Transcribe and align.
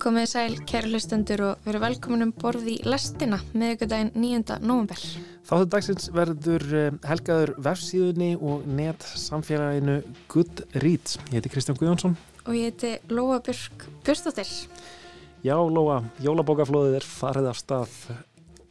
Komið 0.00 0.30
sæl, 0.30 0.54
kæri 0.64 0.88
hlustendur 0.88 1.42
og 1.44 1.66
veru 1.66 1.80
velkominum 1.82 2.30
borði 2.32 2.78
í 2.78 2.86
lestina 2.88 3.36
með 3.52 3.74
ykkur 3.74 3.90
daginn 3.90 4.10
9. 4.16 4.56
november. 4.64 5.02
Þáttu 5.44 5.66
dagsins 5.74 6.08
verður 6.16 6.64
eh, 6.72 6.96
helgaður 7.04 7.52
vefsíðunni 7.66 8.30
og 8.38 8.64
net 8.64 9.04
samfélaginu 9.04 9.98
Goodreads. 10.32 11.18
Ég 11.28 11.36
heiti 11.36 11.52
Kristján 11.52 11.76
Guðjónsson. 11.76 12.16
Og 12.46 12.56
ég 12.56 12.70
heiti 12.70 12.94
Lóa 13.12 13.42
Björk 13.44 13.84
Björnstóttir. 14.06 14.48
Já, 15.44 15.58
Lóa, 15.60 16.00
jólabókaflóðið 16.24 17.02
er 17.02 17.10
farið 17.20 17.52
af 17.52 17.60
stað. 17.60 17.98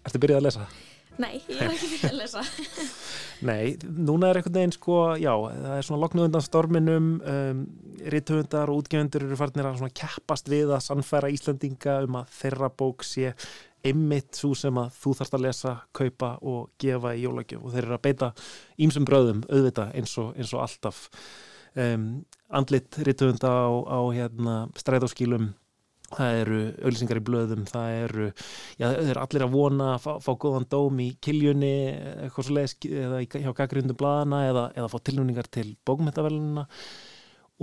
Ertu 0.02 0.25
byrjað 0.25 0.41
að 0.41 0.48
lesa? 0.49 0.70
Nei, 1.19 1.41
ég 1.51 1.59
er 1.59 1.73
ekki 1.73 1.89
byrjað 1.91 2.13
að 2.13 2.19
lesa. 2.21 2.43
Nei, 3.49 3.63
núna 3.83 4.29
er 4.29 4.39
einhvern 4.39 4.55
veginn 4.55 4.75
sko, 4.75 4.99
já, 5.19 5.31
það 5.35 5.73
er 5.75 5.87
svona 5.87 6.01
loknu 6.03 6.25
undan 6.27 6.43
storminum, 6.43 7.09
um, 7.19 7.63
rittöfundar 8.13 8.71
og 8.71 8.83
útgefendur 8.83 9.25
eru 9.27 9.39
farnir 9.39 9.67
að 9.67 9.81
svona 9.81 9.97
keppast 10.01 10.51
við 10.51 10.71
að 10.75 10.85
sannfæra 10.85 11.31
Íslandinga 11.35 11.97
um 12.07 12.19
að 12.21 12.31
þeirra 12.39 12.71
bók 12.79 13.03
sé 13.07 13.33
einmitt 13.85 14.35
svo 14.35 14.51
sem 14.59 14.79
að 14.79 14.95
þú 14.99 15.13
þarfst 15.19 15.37
að 15.37 15.45
lesa, 15.45 15.75
kaupa 15.95 16.33
og 16.47 16.73
gefa 16.81 17.13
í 17.15 17.23
jólagjöf 17.23 17.63
og 17.63 17.75
þeir 17.75 17.85
eru 17.85 17.95
að 17.95 18.03
beita 18.07 18.31
ímsum 18.83 19.07
bröðum 19.07 19.45
auðvita 19.47 19.89
eins 19.95 20.17
og, 20.20 20.33
eins 20.35 20.51
og 20.55 20.63
alltaf 20.65 21.05
um, 21.79 22.09
andlit 22.59 22.99
rittöfunda 23.07 23.51
á, 23.51 23.67
á 23.87 23.99
hérna, 24.15 24.55
stræðáskílum 24.79 25.53
það 26.16 26.40
eru 26.44 26.59
auðlýsingar 26.84 27.22
í 27.22 27.26
blöðum 27.30 27.66
það 27.70 27.95
eru, 28.04 28.27
já 28.80 28.86
það 28.88 29.12
eru 29.13 29.23
allir 29.23 29.45
að 29.45 29.55
vona 29.55 29.90
að 29.94 30.04
fá, 30.05 30.12
fá 30.26 30.32
góðan 30.44 30.68
dóm 30.72 31.01
í 31.04 31.10
kiljunni 31.24 31.74
eitthvað 32.26 32.48
svo 32.48 32.57
leiðis 32.57 32.76
eða 32.90 33.21
hjá 33.27 33.51
gaggrundu 33.62 33.98
bladana 33.99 34.43
eða, 34.49 34.66
eða 34.76 34.91
fá 34.93 34.98
tilnúningar 35.10 35.49
til 35.54 35.68
bókmyndavelunina 35.88 36.68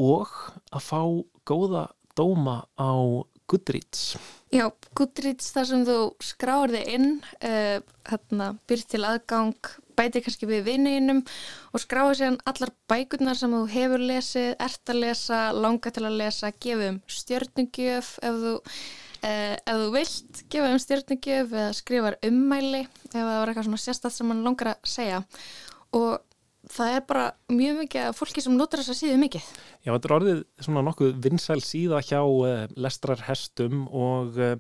og 0.07 0.35
að 0.77 0.85
fá 0.85 1.01
góða 1.49 1.87
dóma 2.17 2.63
á 2.77 2.93
Goodreads. 3.47 4.17
Já, 4.51 4.67
Goodreads 4.99 5.53
þar 5.55 5.69
sem 5.69 5.83
þú 5.87 5.99
skráir 6.25 6.73
þig 6.75 6.89
inn 6.97 7.11
uh, 7.47 7.79
hérna, 8.09 8.55
byrð 8.67 8.89
til 8.91 9.03
aðgang 9.07 9.75
bæti 9.97 10.23
kannski 10.25 10.49
við 10.49 10.67
vinninum 10.71 11.23
og 11.73 11.83
skráir 11.83 12.19
sér 12.19 12.39
allar 12.49 12.73
bækurnar 12.91 13.39
sem 13.39 13.55
þú 13.55 13.63
hefur 13.73 14.05
lesið, 14.11 14.53
ert 14.63 14.93
að 14.93 15.03
lesa 15.05 15.41
langa 15.57 15.93
til 15.93 16.05
að 16.07 16.21
lesa, 16.21 16.53
gefum 16.63 17.01
stjörnugjöf 17.19 18.13
ef 18.23 18.41
þú 18.45 18.55
uh, 18.57 19.57
ef 19.57 19.83
þú 19.83 19.91
vilt, 19.97 20.45
gefum 20.53 20.79
stjörnugjöf 20.83 21.57
eða 21.57 21.75
skrifar 21.81 22.19
ummæli 22.27 22.85
ef 22.87 23.13
það 23.13 23.33
var 23.33 23.53
eitthvað 23.53 23.69
svona 23.71 23.85
sérstætt 23.85 24.17
sem 24.17 24.31
mann 24.31 24.45
langar 24.47 24.75
að 24.75 24.91
segja. 24.97 25.23
Og 25.97 26.21
það 26.73 26.95
er 26.97 27.05
bara 27.07 27.25
mjög 27.53 27.79
mikið 27.83 28.09
fólki 28.17 28.43
sem 28.45 28.57
notur 28.57 28.83
þess 28.83 28.93
að 28.93 28.99
síðu 29.01 29.19
mikið. 29.23 29.51
Já, 29.87 29.91
þetta 29.93 30.09
er 30.09 30.15
orðið 30.17 30.41
svona 30.67 30.83
nokkuð 30.87 31.13
vinsæl 31.27 31.59
síða 31.65 32.01
hjá 32.05 32.21
uh, 32.23 32.65
lestrarhestum 32.75 33.85
og 33.87 34.41
uh, 34.41 34.57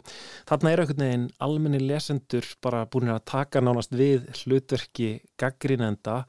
þarna 0.49 0.73
er 0.73 0.83
einhvern 0.85 1.05
veginn 1.07 1.27
almenni 1.47 1.83
lesendur 1.83 2.47
bara 2.65 2.85
búin 2.91 3.13
að 3.15 3.25
taka 3.33 3.63
nánast 3.65 3.95
við 3.97 4.29
hlutverki 4.43 5.11
gaggrínenda 5.41 6.23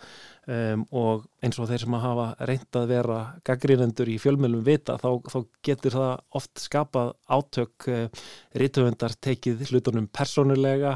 um, 0.47 0.83
og 0.95 1.25
eins 1.43 1.57
og 1.59 1.67
þeir 1.69 1.83
sem 1.83 1.95
að 1.97 2.05
hafa 2.05 2.27
reynd 2.49 2.79
að 2.79 2.91
vera 2.91 3.17
gaggrínendur 3.47 4.11
í 4.11 4.17
fjölmjölum 4.21 4.63
vita 4.65 4.97
þá, 5.01 5.09
þá 5.27 5.37
getur 5.67 5.97
það 5.97 6.13
oft 6.39 6.63
skapað 6.63 7.11
átök 7.37 7.89
uh, 7.91 8.23
rítöfundar 8.57 9.17
tekið 9.27 9.65
hlutunum 9.71 10.07
persónulega. 10.07 10.95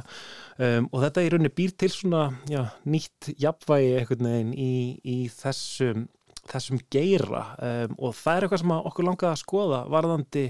Um, 0.57 0.87
og 0.91 1.03
þetta 1.05 1.25
í 1.25 1.33
rauninni 1.33 1.53
býr 1.57 1.75
til 1.79 1.91
svona 1.93 2.29
já, 2.51 2.63
nýtt 2.85 3.33
jafnvægi 3.41 3.91
einhvern 3.99 4.31
veginn 4.31 4.55
í, 4.55 4.71
í 5.03 5.17
þessum, 5.33 6.07
þessum 6.51 6.81
geira. 6.93 7.45
Um, 7.57 7.99
og 7.99 8.17
það 8.17 8.37
er 8.37 8.47
eitthvað 8.47 8.63
sem 8.63 8.75
okkur 8.79 9.09
langaði 9.09 9.33
að 9.33 9.43
skoða 9.43 9.83
varðandi 9.91 10.47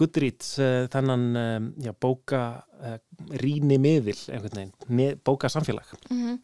Goodreads, 0.00 0.54
uh, 0.62 0.86
þennan 0.92 1.24
um, 1.36 1.66
já, 1.82 1.92
bóka 1.98 2.44
uh, 2.78 2.96
ríni 3.42 3.76
miðil 3.82 4.16
einhvern 4.30 4.62
veginn, 4.62 5.18
bóka 5.26 5.50
samfélag 5.52 5.90
mm 6.08 6.20
-hmm. 6.20 6.38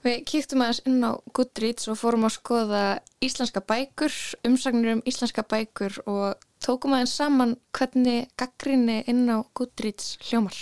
Við 0.00 0.22
kýktum 0.24 0.62
aðeins 0.64 0.78
inn 0.88 1.02
á 1.04 1.12
Goodreads 1.36 1.90
og 1.92 1.98
fórum 2.00 2.22
að 2.24 2.38
skoða 2.38 2.84
íslenska 3.20 3.60
bækur, 3.60 4.14
umsagnir 4.48 4.94
um 4.94 5.02
íslenska 5.04 5.44
bækur 5.44 5.98
og 6.08 6.46
tókum 6.64 6.94
aðeins 6.96 7.18
saman 7.18 7.52
hvernig 7.76 8.30
gaggrinni 8.40 9.02
inn 9.12 9.26
á 9.28 9.44
Goodreads 9.52 10.14
hljómar. 10.24 10.56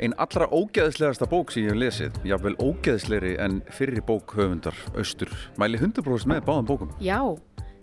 Einn 0.00 0.16
allra 0.16 0.48
ógeðslegasta 0.48 1.28
bók 1.28 1.52
sem 1.52 1.66
ég 1.66 1.74
hef 1.74 1.82
lesið, 1.82 2.16
jáfnveil 2.24 2.56
ógeðslegri 2.64 3.34
en 3.44 3.60
fyrir 3.68 4.00
bók 4.08 4.32
höfundar 4.38 4.80
Östur. 4.96 5.28
Mæli 5.60 5.82
100% 5.84 6.32
með 6.32 6.48
báðan 6.48 6.72
bókum. 6.72 6.96
Já, 7.04 7.20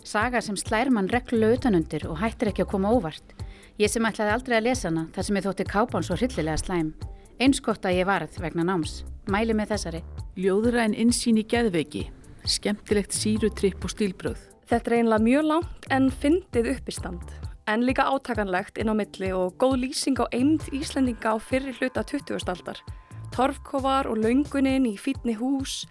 saga 0.02 0.42
sem 0.42 0.58
slær 0.58 0.90
mann 0.90 1.12
reglulega 1.12 1.60
utanundir 1.60 2.08
og 2.10 2.18
hættir 2.18 2.50
ekki 2.50 2.66
að 2.66 2.72
koma 2.74 2.90
óvart. 2.90 3.38
Ég 3.78 3.94
sem 3.94 4.10
ætlaði 4.10 4.34
aldrei 4.34 4.58
að 4.58 4.68
lesa 4.72 4.90
hana 4.90 5.06
þar 5.14 5.30
sem 5.30 5.38
ég 5.38 5.46
þótti 5.46 5.70
kápan 5.70 6.10
svo 6.10 6.18
hryllilega 6.18 6.58
slæm. 6.66 6.92
Einskott 7.38 7.86
að 7.86 8.02
ég 8.02 8.10
varð 8.10 8.42
vegna 8.42 8.66
náms. 8.66 9.04
Mæli 9.30 9.54
með 9.54 9.76
þessari. 9.76 10.00
Ljóðuræn 10.34 10.96
insýn 10.98 11.38
í 11.38 11.44
geðveiki. 11.46 12.08
Skemmtilegt 12.42 13.14
sírutripp 13.14 13.84
og 13.86 13.92
stílbröð. 13.92 14.40
Þetta 14.66 14.90
er 14.90 14.96
einlega 14.96 15.22
mjög 15.22 15.46
langt 15.46 15.86
en 15.94 16.08
fyndið 16.10 16.72
uppistand. 16.72 17.22
En 17.70 17.84
líka 17.86 18.08
átakanlegt 18.10 18.80
inn 18.82 18.90
á 18.90 18.94
milli 18.98 19.30
og 19.36 19.54
góð 19.62 19.76
lýsing 19.84 20.18
á 20.18 20.26
eimð 20.34 20.66
Íslendinga 20.74 21.34
á 21.34 21.38
fyrri 21.38 21.70
hluta 21.78 22.02
20. 22.02 22.42
aldar. 22.50 22.82
Torfkofar 23.30 24.10
og 24.10 24.18
laungunin 24.24 24.90
í 24.90 24.96
fítni 24.98 25.36
hús, 25.38 25.84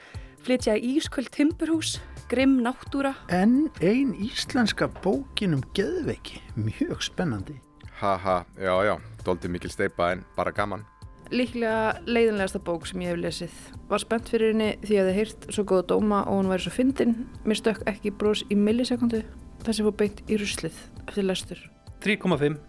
flytja 0.44 0.76
í 0.76 0.98
ísköld 1.00 1.32
timburhús, 1.32 2.02
grimm 2.28 2.60
náttúra. 2.66 3.16
En 3.32 3.72
ein 3.80 4.12
íslenska 4.20 4.92
bókin 5.02 5.56
um 5.56 5.64
geðveiki. 5.72 6.44
Mjög 6.60 7.08
spennandi. 7.08 7.62
Haha, 8.02 8.42
já 8.60 8.76
já, 8.84 8.98
doldi 9.24 9.48
mikil 9.48 9.72
steipa 9.72 10.12
en 10.12 10.26
bara 10.36 10.52
gaman 10.52 10.84
líklega 11.32 12.02
leiðinlegasta 12.08 12.62
bók 12.64 12.88
sem 12.90 13.02
ég 13.04 13.14
hef 13.14 13.22
lesið. 13.22 13.60
Var 13.90 14.04
spennt 14.04 14.32
fyrir 14.32 14.54
henni 14.54 14.72
því 14.84 14.98
að 15.00 15.10
það 15.10 15.20
heirt 15.20 15.48
svo 15.50 15.66
góða 15.68 15.88
dóma 15.94 16.24
og 16.26 16.42
hún 16.42 16.52
væri 16.52 16.66
svo 16.66 16.74
fyndin. 16.76 17.16
Mér 17.48 17.60
stökk 17.60 17.86
ekki 17.90 18.14
brós 18.16 18.44
í 18.52 18.58
millisekundu 18.60 19.24
þar 19.64 19.78
sem 19.78 19.88
fór 19.88 19.98
beint 20.02 20.22
í 20.28 20.40
ruslið 20.42 20.84
eftir 21.08 21.28
lestur. 21.28 21.64
3,5 22.04 22.60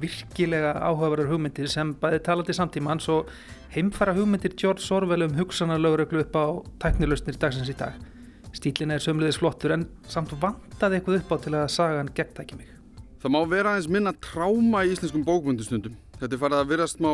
virkilega 0.00 0.74
áhugaverður 0.76 1.30
hugmyndir 1.32 1.70
sem 1.72 1.94
bæði 1.96 2.20
talandi 2.26 2.56
samtímans 2.56 3.08
og 3.12 3.30
heimfara 3.72 4.14
hugmyndir 4.16 4.56
George 4.58 4.84
Orwell 4.92 5.24
um 5.24 5.36
hugsanarlaugreglu 5.38 6.24
upp 6.26 6.36
á 6.36 6.46
tæknilausnir 6.84 7.38
dagsins 7.40 7.72
í 7.72 7.76
dag. 7.78 7.96
Stílin 8.56 8.92
er 8.94 9.02
sömliðis 9.04 9.40
flottur 9.40 9.74
en 9.76 9.86
samt 10.08 10.32
vantaði 10.40 10.98
eitthvað 10.98 11.20
upp 11.20 11.32
á 11.32 11.36
til 11.44 11.54
að 11.56 11.68
sagan 11.72 12.12
gegntæki 12.16 12.58
mig. 12.60 12.68
Það 13.20 13.32
má 13.32 13.40
vera 13.50 13.72
aðeins 13.72 13.90
minna 13.92 14.12
tráma 14.22 14.84
í 14.84 14.92
íslenskum 14.94 15.24
bókmyndustundum. 15.26 15.96
Þetta 16.20 16.36
er 16.36 16.40
farið 16.40 16.60
að 16.62 16.72
vera 16.72 16.88
smá 16.88 17.10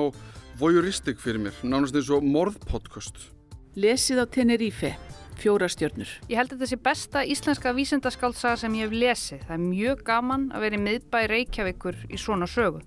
voyeuristik 0.63 1.19
fyrir 1.19 1.41
mér, 1.43 1.57
nánast 1.67 1.97
eins 1.99 2.11
og 2.15 2.23
morðpodcast. 2.23 3.17
Lesið 3.75 4.21
á 4.23 4.27
Tenerife, 4.31 4.93
fjórastjörnur. 5.41 6.11
Ég 6.31 6.39
held 6.39 6.53
að 6.53 6.61
þetta 6.61 6.69
sé 6.71 6.79
besta 6.85 7.23
íslenska 7.27 7.73
vísendaskáltsaga 7.75 8.61
sem 8.61 8.77
ég 8.79 8.87
hef 8.87 8.95
lesið. 8.95 9.43
Það 9.49 9.57
er 9.57 9.65
mjög 9.65 10.05
gaman 10.07 10.45
að 10.55 10.67
vera 10.67 10.79
í 10.79 10.83
miðbæ 10.85 11.19
Reykjavíkur 11.33 11.99
í 12.07 12.21
svona 12.21 12.47
sögu. 12.47 12.85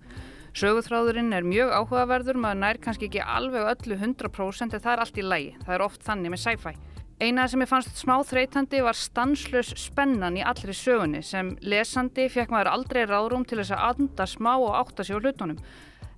Söguþráðurinn 0.55 1.35
er 1.35 1.43
mjög 1.43 1.73
áhugaverður, 1.75 2.39
maður 2.39 2.61
nær 2.61 2.79
kannski 2.79 3.09
ekki 3.09 3.25
alveg 3.25 3.67
öllu 3.73 3.97
100% 3.99 4.77
en 4.77 4.83
það 4.85 4.93
er 4.93 5.03
allt 5.03 5.19
í 5.19 5.25
lægi. 5.25 5.49
Það 5.65 5.75
er 5.75 5.83
oft 5.89 6.05
þannig 6.05 6.31
með 6.31 6.43
sci-fi. 6.45 6.73
Einað 7.15 7.51
sem 7.51 7.63
ég 7.63 7.71
fannst 7.71 7.99
smá 7.99 8.13
þreytandi 8.27 8.79
var 8.83 8.95
stanslös 8.99 9.73
spennan 9.79 10.39
í 10.39 10.43
allri 10.47 10.75
sögunni 10.75 11.21
sem 11.23 11.53
lesandi 11.63 12.29
fekk 12.31 12.55
maður 12.55 12.71
aldrei 12.71 13.03
ráðrúm 13.07 13.43
til 13.47 13.59
þess 13.61 13.75
að 13.75 13.85
anda 13.89 14.27
smá 14.27 14.53
og 14.55 14.75
átta 14.79 15.03
sig 15.03 15.15
á 15.15 15.23
hlutunum 15.23 15.59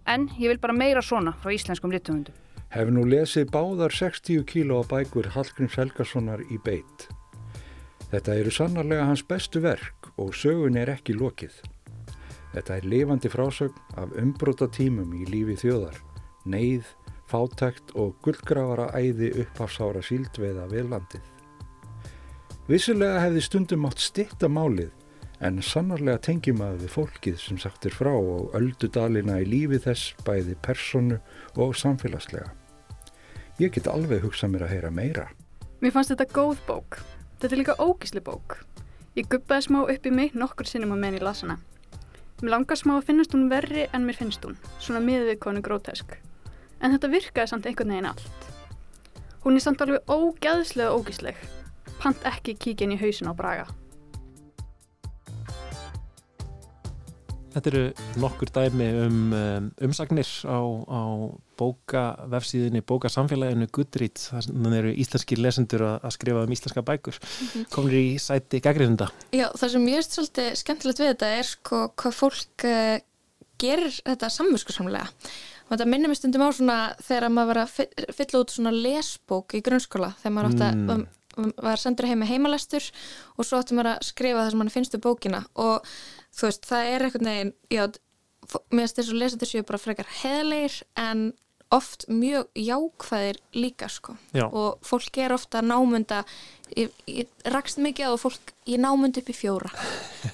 en 0.07 0.27
ég 0.39 0.51
vil 0.51 0.59
bara 0.63 0.75
meira 0.75 1.03
svona 1.03 1.35
frá 1.41 1.53
íslenskum 1.53 1.91
rittumundum. 1.93 2.35
Hef 2.73 2.89
nú 2.91 3.05
lesið 3.07 3.47
báðar 3.53 3.93
60 3.95 4.43
kíló 4.47 4.81
á 4.81 4.89
bækur 4.89 5.29
Hallgríms 5.35 5.77
Helgasonar 5.79 6.43
í 6.51 6.59
beitt. 6.63 7.07
Þetta 8.11 8.35
eru 8.39 8.51
sannarlega 8.51 9.07
hans 9.07 9.23
bestu 9.27 9.61
verk 9.63 10.11
og 10.15 10.35
sögun 10.35 10.79
er 10.79 10.91
ekki 10.91 11.15
lokið. 11.15 11.55
Þetta 12.53 12.77
er 12.77 12.87
lifandi 12.87 13.31
frásögn 13.31 13.97
af 13.99 14.13
umbróta 14.19 14.67
tímum 14.71 15.11
í 15.15 15.27
lífi 15.27 15.57
þjóðar, 15.63 15.97
neyð, 16.47 16.87
fátækt 17.27 17.91
og 17.99 18.15
gullgrafara 18.23 18.87
æði 18.95 19.33
upphására 19.43 20.03
síldveiða 20.03 20.67
við 20.71 20.87
landið. 20.93 21.25
Vissilega 22.67 23.19
hefði 23.23 23.43
stundum 23.43 23.87
átt 23.87 24.03
stitta 24.03 24.47
málið 24.51 24.91
en 25.39 25.59
sannarlega 25.61 26.21
tengjum 26.27 26.61
að 26.65 26.83
við 26.83 26.93
fólkið 26.95 27.37
sem 27.41 27.59
sagt 27.61 27.85
er 27.85 27.93
frá 27.93 28.13
og 28.13 28.55
öldu 28.57 28.89
dalina 28.89 29.37
í 29.41 29.45
lífi 29.45 29.79
þess 29.83 30.15
bæði 30.25 30.55
personu 30.65 31.19
og 31.55 31.75
samfélagslega. 31.77 32.49
Ég 33.61 33.73
get 33.73 33.89
alveg 33.89 34.23
hugsað 34.25 34.53
mér 34.53 34.67
að 34.67 34.73
heyra 34.75 34.91
meira. 34.93 35.27
Mér 35.81 35.93
fannst 35.93 36.13
þetta 36.13 36.29
góð 36.33 36.59
bók. 36.67 36.99
Þetta 37.37 37.53
er 37.53 37.61
líka 37.61 37.77
ógísli 37.81 38.21
bók. 38.21 38.59
Ég 39.17 39.29
guppaði 39.29 39.67
smá 39.67 39.79
upp 39.85 40.05
í 40.05 40.13
mig 40.13 40.35
nokkur 40.37 40.69
sinnum 40.69 40.93
að 40.93 41.03
menn 41.03 41.17
í 41.17 41.21
lasana. 41.21 41.57
Mér 42.41 42.53
langar 42.53 42.77
smá 42.77 42.95
að 42.97 43.07
finnast 43.09 43.33
hún 43.33 43.49
verri 43.49 43.87
en 43.93 44.05
mér 44.05 44.17
finnst 44.17 44.45
hún, 44.45 44.57
svona 44.77 45.01
miðviðkonu 45.05 45.63
grótesk. 45.65 46.19
En 46.81 46.93
þetta 46.93 47.09
virkaði 47.13 47.49
samt 47.49 47.65
einhvern 47.65 47.93
veginn 47.93 48.09
allt. 48.11 48.53
Hún 49.41 49.57
er 49.57 49.65
samt 49.65 49.81
alveg 49.81 50.05
ógæðslega 50.05 50.93
ógísleg. 50.93 51.41
Pant 51.97 52.25
ekki 52.29 52.53
kíkja 52.53 52.85
inn 52.85 52.93
í 52.93 53.01
hausin 53.01 53.29
á 53.29 53.33
Braga. 53.33 53.65
Þetta 57.53 57.71
eru 57.71 57.83
nokkur 58.21 58.51
dæmi 58.53 58.87
um, 59.05 59.19
um 59.33 59.69
umsagnir 59.87 60.29
á, 60.45 60.59
á 60.59 61.01
bóka 61.57 62.03
vefsíðinni, 62.29 62.83
bóka 62.85 63.09
samfélaginu 63.09 63.69
Goodreads, 63.73 64.29
þannig 64.35 64.79
eru 64.81 64.93
íslenski 64.93 65.39
lesendur 65.39 65.85
að, 65.87 65.97
að 66.05 66.15
skrifa 66.17 66.45
um 66.45 66.53
íslenska 66.53 66.85
bækur. 66.85 67.17
Mm 67.17 67.47
-hmm. 67.47 67.67
komir 67.73 67.97
í 67.97 68.07
sæti 68.21 68.61
gaggrinda 68.61 69.09
Já, 69.31 69.49
það 69.57 69.69
sem 69.73 69.87
ég 69.87 70.01
veist 70.01 70.17
svolítið 70.17 70.49
skemmtilegt 70.61 70.99
við 70.99 71.13
þetta 71.13 71.33
er 71.39 71.43
sko 71.43 71.83
hvað 71.95 72.17
fólk 72.21 72.65
uh, 72.67 72.97
gerir 73.57 73.93
þetta 74.05 74.29
samvöskusamlega 74.29 75.07
og 75.67 75.75
þetta 75.75 75.89
minnum 75.89 76.13
við 76.13 76.21
stundum 76.21 76.47
á 76.47 76.49
svona 76.55 76.79
þegar 77.03 77.33
maður 77.33 77.49
var 77.51 77.61
að 77.65 78.13
fylla 78.15 78.41
út 78.41 78.53
svona 78.53 78.73
lesbók 78.75 79.55
í 79.57 79.63
grunnskóla 79.65 80.13
þegar 80.21 80.35
maður 80.35 80.53
átt 80.53 80.63
að 80.67 80.77
mm. 80.77 81.07
var 81.65 81.81
sendur 81.81 82.07
heim 82.07 82.21
með 82.23 82.31
heimalestur 82.33 82.87
og 83.35 83.47
svo 83.47 83.59
áttum 83.59 83.79
maður 83.79 83.95
að 83.95 84.07
skrifa 84.07 84.43
það 84.45 84.53
sem 84.53 84.61
mann 84.63 84.73
finnst 84.73 84.97
um 84.97 85.03
bókina. 85.03 85.43
Og 85.59 85.91
þú 86.37 86.49
veist, 86.49 86.69
það 86.69 86.93
er 86.93 87.07
eitthvað 87.07 87.27
neginn, 87.27 87.53
já, 87.73 87.83
mér 88.69 88.85
finnst 88.85 89.01
þess 89.01 89.11
að 89.11 89.21
lesendur 89.23 89.51
séu 89.51 89.67
bara 89.67 89.81
frekar 89.81 90.15
heðleir 90.21 90.81
en 91.01 91.31
oft 91.73 92.05
mjög 92.07 92.47
jákvæðir 92.55 93.39
líka 93.57 93.89
sko. 93.91 94.15
Já. 94.31 94.45
og 94.47 94.77
fólk 94.85 95.17
er 95.19 95.33
ofta 95.35 95.61
námunda 95.61 96.21
ég, 96.77 96.93
ég 97.07 97.27
rakst 97.51 97.81
mikið 97.83 98.13
á 98.13 98.15
fólk 98.19 98.53
ég 98.67 98.79
námund 98.79 99.19
upp 99.19 99.31
í 99.31 99.35
fjóra. 99.35 99.71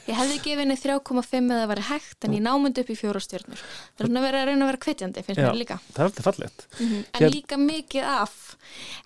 Ég 0.06 0.14
hefði 0.18 0.38
gefið 0.44 0.62
henni 0.62 0.78
3,5 0.78 1.50
eða 1.58 1.68
væri 1.72 1.88
hægt 1.90 2.28
en 2.28 2.38
ég 2.38 2.46
námund 2.46 2.78
upp 2.78 2.90
í 2.90 2.98
fjóra 2.98 3.22
stjórnur 3.24 3.62
það 3.62 4.06
er 4.06 4.10
svona 4.10 4.22
að 4.22 4.28
vera 4.28 4.42
að 4.44 4.50
reyna 4.52 4.66
að 4.66 4.72
vera 4.72 4.84
kvittjandi 4.86 5.26
finnst 5.26 5.42
mér 5.42 5.62
líka. 5.64 5.80
það 5.90 6.02
er 6.02 6.10
alltaf 6.10 6.30
fallet 6.30 6.68
mm 6.70 6.88
-hmm. 6.88 7.06
en 7.14 7.22
Hér... 7.24 7.34
líka 7.34 7.58
mikið 7.58 8.04
af 8.04 8.58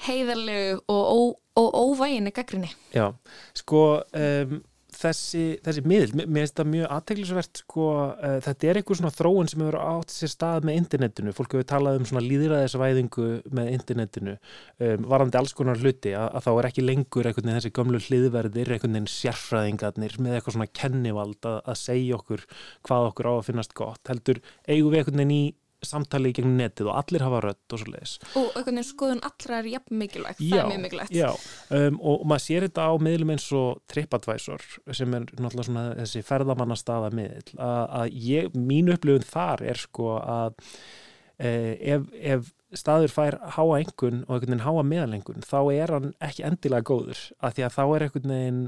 heiðarlegu 0.08 0.80
og, 0.88 1.38
og 1.56 1.74
óvæginni 1.74 2.32
gaggrinni 2.32 2.72
Já, 2.94 3.14
sko 3.54 4.04
um, 4.14 4.64
þessi, 4.98 5.44
þessi 5.66 5.84
miðl, 5.88 6.14
mér 6.18 6.44
finnst 6.44 6.58
það 6.60 6.70
mjög 6.74 6.94
aðteglisvert 6.96 7.62
sko, 7.62 7.88
uh, 8.14 8.38
þetta 8.46 8.70
er 8.70 8.80
einhver 8.80 9.00
svona 9.00 9.14
þróun 9.14 9.52
sem 9.52 9.64
hefur 9.64 9.78
átt 9.82 10.14
sér 10.14 10.32
stað 10.34 10.68
með 10.68 10.80
internetinu, 10.82 11.34
fólk 11.38 11.56
hefur 11.56 11.68
talað 11.72 12.00
um 12.00 12.08
svona 12.10 12.24
líðræðisvæðingu 12.26 13.28
með 13.60 13.72
internetinu 13.76 14.36
um, 14.38 15.08
varandi 15.14 15.42
alls 15.42 15.56
konar 15.58 15.82
hluti 15.82 16.16
að, 16.18 16.28
að 16.40 16.48
þá 16.48 16.52
er 16.54 16.70
ekki 16.72 16.88
lengur 16.88 17.30
einhvern 17.30 17.50
veginn 17.50 17.60
þessi 17.62 17.76
gömlu 17.78 18.04
hliðverðir 18.08 18.74
einhvern 18.76 18.98
veginn 18.98 19.14
sérfræðingarnir 19.14 20.18
með 20.24 20.40
eitthvað 20.40 20.58
svona 20.58 20.72
kennivald 20.82 21.50
að, 21.52 21.62
að 21.64 21.80
segja 21.84 22.18
okkur 22.18 22.48
hvað 22.88 23.12
okkur 23.12 23.32
á 23.32 23.34
að 23.38 23.48
finnast 23.52 23.78
gott, 23.78 24.04
heldur 24.10 24.44
eigum 24.66 24.94
við 24.94 25.04
einhvern 25.04 25.24
veginn 25.24 25.38
í 25.38 25.46
samtali 25.86 26.32
í 26.32 26.36
gegnum 26.38 26.58
netið 26.58 26.90
og 26.90 27.00
allir 27.02 27.26
hafa 27.26 27.42
rött 27.46 27.76
og 27.76 27.82
svo 27.82 27.94
leiðis. 27.94 28.16
Og 28.34 28.48
einhvern 28.48 28.80
veginn 28.80 28.88
skoðun 28.88 29.24
allra 29.28 29.60
er 29.62 29.70
jafn 29.72 30.00
mikilvægt, 30.02 30.42
já, 30.42 30.50
það 30.50 30.62
er 30.64 30.72
mjög 30.72 30.84
mikilvægt. 30.86 31.16
Já, 31.18 31.30
um, 31.80 32.00
og 32.12 32.28
maður 32.32 32.46
sér 32.46 32.68
þetta 32.68 32.88
á 32.90 32.94
miðlum 33.08 33.34
eins 33.36 33.48
og 33.58 33.82
TripAdvisor 33.94 34.68
sem 35.00 35.18
er 35.18 35.28
náttúrulega 35.38 35.68
svona 35.70 35.86
þessi 36.02 36.24
ferðamannastafa 36.28 37.12
miðl, 37.18 37.58
að 37.62 38.18
ég, 38.28 38.58
mín 38.58 38.94
upplifun 38.94 39.28
þar 39.28 39.66
er 39.74 39.82
sko 39.82 40.16
að 40.22 40.58
eh, 41.38 41.74
ef, 41.96 42.10
ef 42.18 42.52
staður 42.76 43.14
fær 43.14 43.38
háa 43.56 43.80
engun 43.80 44.24
og 44.26 44.34
einhvern 44.36 44.52
veginn 44.52 44.66
háa 44.66 44.84
meðalengun, 44.84 45.46
þá 45.46 45.60
er 45.76 45.94
hann 45.96 46.12
ekki 46.24 46.46
endilega 46.48 46.90
góður, 46.90 47.24
af 47.40 47.56
því 47.56 47.68
að 47.68 47.78
þá 47.78 47.84
er 47.86 48.08
einhvern 48.08 48.34
veginn 48.34 48.62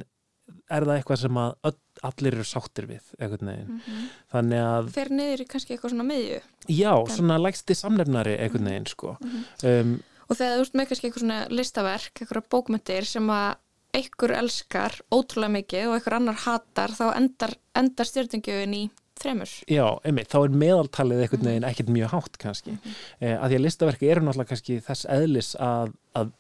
er 0.69 0.86
það 0.88 0.96
eitthvað 0.96 1.22
sem 1.24 1.40
að 1.42 1.56
öll, 1.69 1.78
allir 2.10 2.38
eru 2.38 2.46
sáttir 2.48 2.90
við 2.90 3.13
eitthvað 3.19 3.46
neginn 3.50 3.72
mm 3.72 3.80
-hmm. 3.86 4.12
þannig 4.34 4.66
að 4.66 4.92
fer 4.96 5.12
niður 5.12 5.42
í 5.42 5.48
kannski 5.54 5.74
eitthvað 5.74 5.96
svona 5.96 6.10
meðju 6.10 6.42
já, 6.68 6.94
Þann... 6.94 7.16
svona 7.16 7.40
lægsti 7.46 7.75
samnefnari 7.75 8.38
eitthvað 8.38 8.68
neginn 8.68 8.88
sko 8.88 9.16
mm 9.19 9.30
-hmm. 9.30 9.81
um, 9.81 9.96
og 10.30 10.38
þegar 10.38 10.56
þú 10.56 10.62
ert 10.66 10.78
með 10.78 10.88
kannski 10.88 11.07
eitthvað 11.07 11.25
svona 11.25 11.42
listaverk 11.50 12.22
eitthvað 12.22 12.50
bókmyndir 12.50 13.06
sem 13.06 13.30
að 13.30 13.57
einhver 13.98 14.36
elskar 14.38 14.96
ótrúlega 15.10 15.56
mikið 15.57 15.88
og 15.90 15.98
einhver 15.98 16.16
annar 16.19 16.42
hatar 16.46 16.94
þá 16.94 17.06
endar, 17.18 17.56
endar 17.78 18.06
stjórningjöfin 18.06 18.75
í 18.78 18.84
þremur. 19.19 19.54
Já, 19.68 19.86
einmitt, 20.07 20.30
þá 20.31 20.38
er 20.42 20.57
meðaltalið 20.62 21.24
eitthvað 21.24 21.46
neginn 21.48 21.68
ekkert 21.68 21.90
mjög 21.96 22.13
hátt 22.13 22.38
kannski, 22.42 22.75
mm 22.75 22.80
-hmm. 22.84 23.00
eh, 23.19 23.36
að 23.36 23.50
því 23.50 23.57
að 23.57 23.66
listaverki 23.66 24.12
eru 24.12 24.25
náttúrulega 24.25 24.51
kannski 24.54 24.80
þess 24.86 25.10
eðlis 25.18 25.56
að, 25.60 25.94
að 26.16 26.31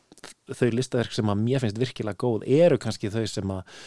þau 0.53 0.69
listaverk 0.73 1.15
sem 1.15 1.31
að 1.31 1.41
mér 1.45 1.63
finnst 1.63 1.81
virkilega 1.81 2.19
góð 2.19 2.45
eru 2.59 2.77
kannski 2.81 3.11
þau 3.13 3.25
sem 3.29 3.51
að 3.53 3.79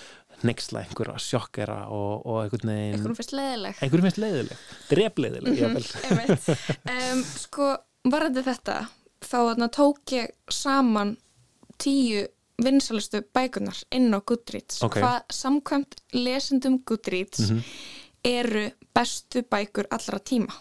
nexla 0.46 0.82
einhverja 0.82 1.18
sjokkera 1.22 1.78
og, 1.94 2.26
og 2.26 2.42
einhvern 2.42 2.72
veginn 2.72 2.98
einhvern 2.98 3.18
finnst 3.18 3.34
leiðileg 3.36 3.82
einhvern 3.84 4.06
finnst 4.06 4.20
leiðileg, 4.22 4.66
drefleiðileg 4.90 5.58
mm 5.58 5.72
-hmm, 5.72 7.12
um, 7.12 7.24
sko, 7.24 7.72
varðið 8.10 8.48
þetta 8.50 8.78
þá 9.22 9.68
tók 9.70 10.16
ég 10.16 10.32
saman 10.50 11.16
tíu 11.78 12.26
vinsalustu 12.62 13.22
bækunar 13.34 13.78
inn 13.90 14.12
á 14.14 14.20
Goodreads 14.20 14.82
okay. 14.82 15.02
hvað 15.02 15.22
samkvæmt 15.30 16.02
lesendum 16.12 16.82
Goodreads 16.86 17.50
mm 17.50 17.58
-hmm. 17.58 17.62
eru 18.24 18.70
bestu 18.94 19.42
bækur 19.42 19.86
allra 19.90 20.18
tíma 20.18 20.52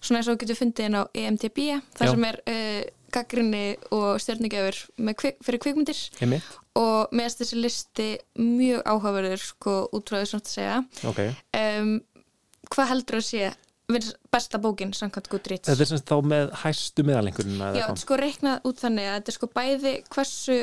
svona 0.00 0.18
eins 0.18 0.28
og 0.28 0.38
getur 0.38 0.58
fundið 0.58 0.86
inn 0.86 0.98
á 0.98 1.02
EMTB 1.14 1.58
þar 1.94 2.06
Já. 2.06 2.10
sem 2.10 2.24
er 2.24 2.40
uh, 2.46 2.82
gaggrinni 3.14 3.76
og 3.94 4.18
stjórningjafur 4.22 4.80
kvik, 5.18 5.38
fyrir 5.44 5.62
kvikmyndir 5.62 6.00
Einmitt. 6.20 6.48
og 6.78 7.14
meðast 7.16 7.42
þessi 7.42 7.60
listi 7.62 8.08
mjög 8.40 8.82
áhugaverður 8.84 9.44
sko 9.44 9.78
útráðið 9.96 10.30
svona 10.32 10.46
að 10.46 10.52
segja 10.52 10.76
okay. 11.08 11.32
um, 11.56 11.94
hvað 12.68 12.92
heldur 12.92 13.20
að 13.20 13.26
sé 13.30 13.50
besta 14.32 14.60
bókin 14.60 14.92
samkvæmt 14.92 15.30
Goodreads 15.32 15.70
Þetta 15.70 15.84
er 15.84 15.90
semst 15.92 16.10
þá 16.10 16.16
með 16.28 16.50
hæstu 16.62 17.04
meðalengurinn 17.08 17.62
Já, 17.78 17.86
sko 17.96 18.18
reiknað 18.20 18.66
út 18.68 18.82
þannig 18.82 19.08
að 19.08 19.16
þetta 19.16 19.32
er 19.32 19.38
sko 19.38 19.50
bæði 19.54 19.94
hversu 20.12 20.58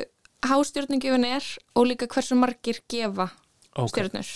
hástjórningjafun 0.46 1.30
er 1.32 1.48
og 1.74 1.88
líka 1.90 2.10
hversu 2.12 2.38
margir 2.38 2.84
gefa 2.92 3.32
okay. 3.74 3.90
stjórnur 3.96 4.34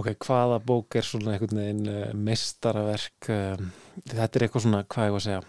Ok, 0.00 0.14
hvaða 0.24 0.56
bók 0.64 0.96
er 0.96 1.04
svona 1.04 1.34
einhvern 1.34 1.58
veginn 1.60 1.88
uh, 1.92 2.14
mistaraverk 2.16 3.28
uh, 3.28 3.66
þetta 4.06 4.30
er 4.30 4.46
eitthvað 4.46 4.64
svona, 4.64 4.86
hvað 4.88 5.10
ég 5.10 5.12
var 5.12 5.20
að 5.20 5.26
segja 5.26 5.42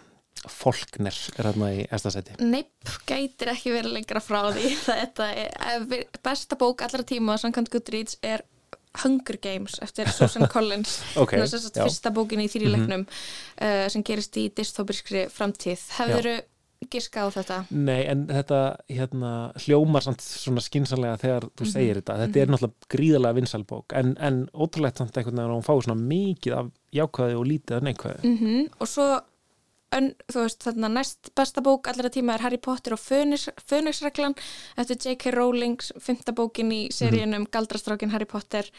Folkner 0.50 1.16
er 1.38 1.48
hérna 1.48 1.70
í 1.74 1.84
estasæti 1.94 2.38
Neip, 2.44 2.72
gætir 3.08 3.52
ekki 3.54 3.74
verið 3.74 3.98
lengra 3.98 4.22
frá 4.24 4.40
því 4.54 4.72
þetta 4.88 5.28
er 5.34 5.86
besta 6.24 6.58
bók 6.60 6.84
allra 6.86 7.06
tíma 7.06 7.38
samkvæmt 7.40 7.72
Goodreads 7.74 8.18
er 8.22 8.44
Hunger 9.02 9.38
Games 9.42 9.80
eftir 9.82 10.08
Susan 10.14 10.48
Collins 10.54 11.00
okay, 11.18 11.42
þess 11.42 11.70
að 11.72 11.84
fyrsta 11.84 12.14
bókin 12.14 12.44
í 12.44 12.48
þýrilegnum 12.50 13.04
mm 13.04 13.06
-hmm. 13.06 13.84
uh, 13.84 13.86
sem 13.90 14.04
gerist 14.06 14.36
í 14.38 14.48
dystopískri 14.54 15.28
framtíð 15.32 15.88
hefur 15.98 16.28
giska 16.90 17.24
á 17.24 17.28
þetta? 17.32 17.58
Nei, 17.74 18.04
en 18.10 18.24
þetta 18.28 18.60
hérna, 18.90 19.32
hljómar 19.64 20.04
svona 20.04 20.64
skinsanlega 20.64 21.20
þegar 21.22 21.46
þú 21.50 21.66
mhm, 21.66 21.70
segir 21.70 21.84
mm 21.84 21.90
-hmm. 21.90 22.02
þetta. 22.02 22.18
Þetta 22.22 22.40
er 22.40 22.52
náttúrulega 22.52 22.90
gríðalega 22.94 23.38
vinsalbók, 23.38 23.94
en, 24.00 24.16
en 24.20 24.40
ótrúlegt 24.54 24.98
samt 24.98 25.16
einhvern 25.16 25.36
veginn 25.36 25.50
að 25.50 25.56
hún 25.58 25.68
fái 25.68 25.82
svona 25.86 26.00
mikið 26.00 26.56
af 26.58 26.66
jákvæði 26.92 27.38
og 27.38 27.46
lítið 27.46 27.76
af 27.76 27.82
neikvæði. 27.82 28.20
Mm 28.24 28.38
-hmm. 28.38 28.68
Og 28.78 28.88
svo, 28.88 29.08
ön, 29.96 30.12
veist, 30.34 30.62
þarna 30.64 30.90
næst 30.98 31.32
besta 31.36 31.64
bók 31.64 31.88
allra 31.88 32.10
tíma 32.12 32.34
er 32.34 32.44
Harry 32.46 32.58
Potter 32.58 32.96
og 32.96 33.02
Fönixreglan 33.02 34.36
eftir 34.76 34.96
J.K. 34.96 35.34
Rowling, 35.34 35.80
fymta 36.00 36.32
bókin 36.32 36.72
í 36.72 36.86
seríunum 36.94 37.44
mhm. 37.44 37.50
Galdrastrákin 37.54 38.14
Harry 38.14 38.28
Potter 38.30 38.70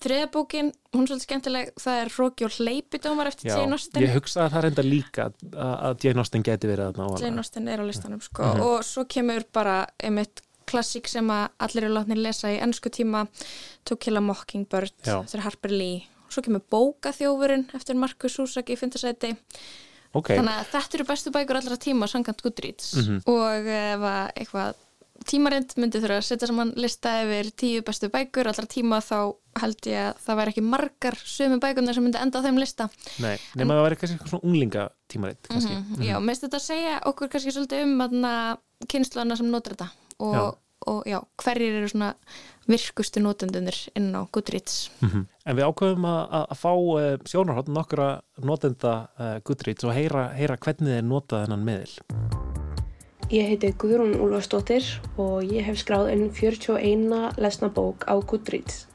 Þriðabókin, 0.00 0.70
hún 0.94 1.04
er 1.04 1.10
svolítið 1.10 1.26
skemmtileg, 1.26 1.72
það 1.76 1.98
er 2.00 2.10
Róki 2.16 2.44
og 2.46 2.54
Hleypidómar 2.56 3.28
eftir 3.28 3.50
Jane 3.50 3.76
Austen. 3.76 4.00
Ég 4.00 4.14
hugsa 4.16 4.46
að 4.46 4.54
það 4.54 4.60
er 4.60 4.68
enda 4.70 4.84
líka 4.86 5.26
að 5.28 6.06
Jane 6.06 6.22
Austen 6.22 6.44
geti 6.46 6.70
verið 6.70 6.86
að 6.86 7.00
ná 7.00 7.04
að 7.04 7.24
Jane 7.26 7.42
Austen 7.42 7.68
er 7.68 7.82
á 7.82 7.84
listanum 7.84 8.22
sko 8.24 8.46
mm 8.46 8.54
-hmm. 8.54 8.64
og 8.64 8.86
svo 8.88 9.04
kemur 9.04 9.44
bara 9.52 9.74
einmitt 10.00 10.40
klassík 10.70 11.08
sem 11.08 11.28
að 11.28 11.50
allir 11.58 11.84
eru 11.84 11.94
látnið 11.94 12.22
lesa 12.24 12.48
í 12.48 12.60
ennsku 12.64 12.88
tíma 12.88 13.26
To 13.84 13.96
Kill 13.96 14.16
a 14.16 14.20
Mockingbird 14.20 14.94
Já. 15.04 15.20
eftir 15.20 15.40
Harper 15.40 15.70
Lee. 15.70 16.06
Svo 16.30 16.42
kemur 16.42 16.62
Bókaþjófurinn 16.70 17.68
eftir 17.74 17.94
Markus 17.94 18.38
Súsak 18.38 18.70
í 18.70 18.76
fyndasæti. 18.76 19.36
Okay. 20.10 20.36
Þannig 20.40 20.56
að 20.58 20.70
þetta 20.72 20.96
eru 20.98 21.04
bestu 21.06 21.30
bækur 21.30 21.56
allra 21.60 21.76
tíma 21.76 22.06
sangant 22.10 22.40
Goodreads 22.42 22.94
mm 22.96 23.02
-hmm. 23.02 23.20
og 23.30 23.68
ef 23.70 24.06
eitthvað 24.34 24.74
tímarind 25.28 25.74
myndi 25.76 26.00
þurfa 26.00 26.16
að 26.20 26.26
setja 26.26 26.48
saman 26.48 26.72
lista 26.80 27.12
yfir 27.24 27.50
tíu 27.62 27.82
bestu 27.86 28.08
bækur 28.12 28.48
allra 28.50 28.66
tíma 28.70 29.00
þá 29.04 29.36
held 29.60 29.88
ég 29.90 30.06
að 30.08 30.22
það 30.24 30.38
væri 30.40 30.54
ekki 30.54 30.64
margar 30.64 31.16
sömu 31.24 31.58
bækunar 31.60 31.94
sem 31.94 32.06
myndi 32.06 32.22
enda 32.22 32.40
á 32.40 32.44
þeim 32.46 32.58
lista 32.58 32.88
Nei, 33.20 33.36
nema 33.58 33.76
það 33.76 33.86
væri 33.86 34.00
kannski 34.00 34.30
svona 34.30 34.46
unglinga 34.48 34.88
tímarind 35.12 35.50
mm 35.50 35.58
-hmm, 35.58 35.76
mm 35.76 35.94
-hmm. 35.96 36.08
Já, 36.08 36.20
minnst 36.20 36.42
þetta 36.42 36.56
að 36.56 36.68
segja 36.70 37.00
okkur 37.04 37.28
kannski 37.28 37.52
svolítið 37.52 37.82
um 37.84 38.58
kynnsluna 38.88 39.36
sem 39.36 39.50
notur 39.50 39.72
þetta 39.76 39.88
og 40.18 40.34
já. 40.34 40.56
Og 40.86 41.02
já, 41.08 41.20
hverjir 41.42 41.80
eru 41.80 41.88
svona 41.88 42.14
virkustu 42.70 43.20
notendunir 43.20 43.76
inn 43.98 44.14
á 44.16 44.24
Goodreads 44.32 44.90
mm 45.00 45.08
-hmm. 45.08 45.26
En 45.46 45.56
við 45.56 45.64
ákveðum 45.64 46.04
að, 46.04 46.46
að 46.50 46.58
fá 46.58 46.72
uh, 46.72 47.18
sjónarhótt 47.24 47.68
nokkura 47.68 48.20
notenda 48.38 49.08
uh, 49.18 49.40
Goodreads 49.44 49.84
og 49.84 49.94
heyra, 49.94 50.28
heyra 50.28 50.56
hvernig 50.56 50.94
þeir 50.94 51.04
nota 51.04 51.44
þennan 51.44 51.64
miðil 51.64 51.94
Ég 53.30 53.46
heiti 53.46 53.68
Guðrún 53.78 54.16
Úlfarsdóttir 54.18 54.82
og 55.16 55.44
ég 55.46 55.62
hef 55.62 55.76
skráð 55.78 56.08
inn 56.10 56.30
41 56.34 57.38
lesna 57.38 57.68
bók 57.70 58.02
á 58.10 58.18
Goodreads. 58.18 58.88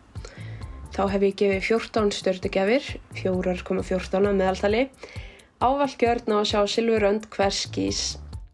Þá 0.92 1.08
hef 1.14 1.24
ég 1.24 1.38
gefið 1.40 1.64
14 1.64 2.12
stjórnugjafir, 2.12 2.90
4,14 3.16 4.28
að 4.28 4.36
meðaltali, 4.36 4.82
ávalgjörn 5.64 6.36
á 6.36 6.38
að 6.42 6.50
sjá 6.52 6.60
Silvurönd 6.68 7.30
hverskís. 7.32 8.02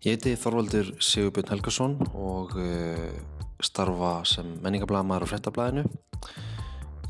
Ég 0.01 0.15
heiti 0.15 0.31
Þorvaldur 0.33 0.87
Sigurbjörn 0.97 1.51
Helgarsson 1.51 1.91
og 2.17 2.55
uh, 2.57 3.11
starfa 3.61 4.23
sem 4.25 4.47
menningablaðamæður 4.63 5.27
á 5.29 5.29
frettablaðinu. 5.29 5.83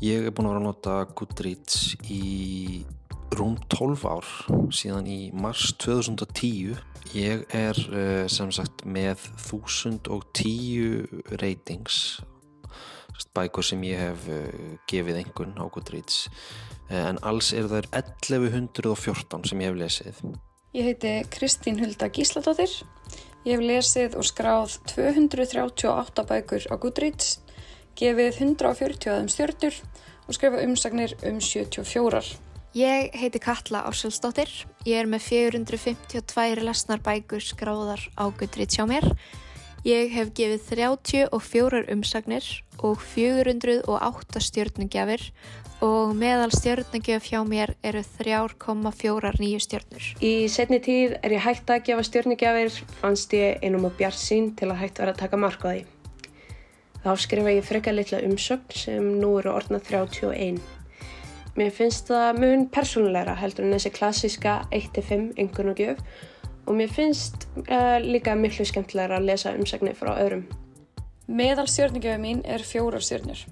Ég 0.04 0.28
er 0.28 0.34
búin 0.36 0.50
að 0.50 0.52
vera 0.52 0.60
að 0.60 0.66
nota 0.66 0.96
Goodreads 1.16 1.78
í 2.12 2.84
rúm 3.32 3.56
12 3.72 4.04
ár 4.12 4.28
síðan 4.76 5.08
í 5.08 5.16
mars 5.32 5.70
2010 5.80 6.76
ég 7.16 7.48
er 7.56 7.80
uh, 7.88 8.28
sem 8.28 8.52
sagt 8.52 8.84
með 8.84 9.24
1010 9.40 11.32
ratings 11.40 12.20
bækur 13.32 13.64
sem 13.64 13.88
ég 13.88 14.04
hef 14.04 14.28
uh, 14.28 14.78
gefið 14.92 15.24
engun 15.24 15.56
á 15.56 15.64
Goodreads. 15.64 16.26
En 16.92 17.16
alls 17.24 17.54
er 17.56 17.72
það 17.72 17.88
1114 18.04 19.48
sem 19.48 19.64
ég 19.64 19.72
hef 19.72 19.80
lesið 19.80 20.26
Ég 20.72 20.86
heiti 20.88 21.28
Kristín 21.28 21.76
Hulda 21.82 22.06
Gísladóttir 22.08 22.70
ég 23.44 23.58
hef 23.58 23.60
lesið 23.60 24.14
og 24.16 24.24
skráð 24.24 24.78
238 24.88 26.22
bækur 26.30 26.64
á 26.72 26.74
Goodreads 26.80 27.34
gefið 28.00 28.38
140 28.46 29.10
aðeim 29.12 29.28
stjórnur 29.28 29.76
og 30.24 30.32
skrifa 30.32 30.62
umsagnir 30.64 31.12
um 31.28 31.42
74. 31.44 32.32
Ég 32.72 33.12
heiti 33.20 33.42
Katla 33.44 33.82
Ársælsdóttir. 33.90 34.48
Ég 34.88 34.96
er 35.02 35.12
með 35.12 35.26
452 35.28 36.64
lesnar 36.64 37.04
bækur 37.04 37.44
skráðar 37.44 38.08
á 38.16 38.32
Goodreads 38.32 38.80
hjá 38.80 38.88
mér. 38.88 39.10
Ég 39.82 40.12
hef 40.14 40.28
gefið 40.30 40.60
34 40.78 41.78
umsagnir 41.90 42.44
og 42.86 43.00
408 43.02 44.42
stjórnugjafir 44.46 45.24
og 45.82 46.12
meðal 46.14 46.52
stjórnugjöf 46.54 47.26
hjá 47.26 47.40
mér 47.42 47.72
eru 47.82 48.04
3,49 48.20 49.58
stjórnur. 49.64 50.06
Í 50.22 50.46
setni 50.46 50.78
tíð 50.78 51.16
er 51.18 51.34
ég 51.34 51.42
hægt 51.42 51.74
að 51.74 51.82
gefa 51.88 52.06
stjórnugjafir, 52.06 52.78
fannst 53.00 53.34
ég 53.34 53.58
einum 53.66 53.88
á 53.88 53.90
bjart 53.90 54.22
sín 54.22 54.52
til 54.54 54.70
að 54.70 54.84
hægt 54.84 55.02
vera 55.02 55.16
að 55.16 55.22
taka 55.24 55.42
marka 55.42 55.66
á 55.66 55.74
því. 55.74 55.82
Þá 57.02 57.12
skrifa 57.18 57.58
ég 57.58 57.66
frekar 57.66 57.98
litla 57.98 58.22
umsögn 58.22 58.78
sem 58.78 59.08
nú 59.18 59.34
eru 59.40 59.56
orðnað 59.56 59.90
31. 59.90 60.62
Mér 61.58 61.74
finnst 61.74 62.06
það 62.06 62.38
mun 62.38 62.68
persónulegra 62.70 63.34
heldur 63.42 63.66
en 63.66 63.74
þessi 63.74 63.90
klassiska 63.98 64.60
1-5 64.70 65.32
engun 65.42 65.74
og 66.66 66.76
mér 66.78 66.92
finnst 66.92 67.48
uh, 67.66 67.98
líka 68.02 68.34
miklu 68.38 68.66
skemmtilegra 68.68 69.18
að 69.18 69.28
lesa 69.30 69.54
umsögnir 69.56 69.96
frá 69.98 70.14
öðrum. 70.14 70.46
Meðal 71.26 71.68
stjórningjöfu 71.70 72.20
mín 72.22 72.42
er 72.44 72.64
fjórar 72.66 73.02
stjórnir. 73.02 73.44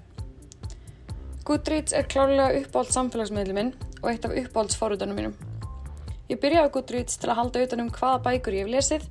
Goodreads 1.47 1.95
er 1.97 2.05
klárlega 2.07 2.61
uppáld 2.61 2.91
samfélagsmiðlum 2.93 3.57
minn 3.57 3.73
og 4.01 4.11
eitt 4.11 4.27
af 4.27 4.35
uppáldsforrutunum 4.37 5.17
mínum. 5.17 5.35
Ég 6.29 6.39
byrjaði 6.39 6.69
á 6.69 6.73
Goodreads 6.75 7.17
til 7.19 7.31
að 7.31 7.39
halda 7.41 7.63
utan 7.65 7.83
um 7.83 7.91
hvaða 7.91 8.21
bækur 8.27 8.55
ég 8.55 8.67
hef 8.67 8.71
lesið, 8.75 9.07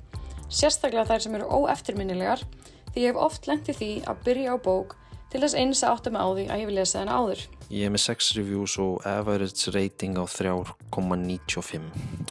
sérstaklega 0.49 1.09
þær 1.11 1.25
sem 1.25 1.35
eru 1.37 1.49
óeftirminnilegar 1.59 2.45
því 2.93 3.03
ég 3.03 3.11
hef 3.11 3.19
oft 3.27 3.49
lendið 3.49 3.77
því 3.81 3.91
að 4.09 4.23
byrja 4.25 4.55
á 4.55 4.57
bók 4.63 4.95
til 5.31 5.43
þess 5.43 5.57
eins 5.59 5.83
að 5.83 5.93
átta 5.93 6.13
mig 6.13 6.23
á 6.23 6.29
því 6.31 6.45
að 6.47 6.63
ég 6.63 6.71
vil 6.71 6.77
lesa 6.79 6.99
þennan 6.99 7.19
áður. 7.19 7.43
Ég 7.71 7.87
er 7.87 7.93
með 7.93 8.03
6 8.03 8.29
reviews 8.35 8.73
og 8.83 9.05
average 9.07 9.71
rating 9.71 10.17
á 10.19 10.27
3,95 10.27 11.85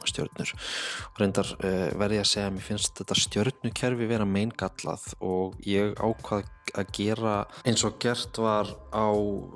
stjórnur 0.05 0.51
og 0.53 1.21
reyndar 1.21 1.49
uh, 1.57 1.89
verði 1.97 2.19
ég 2.19 2.25
að 2.25 2.29
segja 2.29 2.49
að 2.51 2.55
mér 2.57 2.67
finnst 2.67 3.01
þetta 3.01 3.17
stjórnukerfi 3.23 4.09
vera 4.11 4.27
meingallað 4.29 5.07
og 5.25 5.57
ég 5.65 5.97
ákvað 5.97 6.45
að 6.77 6.93
gera 6.95 7.35
eins 7.65 7.83
og 7.87 7.97
gert 8.03 8.37
var 8.41 8.69
á 8.93 9.09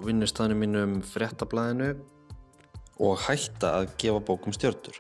vinnustæðinu 0.08 0.58
mínum 0.63 1.00
fréttablaðinu 1.06 1.94
og 3.06 3.20
hætta 3.27 3.75
að 3.82 3.92
gefa 4.01 4.24
bókum 4.25 4.56
stjórnur 4.56 4.98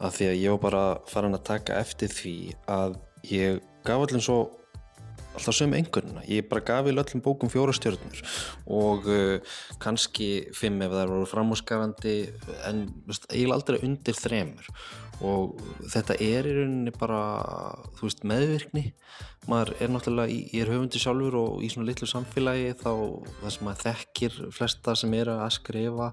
af 0.00 0.16
því 0.16 0.30
að 0.30 0.40
ég 0.40 0.56
var 0.56 0.62
bara 0.64 0.84
farin 1.10 1.36
að 1.36 1.46
taka 1.52 1.76
eftir 1.80 2.12
því 2.12 2.36
að 2.72 2.96
ég 3.28 3.60
gaf 3.86 4.06
allir 4.06 4.24
svo 4.24 4.40
alltaf 5.36 5.56
sögum 5.56 5.76
einhvern 5.78 6.20
ég 6.26 6.48
bara 6.50 6.64
gaf 6.64 6.88
í 6.88 6.94
öllum 6.94 7.22
bókum 7.24 7.52
fjóra 7.52 7.74
stjórnur 7.76 8.22
og 8.66 9.08
uh, 9.10 9.56
kannski 9.82 10.30
fimm 10.56 10.82
ef 10.84 10.94
það 10.94 11.12
voru 11.12 11.30
framhúsgafandi 11.30 12.14
en 12.68 12.86
eiginlega 13.30 13.58
aldrei 13.58 13.82
undir 13.86 14.16
þremur. 14.18 14.70
Og 15.24 15.60
þetta 15.88 16.18
er 16.20 16.44
í 16.44 16.54
rauninni 16.58 16.92
bara 16.92 17.20
veist, 18.02 18.20
meðvirkni. 18.28 18.90
Maður 19.48 19.70
er 19.80 19.92
náttúrulega, 19.94 20.28
í, 20.28 20.42
ég 20.52 20.66
er 20.66 20.72
höfundi 20.74 21.00
sjálfur 21.00 21.38
og 21.40 21.62
í 21.64 21.70
svona 21.72 21.88
litlu 21.88 22.08
samfélagi 22.10 22.74
þá 22.82 22.90
það 23.40 23.54
sem 23.54 23.64
maður 23.64 23.86
þekkir 23.86 24.36
flesta 24.58 24.96
sem 24.98 25.16
er 25.16 25.32
að 25.32 25.46
skrifa 25.56 26.10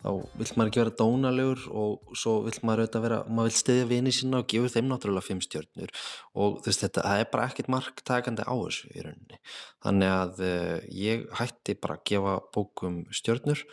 þá 0.00 0.08
vill 0.40 0.52
maður 0.56 0.70
ekki 0.70 0.80
vera 0.82 0.94
dónalegur 1.00 1.64
og 1.76 2.14
svo 2.18 2.36
vill 2.46 2.56
maður 2.64 2.84
auðvitað 2.84 3.04
vera, 3.06 3.18
maður 3.28 3.50
vill 3.50 3.60
stiðja 3.60 3.88
vini 3.90 4.14
sína 4.16 4.40
og 4.40 4.48
gefa 4.50 4.72
þeim 4.74 4.88
náttúrulega 4.90 5.26
fimm 5.26 5.42
stjórnur 5.44 5.92
og 6.34 6.60
þú 6.60 6.70
veist 6.70 6.84
þetta, 6.86 7.04
það 7.06 7.24
er 7.24 7.28
bara 7.34 7.48
ekkert 7.50 7.72
marktakandi 7.76 8.46
á 8.48 8.54
þessu 8.54 8.92
í 8.94 9.04
rauninni. 9.06 9.42
Þannig 9.84 10.14
að 10.14 10.42
uh, 10.46 10.78
ég 11.00 11.26
hætti 11.40 11.76
bara 11.80 11.98
að 11.98 12.06
gefa 12.12 12.38
bókum 12.56 13.02
stjórnur 13.20 13.64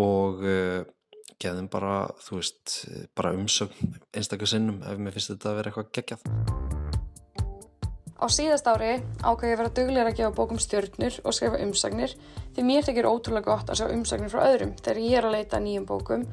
og 0.00 0.44
uh, 0.46 0.80
geðum 1.40 1.70
bara, 1.72 2.02
þú 2.24 2.40
veist, 2.40 2.76
bara 3.16 3.32
umsögn 3.36 3.96
einstaklega 4.12 4.54
sinnum 4.56 4.84
ef 4.84 5.00
mér 5.00 5.16
finnst 5.16 5.34
þetta 5.34 5.54
að 5.54 5.62
vera 5.62 5.72
eitthvað 5.72 5.96
geggjað 6.00 6.79
Á 8.20 8.28
síðast 8.28 8.66
ári 8.68 8.98
ákvæði 9.24 9.48
ég 9.48 9.54
að 9.54 9.60
vera 9.62 9.72
duglegar 9.78 10.08
að 10.10 10.16
gefa 10.18 10.34
bókum 10.36 10.58
stjörnur 10.60 11.14
og 11.24 11.32
skrifa 11.32 11.60
umsagnir 11.64 12.12
því 12.52 12.64
mér 12.68 12.84
tekir 12.84 13.08
ótrúlega 13.08 13.48
gott 13.48 13.70
að 13.72 13.80
sjá 13.80 13.94
umsagnir 13.94 14.28
frá 14.28 14.42
öðrum 14.44 14.74
þegar 14.76 15.00
ég 15.00 15.16
er 15.16 15.28
að 15.28 15.36
leita 15.38 15.60
nýjum 15.64 15.86
bókum 15.88 16.26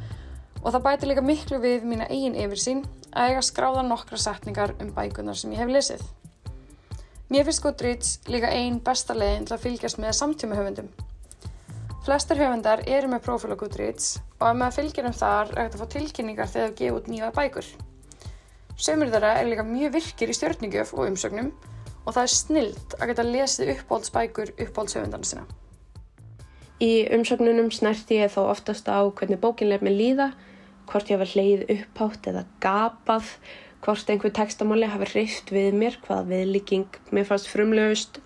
og 0.64 0.74
það 0.74 0.84
bæti 0.84 1.08
líka 1.08 1.24
miklu 1.24 1.62
við 1.64 1.86
mína 1.88 2.10
eigin 2.12 2.36
yfirsýn 2.36 2.82
að 3.14 3.32
ég 3.32 3.40
að 3.40 3.48
skráða 3.48 3.86
nokkra 3.88 4.20
setningar 4.20 4.74
um 4.84 4.90
bækunar 4.92 5.40
sem 5.40 5.54
ég 5.56 5.64
hef 5.64 5.72
lesið. 5.72 6.04
Mér 7.32 7.48
finnst 7.48 7.64
Goodreads 7.64 8.12
líka 8.28 8.52
einn 8.52 8.82
besta 8.84 9.16
leginn 9.16 9.48
til 9.48 9.56
að 9.56 9.64
fylgjast 9.64 10.02
með 10.04 10.18
samtíma 10.20 10.60
höfundum. 10.60 10.92
Flestir 12.04 12.40
höfundar 12.40 12.84
eru 12.84 13.08
með 13.12 13.24
profil 13.30 13.56
á 13.56 13.60
Goodreads 13.64 14.18
og 14.42 14.46
að 14.50 14.60
maður 14.60 14.78
fylgjum 14.82 15.16
þar 15.16 15.56
er 15.56 15.64
hægt 15.64 15.80
að 15.80 15.82
fá 15.86 15.94
tilkynningar 15.96 16.52
þegar 16.52 16.70
það 16.70 16.78
gefa 16.82 17.00
út 17.00 17.10
nýja 17.12 17.32
bækur. 17.36 17.72
Sömur 18.76 19.16
þeirra 19.16 19.34
er 19.40 19.48
líka 19.48 19.66
mjög 19.68 19.96
virkir 19.96 20.32
í 20.32 20.38
stjórningjöf 20.38 20.94
og 20.96 21.08
umsögnum 21.08 21.52
og 22.08 22.16
það 22.16 22.24
er 22.24 22.34
snild 22.34 22.98
að 22.98 23.10
geta 23.12 23.26
lesið 23.28 23.72
uppbóldsbækur 23.76 24.54
uppbóldsöfundarna 24.56 25.28
sína. 25.28 25.44
Í 26.80 27.08
umsögnunum 27.12 27.72
snerti 27.74 28.22
ég 28.22 28.32
þó 28.32 28.46
oftast 28.48 28.88
á 28.88 29.04
hvernig 29.04 29.42
bókin 29.44 29.72
lef 29.72 29.84
með 29.84 29.98
líða, 30.00 30.28
hvort 30.88 31.10
ég 31.12 31.20
var 31.20 31.32
hleyið 31.34 31.66
upphátt 31.74 32.30
eða 32.32 32.46
gapað, 32.64 33.32
hvort 33.84 34.12
einhver 34.14 34.34
textamáli 34.38 34.88
hafi 34.88 35.10
hreift 35.12 35.52
við 35.52 35.76
mér, 35.76 35.98
hvaða 36.06 36.30
viðlíking 36.32 37.02
mér 37.12 37.28
fannst 37.28 37.50
frumlegust, 37.52 38.22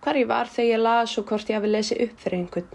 hvar 0.00 0.16
ég 0.16 0.30
var 0.30 0.48
þegar 0.48 0.70
ég 0.72 0.84
las 0.86 1.18
og 1.20 1.28
hvort 1.28 1.50
ég 1.50 1.58
hafi 1.58 1.72
lesið 1.74 2.04
upp 2.06 2.22
fyrir 2.22 2.38
einhvern, 2.38 2.72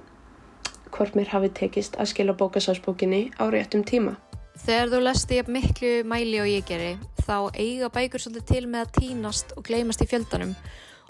hvort 0.94 1.18
mér 1.18 1.34
hafi 1.34 1.50
tekist 1.62 1.98
að 1.98 2.12
skila 2.14 2.38
bókasásbókinni 2.38 3.24
á 3.42 3.44
réttum 3.50 3.88
tíma. 3.88 4.20
Þegar 4.68 4.92
þú 4.92 5.02
lesti 5.08 5.40
ég 5.40 5.50
miklu 5.50 5.96
mæli 6.06 6.44
og 6.44 6.52
ég 6.52 6.68
geri 6.68 6.94
þá 7.24 7.38
eiga 7.56 7.90
bækur 7.94 8.22
svolítið 8.22 8.50
til 8.50 8.66
með 8.68 8.86
að 8.86 8.92
týnast 9.00 9.54
og 9.58 9.66
gleymast 9.68 10.04
í 10.04 10.10
fjöldanum 10.10 10.54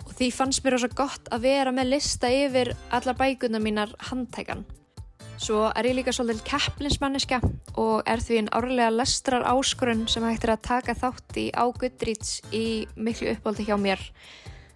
og 0.04 0.14
því 0.18 0.30
fannst 0.36 0.64
mér 0.64 0.78
ósað 0.78 0.96
gott 0.98 1.30
að 1.34 1.46
vera 1.48 1.74
með 1.76 1.92
lista 1.96 2.32
yfir 2.32 2.74
alla 2.94 3.14
bækurna 3.18 3.62
mínar 3.64 3.94
handtækan. 4.10 4.64
Svo 5.42 5.66
er 5.74 5.88
ég 5.90 5.98
líka 5.98 6.14
svolítið 6.14 6.46
kepplinsmanniska 6.48 7.40
og 7.82 8.04
er 8.10 8.22
því 8.24 8.44
en 8.44 8.52
árlega 8.56 8.92
lestrar 8.94 9.46
áskorun 9.50 10.06
sem 10.12 10.26
hægt 10.28 10.46
er 10.46 10.54
að 10.56 10.66
taka 10.68 10.96
þátt 10.98 11.40
í 11.42 11.46
á 11.52 11.66
Goodreads 11.68 12.38
í 12.54 12.86
miklu 12.96 13.34
uppáldi 13.34 13.66
hjá 13.68 13.76
mér. 13.82 14.02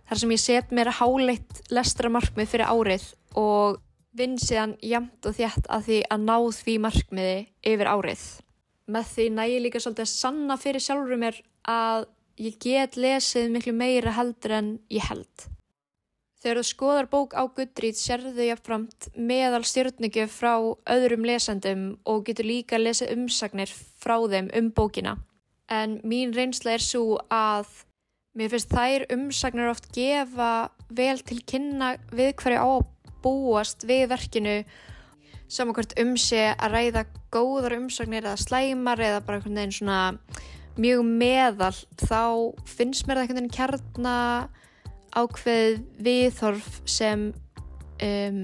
Þar 0.08 0.22
sem 0.24 0.34
ég 0.34 0.42
set 0.42 0.74
mér 0.74 0.94
háleitt 0.98 1.62
lestramarkmið 1.72 2.52
fyrir 2.52 2.72
árið 2.72 3.08
og 3.38 3.80
vinn 4.18 4.40
síðan 4.42 4.76
jamt 4.82 5.30
og 5.30 5.38
þjætt 5.38 5.70
að 5.70 5.88
því 5.88 6.02
að 6.10 6.28
ná 6.28 6.38
því 6.58 6.78
markmiði 6.88 7.40
yfir 7.74 7.92
árið 7.94 8.28
með 8.88 9.12
því 9.14 9.28
nægi 9.36 9.60
líka 9.64 9.82
svolítið 9.84 10.06
að 10.06 10.14
sanna 10.14 10.58
fyrir 10.62 10.84
sjálfur 10.84 11.22
mér 11.22 11.42
að 11.68 12.08
ég 12.40 12.58
get 12.64 12.98
lesið 12.98 13.52
miklu 13.54 13.74
meira 13.76 14.14
heldur 14.16 14.58
en 14.58 14.74
ég 14.94 15.08
held. 15.10 15.48
Þegar 16.38 16.60
þú 16.62 16.66
skoðar 16.70 17.08
bók 17.10 17.34
á 17.34 17.44
Goodreads 17.50 18.04
sérðu 18.06 18.46
ég 18.46 18.60
framt 18.62 19.08
meðal 19.18 19.64
stjórnugjöf 19.66 20.36
frá 20.38 20.54
öðrum 20.94 21.26
lesendum 21.26 21.88
og 22.06 22.28
getur 22.28 22.46
líka 22.46 22.78
lesið 22.78 23.16
umsagnir 23.16 23.74
frá 23.74 24.20
þeim 24.30 24.52
um 24.60 24.70
bókina. 24.72 25.18
En 25.68 25.98
mín 26.08 26.36
reynsla 26.38 26.78
er 26.78 26.86
svo 26.86 27.18
að 27.34 27.68
mér 28.38 28.54
finnst 28.54 28.72
þær 28.72 29.08
umsagnir 29.18 29.72
oft 29.72 29.90
gefa 29.96 30.70
vel 30.94 31.18
til 31.26 31.42
kynna 31.42 31.96
við 32.14 32.36
hverju 32.38 32.62
á 32.62 32.70
að 32.78 32.86
búast 33.26 33.84
við 33.90 34.06
verkinu 34.14 34.60
samankvæmt 35.48 35.96
um 36.02 36.14
sig 36.20 36.52
að 36.54 36.74
ræða 36.76 37.04
góðar 37.32 37.78
umsagnir 37.78 38.26
eða 38.26 38.40
slæmar 38.42 39.02
eða 39.04 39.24
bara 39.26 39.40
einhvern 39.40 39.60
veginn 39.62 39.76
svona 39.80 40.00
mjög 40.78 41.04
meðal 41.08 41.74
þá 42.04 42.24
finnst 42.70 43.08
mér 43.08 43.18
það 43.18 43.24
einhvern 43.24 43.40
veginn 43.40 43.58
kjarna 43.58 44.16
ákveð 45.18 45.82
viðhorf 46.04 46.82
sem 46.86 47.30
um, 48.04 48.42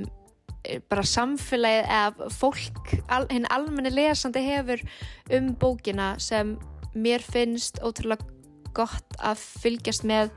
bara 0.89 1.03
samfélagið 1.03 1.89
eða 1.91 2.29
fólk, 2.31 2.93
al, 3.11 3.25
hinn 3.31 3.49
almenni 3.51 3.91
lesandi 3.93 4.43
hefur 4.45 4.83
um 5.35 5.51
bókina 5.59 6.13
sem 6.23 6.55
mér 6.95 7.25
finnst 7.25 7.81
ótrúlega 7.83 8.29
gott 8.73 9.17
að 9.21 9.41
fylgjast 9.61 10.05
með 10.07 10.31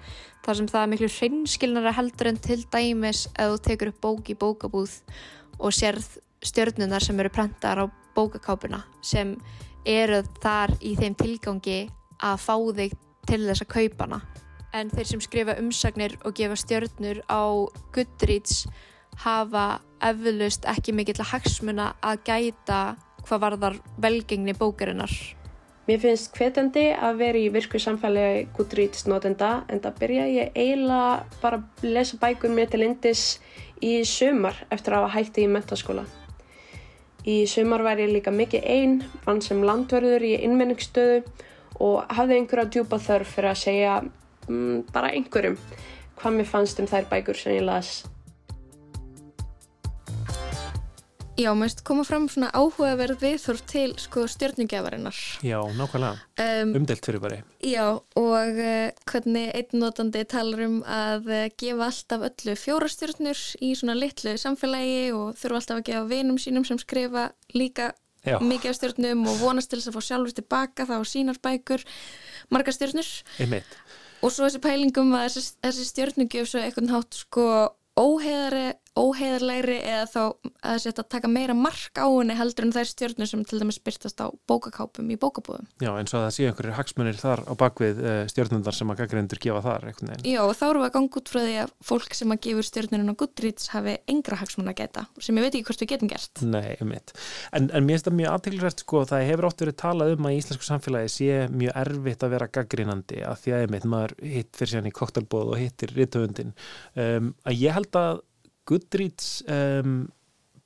þar 0.45 0.59
sem 0.59 0.69
það 0.71 0.83
er 0.83 0.93
miklu 0.93 1.09
hreinskilnara 1.15 1.95
heldur 1.97 2.31
en 2.31 2.43
til 2.43 2.61
dæmis 2.73 3.25
að 3.39 3.55
þú 3.55 3.63
tekur 3.69 3.93
upp 3.93 4.03
bók 4.05 4.31
í 4.31 4.39
bókabúð 4.39 4.99
og 5.57 5.73
sérð 5.73 6.19
stjörnunar 6.45 7.05
sem 7.05 7.21
eru 7.21 7.31
prentar 7.33 7.81
á 7.81 7.85
bókakápuna 8.17 8.83
sem 9.05 9.37
eru 9.87 10.23
þar 10.43 10.75
í 10.81 10.97
þeim 10.99 11.15
tilgangi 11.15 11.79
að 12.25 12.43
fá 12.43 12.57
þig 12.79 12.97
til 13.27 13.43
þess 13.45 13.65
að 13.65 13.73
kaupa 13.73 14.07
hana. 14.07 14.21
En 14.75 14.91
þeir 14.93 15.09
sem 15.09 15.23
skrifa 15.25 15.57
umsagnir 15.61 16.17
og 16.25 16.37
gefa 16.37 16.59
stjörnur 16.59 17.23
á 17.31 17.43
Goodreads 17.95 18.67
hafa 19.23 19.81
eflust 20.05 20.67
ekki 20.69 20.93
mikill 20.93 21.21
að 21.23 21.33
hagsmuna 21.33 21.95
að 22.05 22.23
gæta 22.29 22.81
hvað 23.27 23.43
varðar 23.47 23.79
velgengni 24.03 24.55
bókarinnar. 24.59 25.13
Mér 25.87 26.01
finnst 26.03 26.35
hvetjandi 26.35 26.89
að 26.99 27.21
vera 27.21 27.39
í 27.39 27.51
virku 27.55 27.79
samfélagi 27.79 28.49
Goodreads 28.57 29.07
notenda 29.07 29.63
en 29.71 29.81
það 29.85 30.01
byrja 30.01 30.27
ég 30.35 30.59
eiginlega 30.59 31.41
bara 31.43 31.63
að 31.63 31.87
lesa 31.87 32.19
bækur 32.21 32.51
mér 32.51 32.73
til 32.73 32.83
indis 32.83 33.27
í 33.79 34.01
sumar 34.03 34.65
eftir 34.75 34.97
að 34.97 35.07
hafa 35.07 35.19
hætti 35.21 35.47
í 35.47 35.53
mentaskóla. 35.53 36.07
Í 37.27 37.41
sumar 37.51 37.83
var 37.83 37.99
ég 37.99 38.13
líka 38.15 38.31
mikið 38.31 38.67
einn, 38.71 38.99
vann 39.27 39.43
sem 39.43 39.63
landverður 39.67 40.23
í 40.23 40.37
innmenningsstöðu 40.47 41.25
og 41.83 42.05
hafði 42.15 42.41
einhverja 42.41 42.71
djúpa 42.71 43.01
þörf 43.03 43.33
fyrir 43.35 43.51
að 43.51 43.63
segja 43.65 43.95
mm, 44.47 44.85
bara 44.95 45.11
einhverjum 45.11 45.59
hvað 46.17 46.37
mér 46.39 46.49
fannst 46.49 46.79
um 46.81 46.87
þær 46.89 47.09
bækur 47.11 47.39
sem 47.41 47.59
ég 47.59 47.67
las. 47.67 48.05
Já, 51.37 51.51
mest 51.53 51.83
koma 51.85 52.01
fram 52.09 52.31
svona 52.33 52.49
áhugaverð 52.57 53.21
viðþórf 53.21 53.61
til 53.69 53.91
sko 54.01 54.23
stjórningjafarinnar. 54.31 55.17
Já, 55.45 55.59
nákvæmlega. 55.77 56.23
Um, 56.41 56.71
Umdelt 56.79 57.05
fyrir 57.05 57.21
bara. 57.21 57.43
Já, 57.61 57.85
og 58.17 58.57
uh, 58.57 58.87
hvernig 59.11 59.51
einn 59.53 59.83
notandi 59.83 60.23
talar 60.25 60.63
um 60.65 60.79
að 60.89 61.29
uh, 61.29 61.43
gefa 61.61 61.91
alltaf 61.91 62.25
öllu 62.31 62.55
fjórastjórnur 62.57 63.43
í 63.61 63.75
svona 63.77 63.99
litlu 63.99 64.33
samfélagi 64.41 65.13
og 65.13 65.37
þurfa 65.37 65.61
alltaf 65.61 65.83
að 65.83 65.87
gefa 65.91 66.07
vinum 66.15 66.41
sínum 66.41 66.65
sem 66.65 66.81
skrifa 66.81 67.29
líka 67.53 67.91
Já. 68.25 68.39
mikið 68.41 68.73
af 68.73 68.81
stjórnum 68.81 69.29
og 69.29 69.37
vonast 69.45 69.71
til 69.71 69.83
þess 69.83 69.93
að 69.93 69.99
fá 69.99 70.09
sjálfur 70.09 70.39
tilbaka 70.41 70.89
þá 70.89 70.97
sínar 71.05 71.43
bækur, 71.45 71.85
marga 72.49 72.73
stjórnur. 72.73 73.13
Einmitt. 73.45 73.77
Og 74.25 74.33
svo 74.33 74.49
þessi 74.49 74.65
pælingum 74.65 75.13
að 75.21 75.29
þessi, 75.37 75.53
þessi 75.69 75.87
stjórnugjöf 75.93 76.49
svo 76.49 76.65
eitthvað 76.65 76.97
hátt 76.97 77.21
sko 77.21 77.47
óheðari 77.97 78.71
óheðarlegri 78.97 79.77
eða 79.85 80.07
þá 80.09 80.21
að 80.67 80.79
þetta 80.87 81.05
taka 81.13 81.29
meira 81.31 81.55
mark 81.57 81.99
á 82.01 82.07
henni 82.09 82.37
heldur 82.37 82.67
en 82.67 82.75
þær 82.75 82.89
stjórnur 82.91 83.29
sem 83.31 83.43
til 83.47 83.61
dæmis 83.61 83.79
byrtast 83.85 84.19
á 84.25 84.27
bókakápum 84.49 85.11
í 85.13 85.17
bókabúðum. 85.21 85.67
Já, 85.83 85.91
eins 85.93 86.15
og 86.15 86.21
það 86.25 86.35
sé 86.37 86.43
einhverjir 86.49 86.77
hagsmunir 86.79 87.19
þar 87.21 87.41
á 87.45 87.53
bakvið 87.61 87.97
uh, 88.03 88.25
stjórnundar 88.33 88.75
sem 88.77 88.91
að 88.93 88.99
gaggreindur 89.03 89.41
gefa 89.43 89.61
þar. 89.67 89.83
Já, 90.25 90.41
og 90.45 90.55
þá 90.57 90.65
eru 90.69 90.81
við 90.83 90.89
að 90.89 90.95
ganga 90.97 91.21
út 91.21 91.33
frá 91.33 91.41
því 91.43 91.57
að 91.63 91.71
fólk 91.91 92.13
sem 92.17 92.33
að 92.33 92.43
gefur 92.47 92.67
stjórnurinn 92.71 93.13
á 93.13 93.19
Goodreads 93.21 93.65
hafi 93.75 93.95
engra 94.11 94.41
hagsmun 94.41 94.73
að 94.73 94.79
geta 94.81 95.03
sem 95.21 95.37
ég 95.37 95.45
veit 95.45 95.55
ekki 95.55 95.67
hvort 95.69 95.83
við 95.83 95.91
getum 95.93 96.11
gert. 96.11 96.35
Nei, 96.47 96.71
um 96.81 96.89
mitt. 96.93 97.09
En, 97.53 97.63
en 97.71 97.83
mér 97.85 97.95
finnst 97.97 98.09
það 98.09 98.19
mjög 98.21 98.31
aðtilsvært 98.37 98.81
sko, 98.85 98.99
það 99.11 99.27
hefur 99.31 99.49
ótt 99.51 99.63
verið 99.65 99.77
talað 99.83 100.13
um 100.17 100.29
að 100.29 100.35
í 100.35 100.39
íslensku 100.41 100.65
samfélagi 100.67 101.11
sé 101.13 101.31
mjög 101.53 101.73
erfitt 101.83 102.23
að 102.27 102.33
vera 102.37 102.53
gaggrínandi 102.57 103.19
að 103.27 103.37
því 103.43 103.51
að. 106.17 106.53
Um, 106.97 107.33
að 107.47 107.59
ég 107.61 107.75
held 107.77 107.97
að 107.99 108.21
Goodreads 108.67 109.41
um, 109.51 110.05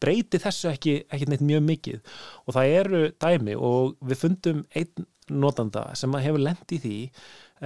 breyti 0.01 0.41
þessu 0.41 0.71
ekki, 0.73 0.99
ekki 1.13 1.29
neitt 1.29 1.45
mjög 1.45 1.65
mikið 1.67 1.99
og 2.47 2.57
það 2.57 2.77
eru 2.81 3.01
dæmi 3.21 3.57
og 3.57 3.97
við 4.01 4.23
fundum 4.23 4.63
einn 4.73 5.09
notanda 5.31 5.91
sem 5.99 6.15
hefur 6.19 6.43
lendið 6.43 6.77
í 6.77 6.81
því 6.85 7.01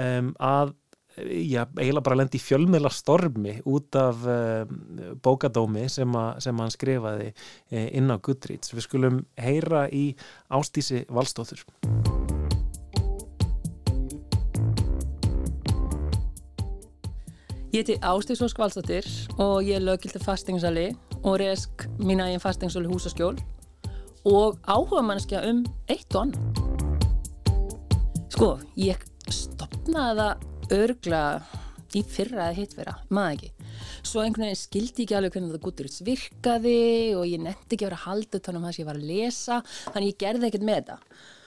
um, 0.03 0.33
að 0.43 0.75
já, 1.17 1.63
eiginlega 1.79 2.05
bara 2.05 2.19
lendi 2.19 2.41
í 2.41 2.43
fjölmiðla 2.43 2.91
stormi 2.93 3.57
út 3.71 3.99
af 3.99 4.27
um, 4.27 4.75
bókadómi 5.23 5.87
sem, 5.93 6.19
a, 6.19 6.27
sem 6.43 6.59
hann 6.59 6.75
skrifaði 6.75 7.31
e, 7.71 7.87
inn 7.95 8.11
á 8.11 8.19
Goodreads. 8.19 8.75
Við 8.75 8.89
skulum 8.89 9.25
heyra 9.39 9.87
í 9.95 10.09
Ástísi 10.51 11.05
Valstóþur. 11.09 11.67
Ég 17.75 17.83
heiti 17.83 17.99
Ástíks 18.07 18.39
Ósk 18.39 18.59
Valstóttir 18.63 19.03
og 19.35 19.65
ég 19.67 19.75
er 19.75 19.83
löggilt 19.83 20.15
af 20.15 20.23
fastengsali 20.23 20.93
og 21.27 21.41
resk 21.41 21.89
mín 21.99 22.21
aðeins 22.23 22.45
fastengsali 22.45 22.87
húsaskjól 22.87 23.35
og 24.31 24.61
áhuga 24.63 25.03
mannskja 25.03 25.41
um 25.49 25.65
eitt 25.91 26.15
og 26.15 26.21
annan. 26.21 26.39
Sko, 28.31 28.53
ég 28.79 29.03
stopnaði 29.27 30.23
það 30.23 30.79
örgla 30.79 31.25
í 31.99 32.05
fyrra 32.07 32.47
eða 32.53 32.61
hitt 32.61 32.79
vera, 32.79 32.95
maður 33.11 33.35
ekki. 33.41 33.51
Svo 34.07 34.23
einhvern 34.23 34.47
veginn 34.47 34.63
skildi 34.63 35.09
ekki 35.09 35.19
alveg 35.19 35.35
hvernig 35.35 35.57
það 35.57 35.67
Goodreads 35.67 36.07
virkaði 36.07 36.81
og 37.19 37.27
ég 37.27 37.43
netti 37.43 37.75
ekki 37.75 37.89
að 37.89 37.91
vera 37.91 38.03
að 38.05 38.07
halda 38.07 38.45
þannig 38.47 38.63
um 38.63 38.69
það 38.69 38.77
sem 38.79 38.85
ég 38.85 38.93
var 38.93 39.03
að 39.03 39.11
lesa, 39.11 39.63
þannig 39.91 40.15
ég 40.15 40.23
gerði 40.23 40.53
ekkert 40.53 40.71
með 40.71 40.85
þetta 40.85 41.01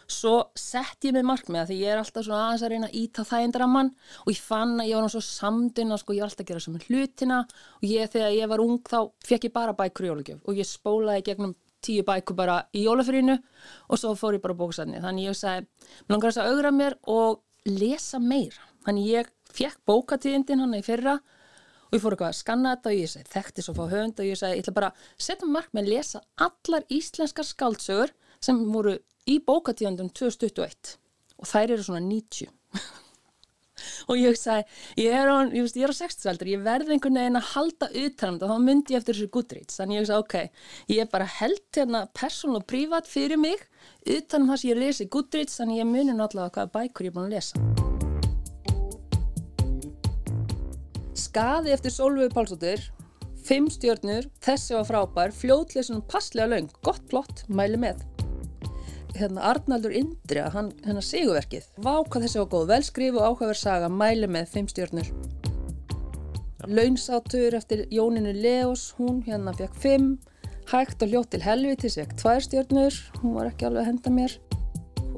svo 0.07 0.35
sett 0.55 1.03
ég 1.03 1.15
mig 1.15 1.25
markmiða 1.27 1.67
því 1.67 1.77
ég 1.81 1.93
er 1.93 2.01
alltaf 2.01 2.25
svona 2.25 2.47
aðeins 2.47 2.63
að 2.63 2.73
reyna 2.73 2.89
að 2.89 2.97
íta 3.01 3.25
þægindraman 3.27 3.93
og 4.23 4.31
ég 4.31 4.41
fann 4.41 4.75
að 4.79 4.89
ég 4.89 4.99
var 5.01 5.13
svo 5.13 5.23
samdun 5.27 5.93
að 5.93 6.01
sko 6.03 6.15
ég 6.15 6.23
var 6.23 6.31
alltaf 6.31 6.45
að 6.45 6.51
gera 6.51 6.63
sem 6.63 6.81
hlutina 6.87 7.39
og 7.79 7.87
ég 7.87 8.11
þegar 8.13 8.35
ég 8.37 8.51
var 8.51 8.63
ung 8.63 8.77
þá 8.87 8.99
fekk 9.27 9.49
ég 9.49 9.55
bara 9.57 9.75
bækur 9.77 10.07
í 10.07 10.11
jólugjöf 10.11 10.47
og 10.47 10.61
ég 10.61 10.69
spólaði 10.69 11.25
gegnum 11.27 11.55
tíu 11.83 12.03
bækur 12.07 12.37
bara 12.37 12.61
í 12.75 12.85
jólafrýnu 12.85 13.35
og 13.37 13.99
svo 13.99 14.13
fór 14.17 14.37
ég 14.37 14.43
bara 14.43 14.57
bóksætni 14.57 15.01
þannig 15.03 15.29
ég 15.29 15.37
sagði, 15.37 15.67
mér 16.07 16.15
langar 16.15 16.33
þess 16.33 16.43
að 16.43 16.53
augra 16.53 16.73
mér 16.73 16.97
og 17.13 17.41
lesa 17.67 18.19
meira. 18.23 18.63
Þannig 18.87 19.09
ég 19.11 19.33
fekk 19.53 19.81
bókatíðindin 19.87 20.63
hann 20.63 20.77
í 20.77 20.83
fyrra 20.85 21.17
og 21.87 21.95
ég 21.95 22.03
fór 22.03 22.15
eitthvað 22.15 22.33
að 22.33 22.39
skanna 22.39 22.75
þetta 22.75 22.91
og 22.91 22.97
ég 22.97 23.11
segi 23.11 23.31
þekkti 23.33 23.65
svo 23.65 23.75
fá 23.77 23.83
höfund 23.91 24.21
og 24.21 24.27
ég 24.27 24.39
segi 24.39 24.57
ég 24.57 24.63
ætla 24.63 24.75
bara 24.75 24.91
að 24.91 25.27
setja 25.27 25.49
mark 25.51 25.69
með 25.75 25.85
að 25.85 25.93
lesa 25.93 26.23
allar 26.47 26.87
íslenskar 26.97 27.47
skáldsögur 27.47 28.13
sem 28.43 28.61
voru 28.71 28.97
í 29.27 29.39
bókatíðandum 29.43 30.11
2021 30.15 30.95
og 31.37 31.49
þær 31.49 31.75
eru 31.75 31.83
svona 31.85 32.01
90 32.05 32.47
og 34.09 34.19
ég 34.19 34.37
sagði 34.39 35.03
ég 35.03 35.15
er 35.15 35.29
á, 35.29 35.35
á 35.43 35.93
60 35.99 36.31
aldur 36.31 36.51
ég 36.51 36.63
verði 36.65 36.95
einhvern 36.95 37.19
veginn 37.19 37.39
að 37.39 37.49
halda 37.53 37.89
utanum 38.03 38.39
og 38.41 38.51
þá 38.51 38.57
myndi 38.63 38.95
ég 38.95 39.01
eftir 39.01 39.17
þessu 39.17 39.31
Goodreads. 39.33 39.79
Þannig 39.79 39.99
ég 39.99 40.09
sagði 40.09 40.23
ok, 40.23 40.35
ég 40.93 41.03
er 41.03 41.11
bara 41.11 41.29
held 41.37 41.63
hérna 41.77 42.03
persón 42.17 42.57
og 42.57 42.67
prívat 42.69 43.09
fyrir 43.09 43.39
mig 43.41 43.63
utanum 44.05 44.51
það 44.51 44.61
sem 44.61 44.71
ég 44.71 44.81
lesi 44.81 45.09
Goodreads 45.13 45.59
þannig 45.61 45.81
ég 45.83 45.91
muni 45.91 46.17
náttúrulega 46.17 46.55
hvaða 46.57 46.73
bækur 46.77 47.07
ég 47.07 47.13
er 47.13 47.17
búin 47.17 47.29
að 47.29 47.35
lesa. 47.37 47.55
Skaði 51.17 51.73
eftir 51.73 51.93
Solveig 51.93 52.33
Pálsóttir 52.33 52.87
Fimm 53.47 53.69
stjórnur, 53.71 54.25
þessi 54.43 54.75
var 54.75 54.83
frábær, 54.89 55.31
fljóðleysunum 55.31 56.03
passlega 56.11 56.51
laung, 56.51 56.67
gott 56.83 57.07
plott, 57.07 57.45
mæli 57.47 57.79
með 57.79 58.03
hérna 59.19 59.43
Arnaldur 59.51 59.93
Indriða, 59.95 60.51
hann 60.53 60.71
hérna 60.85 61.03
sigurverkið. 61.05 61.67
Vá 61.83 61.93
hvað 62.03 62.25
þessi 62.25 62.39
var 62.41 62.49
góð, 62.53 62.69
velskrifu 62.71 63.19
og 63.19 63.27
áhugaverð 63.27 63.59
saga, 63.59 63.89
mæli 63.91 64.29
með 64.31 64.49
fimm 64.53 64.69
stjórnur. 64.71 65.11
Launsátur 66.67 67.55
eftir 67.55 67.85
Jóninu 67.93 68.33
Leos, 68.35 68.89
hún 68.97 69.21
hérna 69.27 69.53
fekk 69.57 69.77
fimm. 69.83 70.15
Hægt 70.67 71.03
og 71.05 71.13
hljótt 71.13 71.31
til 71.31 71.43
helvitis 71.45 71.95
fekk 71.95 72.17
tvær 72.19 72.43
stjórnur, 72.43 72.97
hún 73.21 73.37
var 73.37 73.51
ekki 73.51 73.69
alveg 73.69 73.85
að 73.85 73.91
henda 73.91 74.15
mér. 74.17 74.35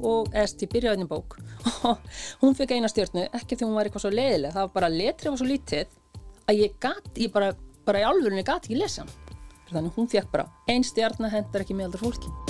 Og 0.00 0.30
eðst 0.36 0.62
í 0.62 0.68
byrjaðinni 0.70 1.08
bók. 1.10 1.40
hún 2.42 2.54
fekk 2.56 2.76
eina 2.76 2.90
stjórnu, 2.92 3.26
ekki 3.36 3.58
því 3.58 3.66
hún 3.66 3.74
var 3.78 3.88
eitthvað 3.88 4.06
svo 4.06 4.12
leiðileg, 4.14 4.54
það 4.54 4.68
var 4.68 4.76
bara 4.76 4.92
letrið 4.94 5.34
var 5.34 5.42
svo 5.42 5.50
lítið 5.50 5.98
að 6.50 6.62
ég 6.64 6.78
gæti, 6.82 7.26
ég 7.26 7.34
bara, 7.34 7.50
bara 7.86 8.04
í 8.04 8.06
alvörunni 8.08 8.46
gæti 8.46 8.70
ekki 8.70 8.80
lesa. 8.80 9.08
Þannig 9.70 9.98
hún 9.98 10.08
fekk 10.10 10.32
bara 10.32 10.48
einn 10.70 10.86
stjórna 10.86 11.30
hendar 11.30 11.66
ekki 11.66 11.78
með 11.78 11.90
aldrei 11.90 12.08
fólki. 12.08 12.49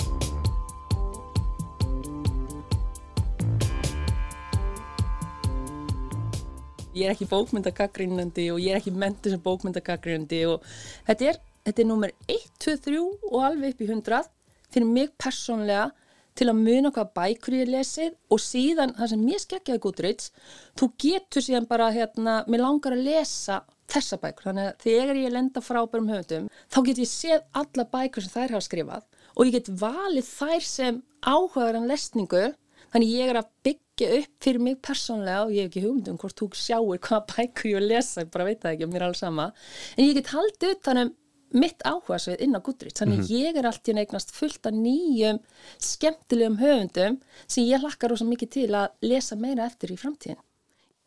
Ég 6.95 7.05
er 7.05 7.13
ekki 7.13 7.29
bókmyndagagrínandi 7.31 8.49
og 8.53 8.59
ég 8.61 8.73
er 8.73 8.81
ekki 8.81 8.93
mentur 8.95 9.33
sem 9.33 9.41
bókmyndagagrínandi 9.45 10.43
og 10.51 10.67
þetta 11.07 11.31
er, 11.31 11.41
þetta 11.67 11.83
er 11.83 11.89
nummer 11.89 12.13
1, 12.27 12.45
2, 12.65 12.77
3 12.87 13.01
og 13.31 13.41
alveg 13.47 13.75
upp 13.75 13.83
í 13.83 13.89
100 13.89 14.31
fyrir 14.71 14.87
mig 14.87 15.11
personlega 15.19 15.89
til 16.37 16.47
að 16.47 16.61
muna 16.63 16.91
hvað 16.95 17.11
bækur 17.17 17.57
ég 17.59 17.69
lesið 17.71 18.15
og 18.31 18.39
síðan 18.39 18.95
það 18.97 19.11
sem 19.11 19.23
mér 19.27 19.43
skekkjaði 19.43 19.83
Goodreads 19.83 20.31
þú 20.79 20.89
getur 21.03 21.45
síðan 21.45 21.67
bara 21.69 21.91
hérna, 21.91 22.41
mér 22.47 22.63
langar 22.63 22.95
að 22.95 23.05
lesa 23.07 23.61
þessa 23.91 24.19
bækur. 24.21 24.47
Þannig 24.49 24.69
að 24.69 24.85
þegar 24.85 25.19
ég 25.19 25.33
lenda 25.35 25.63
frábærum 25.63 26.11
höfundum 26.11 26.47
þá 26.71 26.79
get 26.87 27.01
ég 27.03 27.11
séð 27.11 27.41
alla 27.61 27.87
bækur 27.91 28.25
sem 28.25 28.35
þær 28.35 28.55
hafa 28.55 28.67
skrifað 28.67 29.07
og 29.35 29.47
ég 29.47 29.57
get 29.57 29.71
valið 29.81 30.29
þær 30.29 30.67
sem 30.67 31.01
áhugaðan 31.21 31.89
lesningu 31.91 32.45
þannig 32.91 33.15
ég 33.15 33.31
er 33.31 33.39
að 33.41 33.49
byggja 33.67 34.11
upp 34.19 34.45
fyrir 34.45 34.65
mig 34.65 34.77
persónlega 34.83 35.45
og 35.45 35.55
ég 35.55 35.65
hef 35.65 35.71
ekki 35.71 35.85
hugmyndum 35.85 36.19
hvort 36.21 36.37
þú 36.37 36.49
sjáur 36.57 36.99
hvaða 36.99 37.23
bækur 37.31 37.71
ég 37.71 37.87
lesa, 37.87 38.25
ég 38.25 38.31
bara 38.33 38.47
veit 38.49 38.61
það 38.61 38.75
ekki 38.75 38.91
mér 38.91 39.01
er 39.01 39.07
alls 39.07 39.23
sama, 39.23 39.51
en 39.97 40.05
ég 40.05 40.17
get 40.17 40.33
haldið 40.35 40.75
upp 40.75 40.85
þannig 40.89 41.17
mitt 41.51 41.83
áhugasvið 41.83 42.43
inn 42.45 42.55
á 42.55 42.63
Goodreads 42.63 43.01
þannig 43.01 43.17
mm 43.17 43.25
-hmm. 43.25 43.39
ég 43.43 43.57
er 43.59 43.65
allt 43.67 43.89
í 43.89 43.95
neiknast 43.95 44.31
fullt 44.31 44.65
af 44.65 44.73
nýjum 44.73 45.39
skemmtilegum 45.77 46.57
höfundum 46.61 47.19
sem 47.47 47.65
ég 47.65 47.81
hlakkar 47.83 48.13
ósað 48.15 48.31
mikið 48.31 48.49
til 48.49 48.71
að 48.71 48.87
lesa 49.01 49.35
meira 49.35 49.65
eftir 49.65 49.91
í 49.91 49.97
framtíðin 49.99 50.39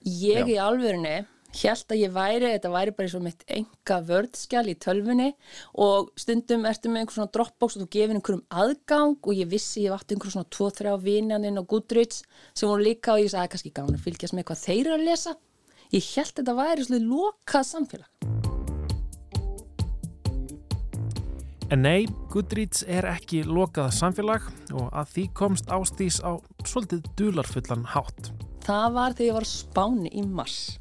ég 0.05 0.45
Já. 0.45 0.53
í 0.53 0.57
alvörunni 0.61 1.25
Hjælt 1.55 1.93
að 1.95 2.01
ég 2.01 2.11
væri, 2.11 2.49
þetta 2.51 2.71
væri 2.73 2.93
bara 2.97 3.07
eins 3.07 3.13
og 3.15 3.23
mitt 3.23 3.45
enga 3.47 3.99
vördskjál 4.09 4.65
í 4.73 4.75
tölfunni 4.83 5.29
og 5.85 6.09
stundum 6.19 6.67
ertu 6.67 6.91
með 6.91 7.05
einhver 7.05 7.15
svona 7.15 7.31
dropbox 7.37 7.77
og 7.77 7.85
þú 7.85 7.87
gefur 7.95 8.15
einhverjum 8.17 8.43
aðgang 8.63 9.15
og 9.23 9.39
ég 9.39 9.53
vissi 9.53 9.85
ég 9.85 9.95
vart 9.95 10.11
einhver 10.11 10.35
svona 10.35 10.51
2-3 10.51 10.97
vinjaninn 11.05 11.63
og 11.63 11.69
Goodreads 11.71 12.25
sem 12.59 12.67
voru 12.67 12.89
líka 12.89 13.15
og 13.15 13.23
ég 13.23 13.31
sagði 13.31 13.55
kannski 13.55 13.75
gáðan 13.77 14.01
að 14.01 14.07
fylgjast 14.09 14.35
með 14.35 14.49
hvað 14.51 14.65
þeir 14.65 14.83
eru 14.83 14.97
að 14.99 15.07
lesa. 15.13 15.37
Ég 15.95 16.11
hjælt 16.11 16.35
að 16.35 16.43
þetta 16.43 16.59
væri 16.59 16.89
svona 16.89 17.03
lokað 17.15 17.71
samfélag. 17.71 18.11
En 21.71 21.87
nei, 21.87 22.05
Goodreads 22.35 22.83
er 22.91 23.07
ekki 23.15 23.45
lokað 23.47 23.95
samfélag 23.95 24.51
og 24.75 24.89
að 24.91 25.15
því 25.15 25.31
komst 25.39 25.71
ástís 25.71 26.19
á 26.19 26.35
svolítið 26.67 27.07
dularfullan 27.15 27.87
hátt. 27.95 28.35
Það 28.67 28.89
var 28.97 29.15
þegar 29.15 29.29
ég 29.29 29.37
var 29.39 29.47
Spáni 29.49 30.11
í 30.11 30.25
mars. 30.27 30.81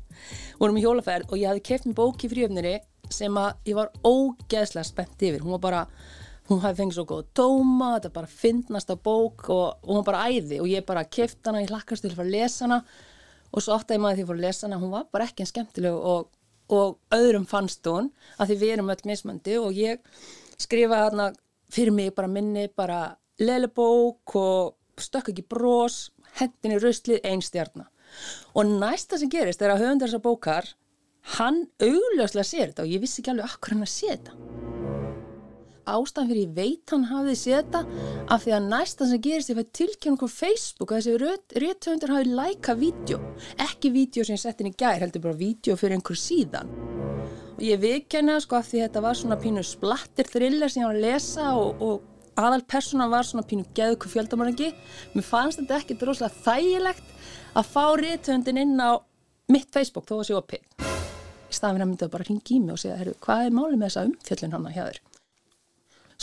Vorum 0.63 0.77
í 0.79 0.81
hjólaferð 0.85 1.33
og 1.33 1.39
ég 1.41 1.49
hafði 1.49 1.61
keft 1.67 1.85
mér 1.89 1.95
bók 1.97 2.21
í 2.23 2.27
fríöfniri 2.31 2.77
sem 3.11 3.35
að 3.35 3.67
ég 3.67 3.75
var 3.75 3.89
ógeðslega 4.07 4.87
spennt 4.87 5.25
yfir. 5.27 5.41
Hún 5.43 5.57
var 5.57 5.61
bara, 5.65 5.81
hún 6.47 6.61
hafði 6.63 6.77
fengið 6.77 6.95
svo 6.95 7.03
góð 7.09 7.25
dóma, 7.35 7.89
þetta 7.97 8.11
bara 8.15 8.29
fyndnasta 8.31 8.95
bók 8.95 9.49
og, 9.51 9.81
og 9.83 9.89
hún 9.97 10.05
bara 10.07 10.21
æði 10.31 10.61
og 10.63 10.69
ég 10.71 10.85
bara 10.87 11.03
keft 11.03 11.43
hana, 11.43 11.65
ég 11.65 11.73
hlakkast 11.73 12.05
til 12.05 12.13
að 12.13 12.15
fara 12.21 12.29
að 12.29 12.37
lesa 12.37 12.63
hana 12.63 12.79
og 13.51 13.65
svo 13.65 13.75
átt 13.75 13.91
að 13.91 13.97
ég 13.97 14.03
maður 14.05 14.21
því 14.21 14.23
að 14.23 14.31
fara 14.31 14.39
að 14.39 14.47
lesa 14.47 14.67
hana, 14.69 14.79
hún 14.85 14.95
var 14.95 15.05
bara 15.11 15.27
ekki 15.27 15.43
en 15.43 15.51
skemmtileg 15.51 15.99
og, 16.13 16.31
og 16.79 17.19
öðrum 17.19 17.49
fannst 17.51 17.91
hún 17.91 18.13
að 18.37 18.53
því 18.53 18.59
við 18.63 18.75
erum 18.77 18.95
öll 18.95 19.07
mismandi 19.11 19.59
og 19.59 19.83
ég 19.83 20.23
skrifaði 20.63 21.09
hana 21.09 21.29
fyrir 21.75 21.97
mig 21.99 22.15
bara 22.15 22.31
minni, 22.31 22.69
bara 22.71 23.01
lelebók 23.43 24.39
og 24.39 25.03
stökk 25.03 25.33
ekki 25.35 25.43
brós, 25.43 26.05
hendin 26.39 26.77
í 26.77 26.79
ruslið, 26.79 27.19
einstjarnar. 27.27 27.91
Og 28.53 28.69
næsta 28.69 29.19
sem 29.19 29.31
gerist 29.31 29.61
er 29.61 29.73
að 29.73 29.85
höfundar 29.85 30.11
þessar 30.11 30.25
bókar, 30.25 30.69
hann 31.37 31.63
augljóslega 31.81 32.45
sér 32.47 32.69
þetta 32.71 32.85
og 32.85 32.93
ég 32.93 33.03
vissi 33.03 33.21
ekki 33.21 33.33
alveg 33.33 33.49
akkur 33.49 33.75
hann 33.75 33.85
að 33.87 33.93
sé 33.93 34.11
þetta. 34.11 34.37
Ástæðan 35.83 36.29
fyrir 36.29 36.45
ég 36.45 36.51
veit 36.55 36.91
hann 36.93 37.09
hafið 37.09 37.37
séð 37.41 37.57
þetta 37.57 37.79
af 38.31 38.43
því 38.45 38.53
að 38.55 38.67
næsta 38.71 39.07
sem 39.09 39.21
gerist 39.23 39.51
ég 39.51 39.57
fæði 39.57 39.73
tilkynna 39.79 40.15
okkur 40.15 40.31
Facebook 40.31 40.93
að 40.93 41.01
þessi 41.09 41.63
réttöfundar 41.63 42.13
hafið 42.13 42.37
læka 42.37 42.75
vídeo. 42.79 43.19
Ekki 43.65 43.91
vídeo 43.91 44.23
sem 44.23 44.37
ég 44.37 44.43
sett 44.45 44.63
inn 44.63 44.71
í 44.71 44.77
gær, 44.79 45.01
heldur 45.03 45.25
bara 45.25 45.35
vídeo 45.41 45.75
fyrir 45.79 45.97
einhver 45.97 46.19
síðan. 46.19 46.71
Og 47.57 47.61
ég 47.67 47.83
viðkenna 47.83 48.39
sko 48.43 48.61
af 48.61 48.69
því 48.69 48.85
þetta 48.85 49.03
var 49.03 49.19
svona 49.19 49.39
pínu 49.43 49.65
splattir 49.67 50.31
thriller 50.31 50.71
sem 50.71 50.85
ég 50.85 50.89
var 50.89 51.01
að 51.01 51.07
lesa 51.09 51.51
og, 51.59 51.83
og 51.83 52.39
aðal 52.39 52.63
persónan 52.63 53.11
var 53.11 53.27
svona 53.27 53.45
pínu 53.49 53.67
geðuku 53.75 54.09
fjöldamanningi. 54.13 54.71
Mér 55.13 55.27
fannst 55.27 55.59
þetta 55.59 55.81
ekki 55.81 55.99
droslega 55.99 56.43
þægilegt 56.47 57.11
að 57.53 57.69
fá 57.69 57.85
réttöfundin 57.99 58.59
inn 58.63 58.77
á 58.81 58.97
mitt 59.53 59.69
Facebook 59.73 60.07
þó 60.09 60.19
að 60.19 60.27
sé 60.29 60.35
opið. 60.37 60.67
Í 60.81 61.53
staðan 61.53 61.75
fyrir 61.77 61.85
að 61.85 61.89
mynda 61.91 62.11
bara 62.13 62.27
ringi 62.27 62.55
í 62.55 62.61
mig 62.63 62.73
og 62.73 62.81
segja, 62.81 62.97
herru, 62.97 63.15
hvað 63.21 63.47
er 63.47 63.57
málið 63.57 63.79
með 63.79 63.89
þessa 63.89 64.05
umfjöllin 64.09 64.55
hana 64.55 64.71
hjá 64.73 64.83
þér? 64.87 65.01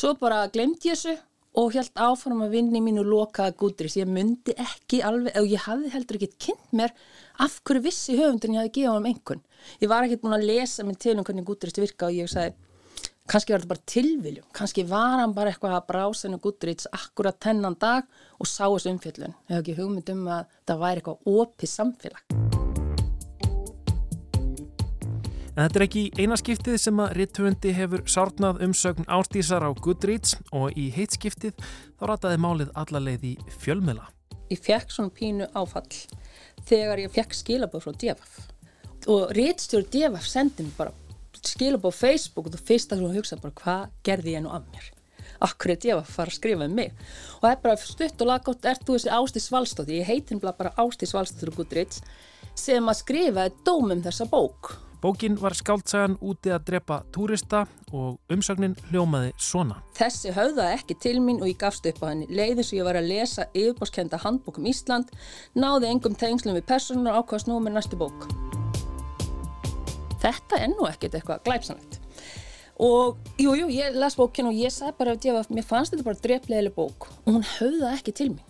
Svo 0.00 0.14
bara 0.18 0.40
glemdi 0.50 0.90
ég 0.90 0.96
þessu 0.98 1.16
og 1.60 1.74
held 1.74 2.02
áfram 2.02 2.42
að 2.44 2.54
vinni 2.54 2.80
mínu 2.82 3.04
lokaða 3.06 3.54
gúdris. 3.58 3.96
Ég 3.98 4.10
myndi 4.10 4.54
ekki 4.58 5.02
alveg, 5.06 5.34
og 5.38 5.50
ég 5.50 5.66
hafði 5.66 5.92
heldur 5.94 6.18
ekki 6.18 6.46
kynnt 6.46 6.74
mér 6.78 6.94
af 7.42 7.60
hverju 7.66 7.84
vissi 7.84 8.18
höfundin 8.18 8.56
ég 8.56 8.64
hafði 8.64 8.74
gefað 8.78 8.98
um 9.00 9.08
einhvern. 9.10 9.44
Ég 9.82 9.90
var 9.90 10.06
ekkert 10.06 10.24
búin 10.24 10.38
að 10.38 10.48
lesa 10.50 10.86
minn 10.86 10.98
til 10.98 11.16
um 11.18 11.26
hvernig 11.26 11.46
gúdris 11.46 11.78
virka 11.78 12.08
og 12.08 12.16
ég 12.16 12.30
sagði, 12.30 12.54
kannski 13.30 13.54
var 13.54 13.62
þetta 13.62 13.74
bara 13.74 13.90
tilviljum, 13.94 14.46
kannski 14.56 14.86
var 14.88 15.20
hann 15.22 15.34
bara 15.36 15.52
eitthvað 15.52 15.76
að 15.78 15.88
brása 15.90 16.26
hennu 16.26 16.40
gúdris 16.42 16.90
akkurat 16.94 17.38
tennan 17.42 17.78
dag 17.78 18.06
og 18.40 18.48
sá 18.48 18.64
þessu 18.64 18.94
umfjöllun. 18.94 19.36
Ég 19.48 19.54
hef 19.54 19.62
ekki 19.62 19.76
hugmynd 19.76 20.12
um 20.14 20.26
að 20.32 20.58
það 20.68 20.82
væri 20.84 21.02
eitthvað 21.02 21.34
opið 21.36 21.72
samfélag. 21.74 22.24
En 25.50 25.66
þetta 25.66 25.80
er 25.80 25.84
ekki 25.84 26.02
eina 26.16 26.36
skiptið 26.40 26.76
sem 26.80 27.00
að 27.02 27.10
rittufundi 27.18 27.72
hefur 27.76 28.04
sárnað 28.08 28.62
umsögn 28.64 29.08
ástísar 29.12 29.66
á 29.66 29.70
Goodreads 29.76 30.38
og 30.56 30.78
í 30.78 30.86
heitskiptið 30.94 31.58
þá 31.98 32.04
rataði 32.08 32.38
málið 32.40 32.70
allarleið 32.80 33.26
í 33.28 33.34
fjölmila. 33.60 34.06
Ég 34.48 34.62
fekk 34.62 34.94
svona 34.94 35.12
pínu 35.14 35.50
áfall 35.52 35.90
þegar 36.64 37.02
ég 37.02 37.12
fekk 37.12 37.36
skilabóð 37.36 37.84
frá 37.84 37.98
DFF 38.00 38.40
og 39.10 39.34
rittstjóri 39.36 39.90
DFF 39.92 40.30
sendi 40.30 40.64
mér 40.64 40.78
bara 40.78 40.96
skilabóð 41.44 41.98
Facebook 41.98 42.48
og 42.48 42.56
þú 42.56 42.64
fyrst 42.70 42.94
að 42.94 43.04
þú 43.04 43.12
hugsa 43.18 43.40
bara 43.42 43.58
hvað 43.60 43.84
gerði 44.06 44.36
ég 44.38 44.44
nú 44.46 44.54
af 44.54 44.64
mér. 44.70 44.88
Akkur 45.46 45.74
er 45.74 45.80
DFF 45.80 46.02
að 46.02 46.12
fara 46.16 46.34
að 46.34 46.38
skrifa 46.38 46.68
um 46.68 46.76
mig 46.76 46.92
og 47.38 47.46
það 47.46 47.54
er 47.54 47.64
bara 47.64 47.80
stutt 47.84 48.20
og 48.24 48.30
laggótt 48.32 48.68
ert 48.68 48.84
þú 48.84 48.98
þessi 48.98 49.14
Ástís 49.16 49.48
Valstótti, 49.54 49.98
ég 50.00 50.10
heitin 50.10 50.42
bara 50.42 50.74
Ástís 50.76 51.16
Valstóttur 51.16 51.54
og 51.54 51.62
Goodreads 51.62 52.04
sem 52.58 52.92
að 52.92 53.02
skrifaði 53.04 53.56
dómum 53.64 54.04
þessa 54.04 54.28
bók 54.30 54.74
Bókin 55.00 55.38
var 55.40 55.54
skáldsagan 55.56 56.18
úti 56.20 56.50
að 56.52 56.66
drepa 56.68 56.98
túrista 57.08 57.62
og 57.96 58.18
umsagnin 58.28 58.74
hljómaði 58.90 59.30
svona. 59.40 59.78
Þessi 59.96 60.34
höfðaði 60.36 60.74
ekki 60.76 60.96
til 61.00 61.14
mín 61.24 61.40
og 61.40 61.48
ég 61.48 61.56
gafst 61.62 61.88
upp 61.88 62.02
á 62.04 62.12
henni. 62.12 62.28
Leiðin 62.28 62.66
sem 62.68 62.76
ég 62.76 62.84
var 62.84 62.98
að 63.00 63.08
lesa 63.08 63.46
yfirbórskenda 63.54 64.20
handbókum 64.20 64.68
Ísland 64.68 65.08
náði 65.56 65.88
engum 65.88 66.18
tengslum 66.20 66.58
við 66.58 66.68
personur 66.68 67.16
og 67.16 67.24
ákvæmst 67.24 67.48
nú 67.48 67.56
með 67.64 67.78
næstu 67.78 67.96
bók. 67.96 68.28
Þetta 70.20 70.60
er 70.60 70.68
nú 70.74 70.84
ekkert 70.90 71.16
eitthvað 71.16 71.44
glæpsanlegt. 71.48 71.96
Og 72.80 73.18
jú, 73.36 73.52
jú, 73.58 73.66
ég 73.68 73.96
las 74.00 74.16
bókin 74.16 74.48
og 74.48 74.56
ég 74.56 74.72
sagði 74.72 74.94
bara 74.96 75.12
að 75.12 75.50
mér 75.52 75.66
fannst 75.68 75.92
þetta 75.92 76.06
bara 76.06 76.22
dreflegileg 76.24 76.72
bók 76.72 77.10
og 77.10 77.34
hún 77.34 77.44
höfðaði 77.44 77.98
ekki 77.98 78.14
til 78.16 78.28
mín. 78.30 78.46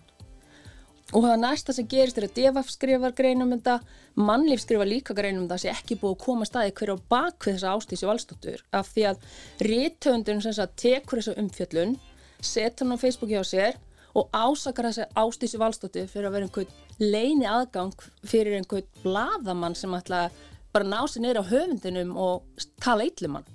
Og 1.11 1.25
það 1.25 1.41
næsta 1.43 1.75
sem 1.75 1.89
gerist 1.91 2.21
er 2.21 2.29
að 2.29 2.37
Devaf 2.37 2.69
skrifar 2.71 3.15
greinum 3.19 3.49
um 3.49 3.57
þetta, 3.57 3.81
mannlíf 4.15 4.63
skrifar 4.63 4.87
líka 4.87 5.17
greinum 5.19 5.43
um 5.43 5.49
þetta 5.49 5.65
sem 5.65 5.75
ekki 5.75 5.99
búið 5.99 6.15
að 6.15 6.23
koma 6.23 6.47
staði 6.47 6.77
hverja 6.79 6.95
á 6.95 7.07
bakvið 7.11 7.57
þessa 7.57 7.75
ástísi 7.75 8.07
valstóttur 8.07 8.63
af 8.79 8.93
því 8.95 9.07
að 9.11 9.27
rítöndun 9.67 10.45
sem 10.45 10.55
sagt 10.55 10.79
tekur 10.79 11.19
þessa 11.19 11.35
umfjöllun, 11.43 11.97
setur 12.39 12.87
hann 12.87 12.95
á 12.95 13.03
Facebooki 13.03 13.43
á 13.43 13.43
sér 13.43 13.81
og 14.15 14.31
ásakar 14.31 14.93
þessa 14.93 15.09
ástísi 15.19 15.59
valstóttur 15.59 16.07
fyrir 16.11 16.31
að 16.31 16.37
vera 16.39 16.47
einhvern 16.47 17.03
leini 17.03 17.51
aðgang 17.51 18.07
fyrir 18.23 18.61
einhvern 18.61 18.87
bladamann 19.03 19.75
sem 19.75 19.99
ætla 19.99 20.29
bara 20.71 20.87
ná 20.87 21.01
sér 21.11 21.27
neyra 21.27 21.43
á 21.43 21.51
höfundinum 21.51 22.15
og 22.15 22.69
tala 22.79 23.03
eitlumann. 23.03 23.47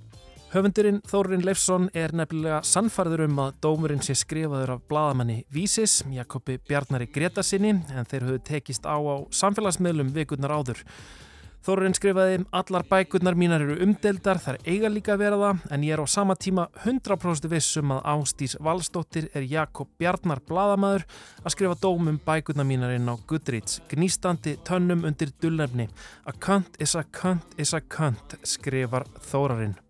Höfundurinn 0.56 1.02
Þórin 1.04 1.41
Leifsson 1.44 1.89
er 1.91 2.13
nefnilega 2.15 2.62
sannfarður 2.63 3.26
um 3.26 3.39
að 3.44 3.58
dómurinn 3.65 4.04
sé 4.06 4.13
skrifaður 4.15 4.78
af 4.78 4.86
bladamanni 4.88 5.41
Vísis, 5.52 5.98
Jakobi 6.08 6.56
Bjarnari 6.63 7.10
Gretarsinni, 7.12 7.74
en 7.91 8.08
þeir 8.08 8.24
höfðu 8.30 8.44
tekist 8.48 8.88
á 8.88 8.96
á 8.96 9.28
samfélagsmiðlum 9.36 10.13
vikurnar 10.15 10.56
áður. 10.56 10.86
Þórin 11.68 11.98
skrifaði, 11.98 12.39
allar 12.56 12.88
bækurnar 12.88 13.36
mínar 13.36 13.68
eru 13.68 13.76
umdeldar, 13.84 14.39
þar 14.39 14.62
eiga 14.63 14.88
líka 14.96 15.18
að 15.18 15.26
vera 15.26 15.44
það, 15.44 15.68
en 15.76 15.86
ég 15.89 15.98
er 15.98 16.06
á 16.06 16.08
sama 16.08 16.39
tíma 16.39 16.70
100% 16.86 17.52
vissum 17.52 17.91
að 17.98 18.04
Ástís 18.15 18.56
Valstóttir 18.63 19.28
er 19.36 19.52
Jakob 19.52 19.91
Bjarnar 20.00 20.39
bladamæður 20.48 21.04
að 21.44 21.52
skrifa 21.58 21.82
dómum 21.84 22.22
bækurnar 22.24 22.70
mínar 22.70 22.96
inn 22.96 23.12
á 23.12 23.20
Goodreads, 23.28 23.82
gnýstandi 23.91 24.56
tönnum 24.63 25.04
undir 25.04 25.36
dullnefni. 25.36 25.91
A 26.24 26.32
cunt 26.32 26.80
is 26.80 26.96
a 26.96 27.04
cunt 27.04 27.60
is 27.60 27.76
a 27.76 27.84
cunt, 27.84 28.39
skrifar 28.48 29.04
Þórarinn 29.20 29.82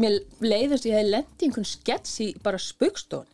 mér 0.00 0.18
leiðist 0.42 0.88
ég 0.88 0.98
hef 0.98 1.10
lendið 1.10 1.46
einhvern 1.48 1.68
skets 1.68 2.18
í 2.24 2.32
bara 2.42 2.60
spöggstón 2.60 3.28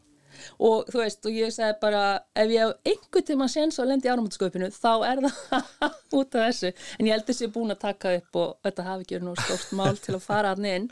og 0.61 0.89
þú 0.91 1.01
veist 1.03 1.27
og 1.29 1.37
ég 1.37 1.53
segi 1.55 1.77
bara 1.83 2.03
ef 2.37 2.51
ég 2.53 2.65
hef 2.65 2.91
einhvern 2.93 3.27
tíma 3.29 3.49
séns 3.51 3.81
að 3.81 3.91
lendi 3.93 4.09
í 4.09 4.13
áramöndsköpinu 4.13 4.71
þá 4.75 4.93
er 5.09 5.23
það 5.25 5.71
út 6.19 6.37
af 6.37 6.47
þessu. 6.47 6.73
En 6.99 7.09
ég 7.09 7.17
held 7.17 7.27
þessi 7.29 7.51
búin 7.55 7.75
að 7.75 7.83
taka 7.87 8.15
upp 8.19 8.41
og 8.43 8.53
þetta 8.67 8.87
hafi 8.89 9.07
ekki 9.07 9.19
verið 9.19 9.29
nú 9.29 9.35
stórt 9.39 9.75
mál 9.79 9.99
til 10.01 10.17
að 10.17 10.27
fara 10.27 10.55
að 10.55 10.69
inn. 10.71 10.87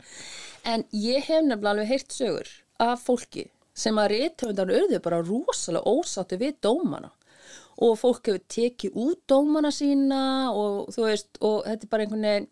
En 0.67 0.85
ég 0.95 1.29
hef 1.29 1.45
nefnilega 1.45 1.73
alveg 1.73 1.93
heyrt 1.93 2.15
sögur 2.15 2.51
af 2.79 3.05
fólki 3.05 3.47
sem 3.79 3.97
að 4.01 4.11
réttöfundar 4.15 4.73
auðvitað 4.73 5.05
bara 5.05 5.23
rosalega 5.23 5.95
ósáttu 5.95 6.39
við 6.39 6.59
dómana. 6.65 7.13
Og 7.79 7.95
fólk 7.95 8.27
hefur 8.27 8.41
tekið 8.51 8.97
út 8.99 9.21
dómana 9.29 9.71
sína 9.71 10.23
og 10.51 10.89
þú 10.93 11.05
veist 11.07 11.39
og 11.39 11.61
þetta 11.67 11.85
er 11.85 11.93
bara 11.93 12.05
einhvern 12.05 12.27
veginn 12.27 12.49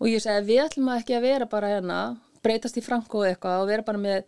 og 0.00 0.08
ég 0.08 0.22
segi 0.24 0.46
við 0.48 0.64
ætlum 0.64 0.90
að 0.90 1.02
ekki 1.02 1.16
að 1.18 1.26
vera 1.28 1.46
bara 1.50 1.70
hérna 1.74 2.00
breytast 2.44 2.78
í 2.80 2.84
franko 2.84 3.24
eitthvað 3.26 3.64
og 3.64 3.70
vera 3.70 3.86
bara 3.86 4.00
með 4.00 4.24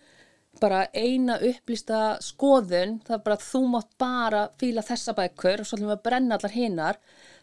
bara 0.61 0.85
eina 0.92 1.38
upplýsta 1.40 2.18
skoðun, 2.22 2.98
það 3.07 3.16
er 3.16 3.22
bara 3.25 3.38
að 3.38 3.44
þú 3.48 3.61
mátt 3.72 3.92
bara 4.01 4.42
fíla 4.61 4.85
þessa 4.85 5.14
bækur 5.16 5.62
og 5.62 5.68
svolítið 5.68 5.94
að 5.94 6.03
brenna 6.05 6.37
allar 6.37 6.55
hinnar, 6.55 6.98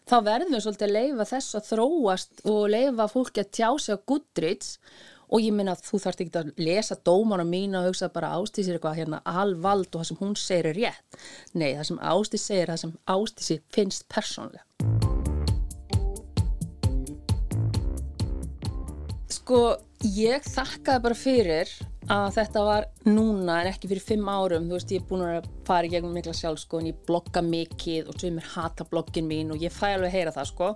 þá 0.06 0.16
verðum 0.28 0.54
við 0.54 0.64
svolítið 0.66 0.86
að 0.86 0.96
leifa 0.96 1.28
þess 1.32 1.58
að 1.58 1.70
þróast 1.72 2.44
og 2.52 2.60
leifa 2.76 3.08
fólki 3.10 3.42
að 3.42 3.50
tjá 3.58 3.68
sig 3.82 3.98
á 3.98 4.04
Goodreads 4.12 4.76
og 5.30 5.44
ég 5.44 5.54
minna 5.54 5.76
að 5.76 5.84
þú 5.86 6.02
þarfst 6.04 6.24
ekki 6.24 6.40
að 6.40 6.50
lesa 6.58 6.98
dómana 7.06 7.46
mín 7.46 7.76
og 7.78 7.86
hugsa 7.90 8.10
bara 8.14 8.32
ástísir 8.38 8.78
eitthvað 8.78 8.98
hérna 9.02 9.22
alvald 9.24 9.90
og 9.92 10.02
það 10.02 10.10
sem 10.10 10.20
hún 10.22 10.34
segir 10.38 10.72
er 10.72 10.80
rétt. 10.80 11.22
Nei, 11.54 11.70
það 11.78 11.86
sem 11.92 12.02
ástís 12.14 12.50
segir 12.50 12.74
það 12.74 12.82
sem 12.84 12.98
ástísi 13.14 13.62
finnst 13.74 14.10
persónlega. 14.10 15.09
Sko, 19.50 19.72
ég 20.14 20.44
þakkaði 20.46 21.02
bara 21.02 21.16
fyrir 21.18 21.70
að 22.06 22.36
þetta 22.36 22.60
var 22.62 22.84
núna 23.02 23.56
en 23.58 23.70
ekki 23.72 23.88
fyrir 23.90 24.04
fimm 24.06 24.28
árum, 24.30 24.68
þú 24.70 24.76
veist 24.76 24.92
ég 24.94 25.00
er 25.02 25.08
búin 25.08 25.24
að 25.26 25.48
fara 25.66 25.88
í 25.88 25.90
gegnum 25.90 26.12
mikla 26.14 26.34
sjálf 26.38 26.60
sko 26.62 26.78
en 26.78 26.86
ég 26.92 27.00
blogga 27.08 27.42
mikið 27.42 28.12
og 28.12 28.14
svo 28.14 28.30
mér 28.36 28.46
hata 28.52 28.86
bloggin 28.92 29.26
mín 29.26 29.50
og 29.50 29.58
ég 29.58 29.74
fæ 29.74 29.88
alveg 29.88 30.06
að 30.06 30.14
heyra 30.14 30.36
það 30.36 30.46
sko. 30.52 30.68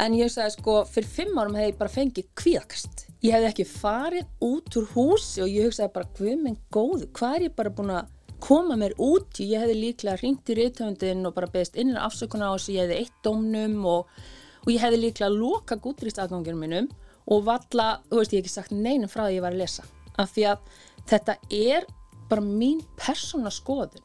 En 0.00 0.16
ég 0.16 0.32
sagði 0.32 0.54
sko 0.56 0.78
fyrir 0.94 1.12
fimm 1.18 1.36
árum 1.42 1.60
hefði 1.60 1.74
ég 1.74 1.78
bara 1.82 1.94
fengið 1.98 2.32
kvíðakast. 2.40 3.04
Ég 3.20 3.36
hefði 3.36 3.50
ekki 3.50 3.68
farið 3.74 4.48
út 4.48 4.80
úr 4.80 4.90
húsi 4.96 5.44
og 5.44 5.52
ég 5.52 5.68
hugsaði 5.68 5.94
bara 6.00 6.12
hvað 6.16 6.42
minn 6.48 6.58
góðu 6.72 7.12
hvað 7.20 7.36
er 7.36 7.48
ég 7.50 7.56
bara 7.60 7.76
búin 7.76 7.94
að 7.98 8.10
koma 8.48 8.80
mér 8.80 8.96
út 8.96 9.44
ég 9.44 9.60
hefði 9.60 9.80
líklega 9.82 10.22
ringt 10.24 10.48
í 10.48 10.60
reytöfundin 10.62 11.28
og 11.28 11.36
bara 11.36 11.52
beðist 11.52 11.76
innan 11.76 12.00
afsökunar 12.08 12.48
á 12.48 12.56
þessu. 12.56 12.78
Ég 12.78 12.88
hefði 12.88 13.02
eitt 13.04 13.24
dómnum 13.28 13.80
og, 13.92 14.20
og 14.64 14.72
ég 14.72 14.80
hefði 14.80 15.04
líklega 15.04 15.34
loka 15.36 15.76
gútrýst 15.76 16.24
aðganginum 16.24 16.64
minnum 16.64 16.94
og 17.30 17.44
valla, 17.46 18.00
þú 18.10 18.20
veist 18.20 18.34
ég 18.34 18.40
hef 18.40 18.46
ekki 18.46 18.54
sagt 18.54 18.74
neinum 18.74 19.10
frá 19.10 19.26
því 19.26 19.38
ég 19.38 19.44
var 19.44 19.54
að 19.54 19.62
lesa. 19.62 19.84
Af 20.20 20.34
því 20.34 20.48
að 20.50 20.66
þetta 21.10 21.36
er 21.50 21.86
bara 22.30 22.44
mín 22.44 22.82
persóna 23.00 23.52
skoðun. 23.52 24.02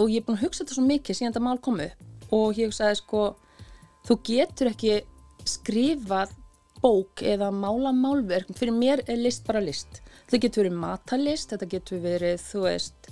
Og 0.00 0.10
ég 0.10 0.20
er 0.20 0.26
búin 0.26 0.38
að 0.38 0.46
hugsa 0.46 0.64
þetta 0.64 0.76
svo 0.76 0.84
mikið 0.88 1.18
síðan 1.18 1.34
þetta 1.34 1.46
mál 1.46 1.62
kom 1.64 1.80
upp. 1.84 2.04
Og 2.30 2.58
ég 2.58 2.70
hugsaði 2.70 3.00
sko 3.00 3.24
þú 4.08 4.18
getur 4.26 4.70
ekki 4.70 5.00
skrifað 5.48 6.36
bók 6.80 7.24
eða 7.26 7.50
mála 7.52 7.92
málverk. 7.96 8.52
Fyrir 8.56 8.76
mér 8.76 9.04
er 9.06 9.20
list 9.20 9.44
bara 9.48 9.62
list. 9.64 10.00
Þetta 10.28 10.44
getur 10.46 10.64
verið 10.64 10.80
matalist, 10.80 11.52
þetta 11.52 11.68
getur 11.74 12.04
verið 12.04 12.44
þú 12.44 12.64
veist 12.68 13.10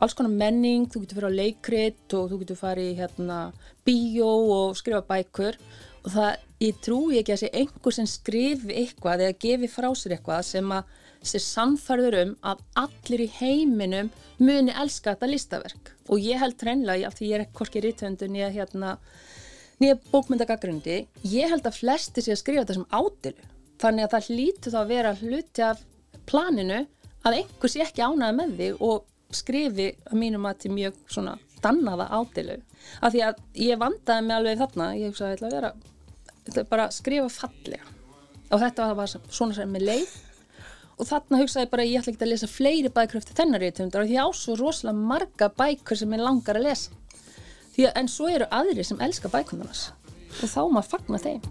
alls 0.00 0.16
konar 0.16 0.32
menning, 0.32 0.86
þú 0.88 1.02
getur 1.02 1.18
fyrir 1.18 1.32
á 1.32 1.38
leikrit 1.40 2.14
og 2.16 2.30
þú 2.30 2.40
getur 2.40 2.58
farið 2.60 2.92
í 2.92 2.98
hérna 3.02 3.38
bíó 3.84 4.30
og 4.54 4.78
skrifa 4.78 5.02
bækur 5.04 5.58
og 6.04 6.14
það, 6.14 6.30
ég 6.64 6.80
trúi 6.84 7.20
ekki 7.20 7.34
að 7.34 7.42
sé 7.42 7.52
einhver 7.62 7.96
sem 7.96 8.08
skrifi 8.08 8.76
eitthvað 8.82 9.26
eða 9.26 9.38
gefi 9.44 9.70
frá 9.70 9.88
sér 9.96 10.16
eitthvað 10.16 10.46
sem 10.48 10.74
að 10.76 10.96
sé 11.30 11.40
samfærður 11.44 12.16
um 12.22 12.30
að 12.48 12.62
allir 12.80 13.24
í 13.26 13.32
heiminum 13.36 14.08
muni 14.40 14.72
elska 14.72 15.12
þetta 15.12 15.28
listaverk. 15.28 15.90
Og 16.08 16.22
ég 16.24 16.40
held 16.40 16.56
trænlega, 16.60 17.10
af 17.10 17.18
því 17.18 17.28
ég 17.28 17.36
er 17.36 17.44
ekki 17.44 17.58
hvorki 17.60 17.82
rítvöndu 17.84 18.28
nýja 18.30 18.48
hérna 18.54 18.96
nýja 19.80 19.96
bókmyndagagrundi, 20.10 20.96
ég 21.32 21.52
held 21.52 21.64
að 21.68 21.78
flesti 21.80 22.24
sé 22.24 22.34
að 22.34 22.42
skrifa 22.42 22.64
þetta 22.64 22.76
sem 22.76 22.88
ádilu 22.92 23.50
þannig 23.80 24.06
að 24.06 24.14
það 24.14 24.26
hlýtu 24.28 24.72
þá 24.72 24.80
að 24.80 24.90
vera 24.90 25.12
hluti 25.20 25.64
af 25.64 25.84
planinu 26.28 26.80
að 27.24 27.36
einhver 27.38 27.72
sé 27.72 27.84
ekki 27.84 28.04
ánaði 28.04 28.36
með 28.36 28.52
því 28.58 28.68
og 28.88 29.06
skrifi 29.40 29.86
að 30.10 30.18
mínum 30.20 30.48
að 30.48 30.58
til 30.64 30.72
mjög 30.74 30.98
svona 31.08 31.36
dannaða 31.64 32.08
ádilu 32.16 32.58
af 33.00 33.14
því 33.14 33.22
að 33.24 33.40
ég 33.62 33.80
vandaði 33.80 34.26
mig 34.26 34.36
alveg 34.36 34.60
þarna 34.60 34.90
ég 34.98 35.12
hugsaði 35.12 35.60
að 35.60 35.70
þetta 36.50 36.60
þetta 36.60 36.74
bara 36.74 36.90
skrifa 36.94 37.30
fallega. 37.32 37.86
Og 38.50 38.58
þetta 38.60 38.90
var 38.90 38.98
bara 38.98 39.20
svona 39.30 39.54
sem 39.56 39.70
með 39.70 39.86
leið. 39.88 40.10
Og 41.00 41.04
þarna 41.08 41.40
hugsaði 41.40 41.64
ég 41.64 41.72
bara 41.72 41.88
ég 41.88 42.02
ætla 42.02 42.12
ekki 42.12 42.26
að 42.26 42.32
lesa 42.34 42.48
fleiri 42.50 42.90
bækur 42.92 43.20
eftir 43.22 43.38
þennar 43.38 43.62
rítumundar 43.64 44.04
og 44.04 44.10
því 44.10 44.16
á 44.20 44.28
svo 44.36 44.52
rosalega 44.60 45.06
marga 45.14 45.46
bækur 45.56 45.96
sem 45.96 46.12
ég 46.12 46.24
langar 46.26 46.60
að 46.60 46.66
lesa. 46.68 46.92
Því 47.72 47.82
að 47.88 47.96
en 48.02 48.08
svo 48.12 48.26
eru 48.28 48.46
aðri 48.52 48.84
sem 48.84 49.00
elska 49.00 49.32
bækundarnas 49.32 49.82
og 50.42 50.48
þá 50.50 50.62
maður 50.70 50.90
fagna 50.92 51.18
þeim 51.22 51.42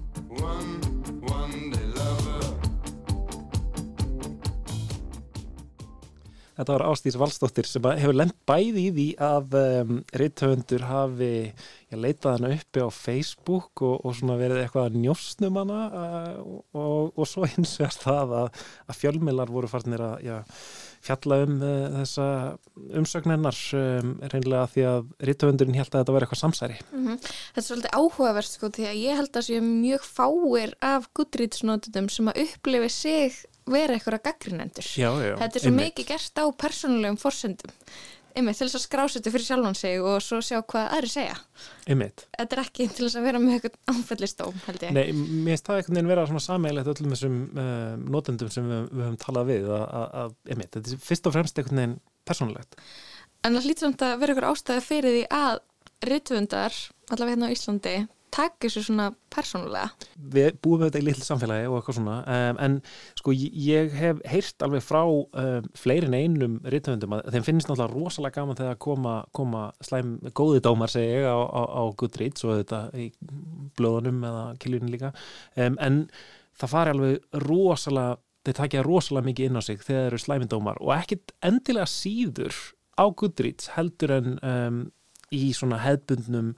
Þetta 6.60 6.74
var 6.76 6.84
Ástís 6.90 7.16
Valstóttir 7.16 7.68
sem 7.70 7.86
hefur 7.88 8.18
lend 8.20 8.36
bæði 8.50 8.82
í 8.82 8.88
því 8.92 9.08
að 9.24 9.54
um, 9.62 10.00
reithöfundur 10.20 10.84
hafi 10.90 11.30
já, 11.48 11.96
leitað 11.96 12.34
hana 12.36 12.50
uppi 12.58 12.84
á 12.84 12.90
Facebook 12.92 13.84
og, 13.88 14.04
og 14.04 14.34
verið 14.42 14.66
eitthvað 14.66 14.98
njósnum 15.00 15.60
hana 15.62 15.80
uh, 15.88 16.42
og, 16.76 17.14
og 17.16 17.30
svo 17.30 17.48
hins 17.48 17.78
vegar 17.80 17.96
það 17.96 18.34
að, 18.42 18.66
að 18.92 19.00
fjölmilar 19.00 19.54
voru 19.56 19.72
farnir 19.72 20.04
að 20.04 20.26
já, 20.26 20.36
fjalla 21.08 21.38
um 21.46 21.62
uh, 21.64 21.86
þessa 22.02 22.28
umsögnennar 23.00 23.60
um, 23.80 24.12
reynlega 24.34 24.66
því 24.74 24.86
að 24.90 25.14
reithöfundurinn 25.30 25.80
held 25.80 25.94
að 25.94 26.02
þetta 26.02 26.16
var 26.18 26.26
eitthvað 26.26 26.42
samsæri. 26.42 26.82
Mm 26.90 27.06
-hmm. 27.06 27.22
Þetta 27.30 27.64
er 27.64 27.68
svolítið 27.70 27.96
áhugavert 28.02 28.52
sko 28.52 28.72
því 28.76 28.90
að 28.90 29.00
ég 29.06 29.22
held 29.22 29.40
að 29.40 29.48
séu 29.48 29.64
mjög 29.64 30.10
fáir 30.18 30.76
af 30.84 31.08
Goodreads-notutum 31.16 32.12
sem 32.12 32.28
að 32.34 32.44
upplifi 32.44 32.92
sig 32.92 33.40
vera 33.74 33.98
eitthvað 33.98 34.24
gaggrinendur. 34.30 34.88
Þetta 34.88 35.50
er 35.50 35.66
svo 35.66 35.76
mikið 35.76 36.10
gert 36.14 36.42
á 36.42 36.46
persónulegum 36.66 37.20
forsendum 37.22 37.76
einmitt 38.38 38.60
til 38.60 38.68
þess 38.68 38.78
að 38.78 38.84
skrásutu 38.84 39.32
fyrir 39.34 39.46
sjálfan 39.46 39.78
sig 39.78 40.02
og 40.04 40.20
svo 40.24 40.40
sjá 40.44 40.60
hvað 40.62 40.94
aðri 40.96 41.12
segja. 41.12 41.38
Einmitt. 41.90 42.26
Þetta 42.36 42.56
er 42.56 42.62
ekki 42.64 42.88
til 42.88 43.06
þess 43.06 43.20
að 43.20 43.28
vera 43.28 43.42
með 43.44 43.56
eitthvað 43.58 43.94
áfællistóm 43.94 44.60
held 44.66 44.86
ég. 44.86 44.94
Nei, 44.96 45.06
mér 45.16 45.56
finnst 45.56 45.70
það 45.70 45.80
einhvern 45.80 45.98
veginn 45.98 46.12
vera 46.12 46.28
svona 46.30 46.44
sammeilegt 46.46 46.92
öllum 46.94 47.16
þessum 47.16 47.40
uh, 47.50 47.96
notendum 48.18 48.52
sem 48.54 48.70
við, 48.70 48.86
við 48.92 49.06
höfum 49.08 49.18
talað 49.24 49.50
við 49.50 49.72
að, 49.80 50.38
einmitt, 50.54 50.78
þetta 50.78 50.96
er 50.96 51.04
fyrst 51.10 51.30
og 51.30 51.36
fremst 51.36 51.62
einhvern 51.62 51.82
veginn 51.82 51.98
persónulegt. 52.30 52.80
En 53.48 53.56
það 53.56 53.68
hlýtur 53.68 53.88
samt 53.88 54.06
að 54.06 54.16
vera 54.22 54.36
eitthvað 54.36 54.54
ástæði 54.54 54.86
fyrir 54.86 55.18
því 55.18 55.26
að 55.40 55.60
rittvöndar, 56.10 56.80
allavega 57.10 57.36
hérna 57.36 57.52
á 57.52 57.56
Íslandi 57.56 57.98
taka 58.34 58.66
þessu 58.66 58.84
svona 58.86 59.10
persónulega. 59.34 59.90
Við 60.34 60.58
búum 60.64 60.84
þetta 60.84 61.02
í 61.02 61.06
litlu 61.06 61.26
samfélagi 61.26 61.68
og 61.70 61.78
eitthvað 61.80 61.98
svona 62.00 62.16
um, 62.24 62.60
en 62.66 62.78
sko 63.20 63.34
ég 63.36 63.94
hef 63.98 64.22
heyrt 64.30 64.66
alveg 64.66 64.86
frá 64.86 65.02
um, 65.06 65.70
fleirin 65.78 66.18
einum 66.18 66.58
rítöfundum 66.66 67.18
að 67.18 67.30
þeim 67.36 67.48
finnst 67.48 67.70
náttúrulega 67.70 67.96
rosalega 67.96 68.38
gaman 68.40 68.60
þegar 68.60 68.80
koma, 68.86 69.16
koma 69.36 69.64
slæm 69.86 70.16
góði 70.38 70.64
dómar 70.66 70.94
segi 70.94 71.20
ég 71.20 71.30
á, 71.30 71.38
á, 71.38 71.62
á 71.66 71.84
Goodreads 72.00 72.46
og 72.48 72.60
þetta 72.62 72.82
í 72.98 73.10
blöðunum 73.80 74.26
eða 74.32 74.46
kiljunum 74.64 74.94
líka. 74.94 75.14
Um, 75.56 75.80
en 75.82 76.02
það 76.60 76.76
fari 76.76 76.96
alveg 76.96 77.42
rosalega 77.48 78.20
þeir 78.48 78.60
takja 78.62 78.86
rosalega 78.86 79.30
mikið 79.30 79.50
inn 79.50 79.60
á 79.60 79.64
sig 79.66 79.82
þegar 79.84 80.06
þeir 80.06 80.12
eru 80.14 80.22
slæmindómar 80.24 80.80
og 80.82 80.94
ekkit 80.96 81.34
endilega 81.46 81.90
síður 81.92 82.56
á 83.00 83.06
Goodreads 83.10 83.74
heldur 83.76 84.16
en 84.16 84.32
í 85.36 85.50
svona 85.54 85.80
hefbundnum 85.84 86.54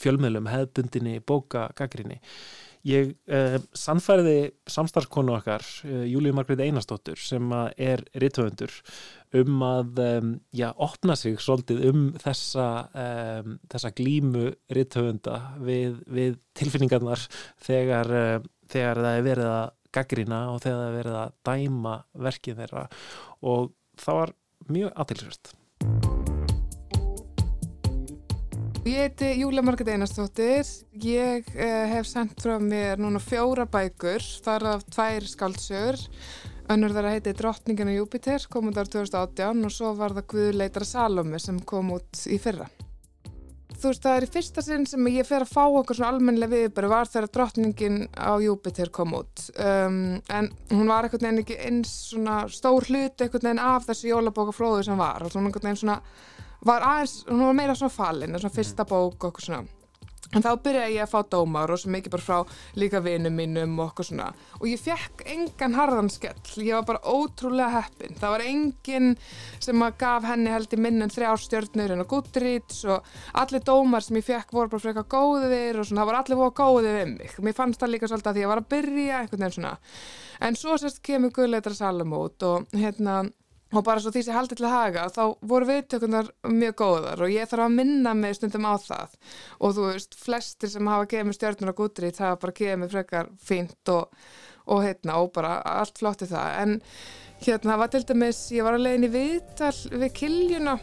fjölmiðlum 0.00 0.48
hefðbundinni 0.50 1.18
bóka 1.26 1.68
gaggrinni. 1.78 2.20
Ég 2.84 3.14
eh, 3.32 3.56
sannfæriði 3.72 4.50
samstarfskonu 4.68 5.32
okkar, 5.38 5.64
eh, 5.88 6.02
Júlíu 6.12 6.34
Margreit 6.36 6.60
Einarstóttur, 6.60 7.16
sem 7.16 7.54
er 7.80 8.02
rittöfundur 8.20 8.74
um 9.34 9.62
að 9.66 10.02
um, 10.04 10.34
já, 10.54 10.68
opna 10.84 11.16
sig 11.18 11.40
svolítið 11.42 11.80
um 11.88 12.02
þessa, 12.22 12.66
þessa 13.72 13.90
glímu 13.98 14.52
rittöfunda 14.76 15.40
við, 15.58 15.96
við 16.06 16.36
tilfinningarnar 16.54 17.24
þegar, 17.64 18.12
þegar 18.70 19.02
það 19.02 19.18
er 19.18 19.26
verið 19.26 19.50
að 19.56 19.72
gaggrina 19.94 20.44
og 20.52 20.62
þegar 20.62 20.78
það 20.78 20.86
er 20.86 20.96
verið 21.00 21.18
að 21.22 21.34
dæma 21.50 21.96
verkið 22.28 22.62
þeirra 22.62 22.86
og 23.50 23.74
það 24.00 24.20
var 24.20 24.34
mjög 24.74 24.96
aðtilsvært. 25.02 25.54
Ég 28.84 28.98
heiti 29.00 29.30
Júlia 29.40 29.62
Marget 29.64 29.88
Einarstóttir. 29.88 30.68
Ég 31.00 31.46
eh, 31.56 31.86
hef 31.88 32.04
sendt 32.04 32.36
frá 32.44 32.58
mér 32.60 33.00
núna 33.00 33.16
fjóra 33.16 33.64
bækur, 33.64 34.20
þar 34.44 34.66
af 34.74 34.82
tvær 34.92 35.24
skáldsögur. 35.24 36.02
Önnur 36.68 36.92
þar 36.92 37.08
að 37.08 37.16
heiti 37.16 37.32
Drottningin 37.38 37.94
og 37.94 37.96
Júpiter, 38.02 38.44
kom 38.52 38.68
út 38.68 38.76
árið 38.76 38.98
2018 38.98 39.64
og 39.64 39.72
svo 39.72 39.94
var 39.96 40.12
það 40.18 40.28
Guðleitar 40.34 40.84
Salome 40.84 41.40
sem 41.40 41.62
kom 41.64 41.94
út 41.96 42.26
í 42.28 42.36
fyrra. 42.36 42.68
Þú 43.72 43.88
veist, 43.88 44.04
það 44.04 44.18
er 44.18 44.28
í 44.28 44.30
fyrsta 44.36 44.66
sinn 44.68 44.84
sem 44.88 45.08
ég 45.14 45.30
fer 45.30 45.46
að 45.46 45.54
fá 45.56 45.64
okkur 45.64 45.96
svona 45.96 46.12
almennilega 46.12 46.52
viðbæri 46.52 46.92
var 46.92 47.08
þegar 47.08 47.32
Drottningin 47.38 47.98
á 48.12 48.36
Júpiter 48.44 48.92
kom 48.92 49.16
út. 49.16 49.48
Um, 49.56 50.20
en 50.28 50.52
hún 50.76 50.92
var 50.92 51.08
einhvern 51.08 51.24
veginn 51.30 51.40
ekki 51.46 51.56
eins 51.70 51.96
svona 52.10 52.42
stór 52.52 52.84
hlut 52.92 53.16
einhvern 53.16 53.48
veginn 53.48 53.64
af 53.64 53.88
þessu 53.88 54.12
jólabókaflóðu 54.12 54.84
sem 54.84 55.00
var. 55.00 55.24
Svona 55.32 55.48
einhvern 55.48 55.70
veginn 55.70 55.84
svona 55.86 56.02
var 56.64 56.84
aðeins, 56.90 57.22
hún 57.28 57.46
var 57.46 57.56
meira 57.60 57.78
svona 57.78 57.94
fallin 57.94 58.38
svona 58.38 58.58
fyrsta 58.58 58.86
bók 58.88 59.18
og 59.18 59.32
okkur 59.32 59.48
svona. 59.48 59.64
En 60.34 60.42
þá 60.42 60.54
byrjaði 60.64 60.96
ég 60.96 61.04
að 61.04 61.12
fá 61.12 61.28
dómar 61.30 61.70
og 61.70 61.78
svo 61.78 61.92
mikið 61.94 62.14
bara 62.16 62.24
frá 62.24 62.54
líka 62.80 62.98
vinum 63.04 63.36
mínum 63.38 63.76
og 63.78 63.92
okkur 63.92 64.08
svona. 64.08 64.30
Og 64.58 64.66
ég 64.66 64.80
fekk 64.82 65.22
engan 65.30 65.76
harðan 65.78 66.10
skell. 66.10 66.40
Ég 66.58 66.74
var 66.74 66.86
bara 66.88 67.12
ótrúlega 67.14 67.84
heppin. 67.84 68.16
Það 68.18 68.34
var 68.34 68.44
enginn 68.48 69.12
sem 69.62 69.84
að 69.86 70.00
gaf 70.00 70.26
henni 70.26 70.50
held 70.50 70.74
í 70.74 70.80
minn 70.80 71.04
en 71.04 71.14
þrjá 71.14 71.36
stjórnur 71.44 71.94
en 71.94 72.02
á 72.02 72.10
Goodreads 72.10 72.82
og 72.90 73.14
allir 73.44 73.62
dómar 73.68 74.06
sem 74.06 74.18
ég 74.18 74.26
fekk 74.26 74.56
voru 74.56 74.72
bara 74.74 74.86
freka 74.88 75.06
góðir 75.14 75.78
og 75.78 75.86
svona. 75.86 76.02
Það 76.02 76.10
var 76.10 76.20
allir 76.22 76.42
voru 76.42 76.56
góðir 76.64 76.98
við 76.98 77.14
mig. 77.14 77.38
Mér 77.38 77.58
fannst 77.60 77.84
það 77.84 77.94
líka 77.94 78.10
svolítið 78.10 78.32
að 78.32 78.34
því 78.34 78.42
að 78.42 78.46
ég 78.48 78.54
var 78.54 78.64
að 78.64 78.70
byrja 78.74 79.20
einhvern 79.20 79.46
veginn 79.46 79.58
svona. 79.60 79.74
En 80.42 80.58
svo 80.58 80.80
sérst 80.82 81.02
kemur 81.06 81.34
Guðleitra 81.36 81.78
Salamót 81.78 82.42
og 82.48 82.74
hérna 82.74 83.22
og 83.74 83.84
bara 83.86 84.02
svo 84.02 84.12
því 84.14 84.22
sem 84.26 84.36
haldið 84.36 84.60
til 84.60 84.66
að 84.68 84.74
haga 84.74 85.04
þá 85.14 85.22
voru 85.50 85.68
viðtökunar 85.70 86.30
mjög 86.50 86.76
góðar 86.80 87.24
og 87.26 87.34
ég 87.34 87.50
þarf 87.50 87.66
að 87.66 87.76
minna 87.76 88.14
mig 88.18 88.36
stundum 88.38 88.68
á 88.68 88.74
það. 88.80 89.14
Og 89.60 89.76
þú 89.76 89.86
veist, 89.90 90.18
flestir 90.20 90.72
sem 90.72 90.90
hafa 90.90 91.08
gefið 91.10 91.28
mér 91.28 91.38
stjórnur 91.38 91.74
á 91.74 91.80
gútrið 91.80 92.18
það 92.18 92.30
hafa 92.30 92.42
bara 92.44 92.56
gefið 92.60 92.80
mér 92.82 92.92
frekar 92.94 93.30
fínt 93.50 93.94
og, 93.94 94.26
og 94.70 94.84
heitna 94.86 95.20
og 95.22 95.32
bara 95.36 95.56
allt 95.74 95.98
flott 96.02 96.26
í 96.26 96.30
það. 96.30 96.60
En 96.62 96.76
hérna 97.44 97.78
var 97.80 97.94
til 97.94 98.04
dæmis, 98.08 98.44
ég 98.54 98.66
var 98.66 98.78
að 98.78 98.86
leiðin 98.86 99.08
í 99.08 99.14
viðtal 99.14 99.74
við 99.94 100.14
Kiljuna. 100.20 100.78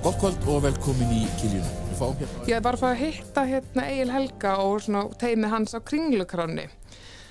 Gótt 0.00 0.18
kvöld 0.22 0.48
og 0.48 0.64
velkomin 0.64 1.14
í 1.20 1.28
Kiljuna. 1.40 1.76
Hérna. 2.00 2.46
Ég 2.48 2.62
var 2.64 2.78
bara 2.80 2.94
að 2.94 3.00
hitta 3.02 3.42
hérna 3.44 3.82
Egil 3.92 4.08
Helga 4.08 4.54
og 4.64 4.86
teimi 5.20 5.50
hans 5.52 5.74
á 5.76 5.84
kringlukráni 5.84 6.70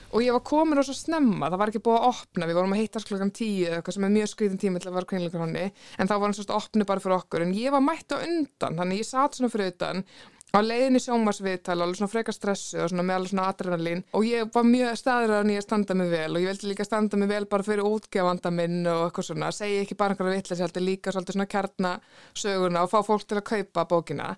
og 0.09 0.23
ég 0.25 0.33
var 0.33 0.43
komin 0.45 0.81
og 0.81 0.87
svo 0.87 0.95
snemma, 0.97 1.49
það 1.51 1.61
var 1.61 1.71
ekki 1.71 1.83
búið 1.85 1.99
að 1.99 2.07
opna 2.09 2.49
við 2.49 2.59
vorum 2.59 2.75
að 2.75 2.81
hittast 2.81 3.09
klokkan 3.09 3.33
tíu 3.35 3.67
eða 3.67 3.79
eitthvað 3.79 3.97
sem 3.97 4.07
er 4.07 4.15
mjög 4.15 4.31
skriðin 4.33 4.61
tími 4.63 4.81
til 4.81 4.89
að 4.89 4.97
vera 4.97 5.09
kringleikur 5.11 5.43
honni 5.43 5.65
en 5.69 6.09
þá 6.09 6.15
var 6.15 6.25
hann 6.25 6.37
svona 6.39 6.57
opni 6.57 6.87
bara 6.89 7.03
fyrir 7.03 7.17
okkur. 7.19 7.45
En 7.45 7.55
ég 7.57 7.75
var 7.75 7.85
mætt 7.85 8.15
á 8.15 8.17
undan 8.17 8.79
þannig 8.79 9.03
ég 9.03 9.09
satt 9.09 9.37
svona 9.37 9.53
fyrir 9.53 9.73
utan 9.75 10.03
á 10.49 10.59
leiðinni 10.65 10.99
sjómasviðtal 11.03 11.75
alveg 11.75 11.99
svona 11.99 12.11
frekar 12.11 12.33
stressu 12.33 12.79
og 12.81 12.89
svona 12.89 13.05
með 13.05 13.17
alveg 13.19 13.31
svona 13.31 13.47
adrenalín. 13.51 14.01
Og 14.17 14.25
ég 14.25 14.49
var 14.53 14.65
mjög 14.65 14.97
staður 14.97 15.33
að 15.37 15.49
nýja 15.49 15.65
standa 15.65 15.97
mig 15.97 16.09
vel 16.09 16.29
og 16.31 16.41
ég 16.41 16.49
vildi 16.49 16.71
líka 16.71 16.87
standa 16.87 17.19
mig 17.21 17.29
vel 17.29 17.45
bara 17.51 17.65
fyrir 17.67 17.85
útgefanda 17.85 18.51
minn 18.53 18.79
og 18.89 19.03
eitthvað 19.05 19.29
svona. 19.29 19.51
Segja 19.53 19.83
ekki 19.83 19.97
bara 19.99 20.15
einhverja 20.15 20.39
vittlis, 20.39 20.63
heldur 20.65 20.85
líka 20.85 21.13
svolítið 21.13 21.37
svona 21.37 21.49
kjarnasöguna 21.53 22.83
og 22.85 22.91
fá 22.93 22.99
fólk 23.05 23.27
til 23.29 23.39
að 23.39 23.47
kaupa 23.51 23.85
bókina. 23.93 24.29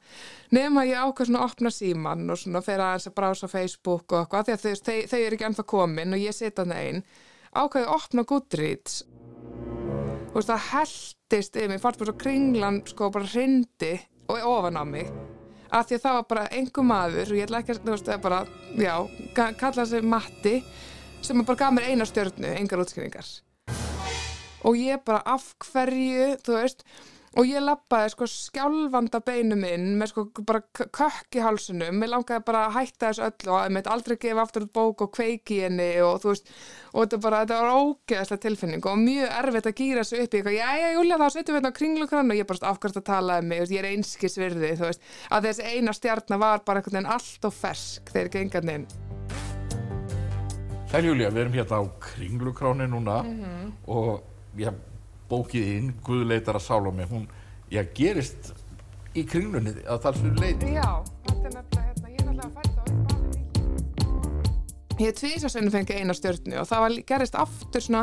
Nema 0.51 0.85
ég 0.89 0.99
ákveð 0.99 1.31
svona 1.31 1.43
að 1.45 1.49
opna 1.49 1.73
síman 1.75 2.27
og 2.27 2.41
svona 2.43 2.63
fyrir 2.65 2.85
aðeins 2.89 3.07
að 3.07 3.17
brása 3.21 3.51
Facebook 3.51 4.11
og 4.11 4.25
eitthvað 4.25 4.49
því 4.49 4.57
að 4.57 4.63
þau, 4.65 4.95
þau, 5.07 5.19
eru 5.21 5.39
ekki 5.39 5.49
ennþá 5.49 5.67
komin 5.75 6.15
og 6.17 6.25
ég 6.27 6.35
sita 6.35 6.65
hann 6.65 6.75
einn 6.75 7.03
ákveði 7.55 7.87
að 7.87 7.95
opna 7.95 8.27
Goodreads. 8.27 9.03
Og 10.31 10.43
það 10.47 10.65
heldist 10.71 11.57
yfir 11.59 11.71
mig, 11.71 11.83
fannst 11.83 11.99
mér 11.99 12.11
svo 12.11 12.19
kringlan 12.19 12.81
sko 12.87 13.11
bara 13.11 13.27
hrindi 13.31 13.97
og 14.31 14.47
ofan 14.47 14.79
á 14.79 14.83
mig 14.87 15.11
að 15.71 15.87
því 15.87 15.97
að 15.97 16.03
það 16.05 16.17
var 16.17 16.25
bara 16.31 16.47
einhver 16.57 16.87
maður 16.87 17.31
og 17.31 17.37
ég 17.39 17.47
ætla 17.47 17.61
ekki 17.61 17.75
að, 17.75 17.83
þú 17.85 17.93
veist, 17.93 18.09
það 18.09 18.17
er 18.17 18.25
bara, 18.25 18.41
já, 18.81 18.95
kalla 19.61 19.85
sig 19.87 20.09
Matti 20.13 20.55
sem 21.21 21.45
bara 21.45 21.61
gaf 21.63 21.73
mér 21.75 21.89
eina 21.91 22.07
stjörnu, 22.09 22.51
engar 22.57 22.83
útskynningar 22.83 23.31
og 24.67 24.77
ég 24.77 25.01
bara 25.05 25.21
af 25.25 25.51
hverju, 25.71 26.35
þú 26.45 26.57
veist 26.59 26.85
og 27.39 27.47
ég 27.47 27.63
lappaði 27.63 28.11
sko 28.11 28.27
skjálfanda 28.27 29.21
beinu 29.23 29.55
minn 29.55 29.93
með 29.99 30.11
sko 30.11 30.25
bara 30.47 30.61
kökk 30.75 31.37
í 31.37 31.43
hálsunum, 31.45 31.95
mér 32.01 32.11
langaði 32.11 32.43
bara 32.47 32.65
að 32.67 32.75
hætta 32.75 33.11
þessu 33.11 33.23
öllu 33.29 33.53
og 33.53 33.59
að 33.61 33.75
mitt 33.77 33.87
aldrei 33.87 34.17
gefa 34.19 34.43
aftur 34.43 34.65
út 34.67 34.73
bók 34.75 35.05
og 35.05 35.13
kveiki 35.15 35.61
henni 35.63 35.89
og 36.03 36.19
þú 36.23 36.33
veist 36.33 36.51
og 36.91 37.05
þetta 37.05 37.21
bara, 37.23 37.43
þetta 37.45 37.61
var 37.61 37.77
ógeðslega 37.79 38.43
tilfinning 38.47 38.89
og 38.91 38.99
mjög 38.99 39.37
erfitt 39.39 39.71
að 39.71 39.77
gýra 39.79 40.03
þessu 40.03 40.19
upp 40.19 40.35
í 40.35 40.41
eitthvað, 40.41 40.57
já, 40.59 40.69
já, 40.81 40.89
Júlia, 40.97 41.21
þá 41.21 41.27
setjum 41.29 41.55
við 41.55 41.59
hérna 41.61 41.71
á 41.71 41.79
kringlukrann 41.79 42.35
og 42.35 42.41
ég 42.41 42.51
bara 42.51 42.73
afhverst 42.73 42.99
að 42.99 43.07
tala 43.13 43.39
um 43.39 43.49
mig, 43.51 43.63
ég 43.71 43.79
er 43.79 43.89
einskisvirði, 43.93 44.75
þú 44.75 44.89
veist, 44.89 45.07
að 45.31 45.47
þessi 45.47 45.71
eina 45.71 45.95
stjarnar 45.95 46.43
var 46.43 46.67
bara 46.67 46.81
einhvern 46.83 46.99
veginn 46.99 47.13
allt 47.15 47.47
og 47.47 47.55
fersk 47.55 48.11
þegar 48.11 48.41
engan 48.43 48.75
inn. 48.75 48.87
Sæl 50.91 51.05
Júlia, 51.07 51.29
við 51.31 51.45
erum 51.45 51.53
hérna 51.55 51.77
á 51.79 51.83
kringlukráni 52.03 52.87
núna 52.91 53.21
Mm 53.23 53.43
-hmm. 53.43 53.71
og 53.87 54.23
já, 54.57 54.73
bókið 55.31 55.71
inn, 55.77 55.93
Guðleitar 56.05 56.59
að 56.59 56.67
Sálómi, 56.67 57.07
hún, 57.11 57.29
já, 57.71 57.83
gerist 57.97 58.51
í 59.15 59.25
kringlunni 59.27 59.77
að 59.85 60.03
það 60.05 60.21
svo 60.21 60.35
leiti. 60.43 60.75
Já, 60.75 60.91
þetta 61.27 61.39
er 61.39 61.49
er 61.49 61.55
nefnilega 61.55 61.90
Ég 65.01 65.09
hef 65.09 65.17
tvísarsennu 65.17 65.71
fengið 65.73 65.97
eina 65.97 66.13
stjörnu 66.13 66.59
og 66.61 66.67
það 66.69 66.81
var, 66.83 66.95
gerist 67.09 67.37
aftur 67.41 67.81
svona, 67.81 68.01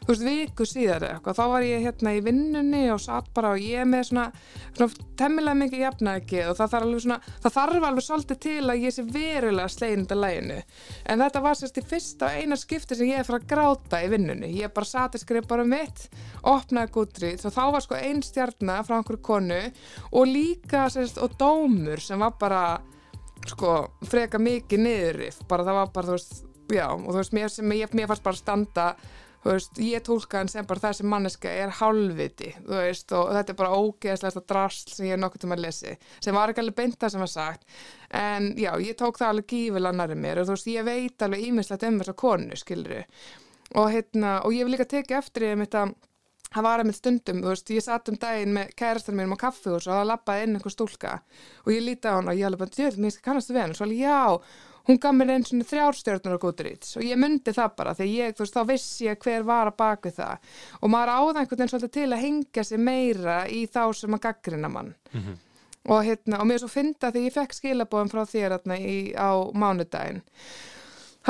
þú 0.00 0.08
veist, 0.08 0.24
viku 0.26 0.64
síðar 0.66 1.04
eitthvað. 1.06 1.36
Þá 1.38 1.44
var 1.52 1.66
ég 1.68 1.84
hérna 1.84 2.14
í 2.16 2.22
vinnunni 2.26 2.80
og 2.90 2.98
satt 3.04 3.28
bara 3.36 3.52
og 3.54 3.62
ég 3.62 3.86
með 3.86 4.08
svona, 4.08 4.24
svona 4.74 5.06
temmilega 5.20 5.60
mikið 5.60 5.84
jafnæki 5.84 6.42
og 6.48 6.58
það 6.58 6.74
þarf 6.74 6.88
alveg 6.88 7.04
svona, 7.04 7.20
það 7.44 7.56
þarf 7.58 7.88
alveg 7.90 8.06
svolítið 8.08 8.42
til 8.48 8.58
að 8.64 8.82
ég 8.88 8.96
sé 8.96 9.06
verulega 9.14 9.70
slegin 9.76 10.02
þetta 10.02 10.20
læginu. 10.24 10.60
En 11.06 11.24
þetta 11.24 11.46
var 11.46 11.60
sérst 11.60 11.78
í 11.78 11.88
fyrsta 11.92 12.26
og 12.26 12.42
eina 12.42 12.58
skipti 12.58 12.98
sem 12.98 13.12
ég 13.12 13.22
er 13.22 13.30
fyrir 13.30 13.44
að 13.44 13.50
gráta 13.54 14.02
í 14.02 14.10
vinnunni. 14.10 14.54
Ég 14.58 14.74
bara 14.74 14.90
sati 14.90 15.22
skrif 15.22 15.46
bara 15.46 15.68
mitt, 15.76 16.08
opnaði 16.42 16.96
Goodreads 16.98 17.46
og 17.46 17.54
þá 17.54 17.64
var 17.76 17.86
sko 17.86 18.00
ein 18.00 18.26
stjarnar 18.26 18.82
frá 18.88 18.98
einhverju 18.98 19.22
konu 19.22 19.62
og 20.10 20.26
líka 20.26 20.88
sérst 20.90 21.22
og 21.22 21.38
dómur 21.38 22.02
sem 22.02 22.18
var 22.18 22.34
bara 22.42 22.64
sko 23.48 23.74
freka 24.10 24.40
mikið 24.42 24.84
niðurif 24.84 25.40
bara 25.48 25.64
það 25.66 25.80
var 25.80 25.90
bara 25.94 26.10
þú 26.10 26.16
veist 26.18 26.44
já 26.70 26.86
og 26.92 27.08
þú 27.08 27.18
veist 27.18 27.34
mér 27.36 27.52
sem 27.52 27.72
ég, 27.78 27.96
mér 27.96 28.10
fannst 28.10 28.26
bara 28.26 28.38
standa 28.38 28.86
þú 29.40 29.54
veist 29.54 29.80
ég 29.80 30.04
tólka 30.04 30.40
hann 30.40 30.50
sem 30.52 30.66
bara 30.68 30.82
þessi 30.84 31.06
manneska 31.08 31.52
er 31.62 31.72
hálfviti 31.80 32.52
þú 32.58 32.74
veist 32.76 33.14
og 33.16 33.30
þetta 33.36 33.54
er 33.54 33.58
bara 33.62 33.78
ógeðslega 33.80 34.42
drasl 34.52 34.92
sem 34.92 35.08
ég 35.08 35.16
er 35.16 35.22
nokkuð 35.22 35.44
til 35.44 35.52
að 35.54 35.64
lesi 35.64 35.94
sem 36.20 36.36
var 36.36 36.52
ekki 36.52 36.64
alveg 36.64 36.76
beint 36.82 36.98
það 37.00 37.14
sem 37.14 37.24
var 37.24 37.32
sagt. 37.32 37.64
En 38.20 38.50
já 38.60 38.72
ég 38.82 38.98
tók 38.98 39.20
það 39.20 39.32
alveg 39.34 39.54
gífilega 39.54 39.96
nærið 39.96 40.22
mér 40.26 40.42
og 40.42 40.48
þú 40.48 40.56
veist 40.58 40.72
ég 40.74 40.88
veit 40.90 41.24
alveg 41.24 41.46
ímislegt 41.48 41.88
um 41.88 42.00
þessa 42.02 42.16
konu 42.24 42.60
skiluru 42.60 43.02
og 43.80 43.90
hérna 43.94 44.36
og 44.44 44.54
ég 44.54 44.66
vil 44.66 44.74
líka 44.74 44.88
tekið 44.90 45.20
eftir 45.22 45.48
ég 45.50 45.60
mitt 45.60 45.76
að 45.78 45.94
það 46.54 46.66
var 46.66 46.82
að 46.82 46.88
mitt 46.88 46.98
stundum, 46.98 47.42
þú 47.44 47.52
veist, 47.52 47.70
ég 47.74 47.84
satt 47.84 48.10
um 48.10 48.18
daginn 48.20 48.56
með 48.56 48.72
kærastar 48.78 49.16
mínum 49.16 49.36
á 49.38 49.42
kaffihús 49.44 49.86
og 49.86 49.94
það 49.94 50.08
lappaði 50.10 50.46
inn 50.46 50.56
einhver 50.58 50.74
stúlka. 50.74 51.12
Og 51.66 51.70
ég 51.74 51.84
líti 51.86 52.10
á 52.10 52.16
hann 52.16 52.30
og 52.30 52.38
ég 52.38 52.48
alveg 52.48 52.64
bara, 52.64 52.74
djöð, 52.74 52.98
mér 53.00 53.14
skal 53.14 53.26
kannastu 53.28 53.54
við 53.54 53.62
hann 53.64 53.74
og 53.74 53.78
svo 53.78 53.86
alveg, 53.86 54.02
já, 54.02 54.20
hún 54.88 54.98
gaf 55.02 55.14
mér 55.14 55.32
einn 55.34 55.46
svona 55.46 55.68
þrjárstjörnur 55.70 56.34
á 56.34 56.42
Goodreads. 56.42 56.96
Og 56.98 57.06
ég 57.06 57.20
myndi 57.20 57.54
það 57.54 57.76
bara 57.78 57.94
því 57.98 58.08
ég, 58.16 58.34
þú 58.34 58.44
veist, 58.44 58.56
þá 58.56 58.72
vissi 58.72 59.06
ég 59.06 59.22
hver 59.22 59.46
var 59.46 59.70
að 59.70 59.78
baka 59.78 60.12
það. 60.16 60.50
Og 60.80 60.92
maður 60.94 61.14
áða 61.14 61.44
einhvern 61.44 61.62
veginn 61.62 61.72
svolítið 61.74 61.94
til 61.98 62.08
að 62.10 62.24
hengja 62.24 62.66
sig 62.66 62.82
meira 62.82 63.38
í 63.46 63.62
þá 63.70 63.82
sem 64.00 64.18
að 64.18 64.24
gaggrina 64.26 64.72
mann. 64.72 64.92
Og 65.88 66.02
hérna, 66.04 66.42
og 66.42 66.46
mér 66.50 66.60
svo 66.60 66.68
fynda 66.68 67.08
því 67.12 67.22
ég 67.28 67.32
fekk 67.32 67.54
skilabóðum 67.56 68.10
frá 68.12 68.24
þér 68.28 68.58
hérna 68.58 68.76
í, 68.76 69.14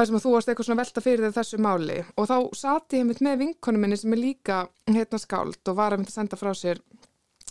þar 0.00 0.08
sem 0.08 0.16
að 0.16 0.22
þú 0.24 0.30
varst 0.32 0.48
eitthvað 0.48 0.66
svona 0.66 0.80
velta 0.80 1.00
fyrir 1.04 1.26
þér 1.26 1.36
þessu 1.36 1.58
máli. 1.60 1.96
Og 2.16 2.28
þá 2.30 2.36
sati 2.56 3.00
ég 3.02 3.08
mitt 3.08 3.18
með 3.24 3.42
vinkonu 3.42 3.80
minni 3.82 3.98
sem 4.00 4.14
er 4.16 4.20
líka 4.22 4.62
hérna 4.88 5.20
skáld 5.20 5.60
og 5.68 5.76
var 5.76 5.92
að 5.92 6.00
mynda 6.00 6.12
að 6.12 6.16
senda 6.16 6.38
frá 6.40 6.50
sér 6.56 6.80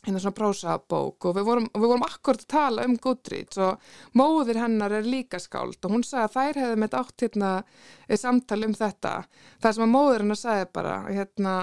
hérna 0.07 0.21
svona 0.23 0.37
prósabók. 0.39 1.27
Og 1.29 1.35
við 1.37 1.45
vorum, 1.45 1.67
vorum 1.77 2.05
akkurat 2.07 2.41
að 2.41 2.49
tala 2.55 2.87
um 2.89 2.95
Goodreads 3.03 3.61
og 3.61 3.91
móðir 4.17 4.61
hennar 4.63 4.97
er 4.97 5.05
líka 5.05 5.41
skáld 5.43 5.77
og 5.83 5.93
hún 5.93 6.05
sagði 6.07 6.25
að 6.25 6.37
þær 6.39 6.61
hefði 6.63 6.79
með 6.81 6.97
átt 7.03 7.25
hérna 7.25 7.51
samtali 8.23 8.69
um 8.71 8.77
þetta. 8.79 9.13
Þar 9.61 9.77
sem 9.77 9.85
að 9.85 9.93
móðir 9.93 10.25
hennar 10.25 10.41
sagði 10.41 10.71
bara 10.79 10.95
hérna 11.05 11.55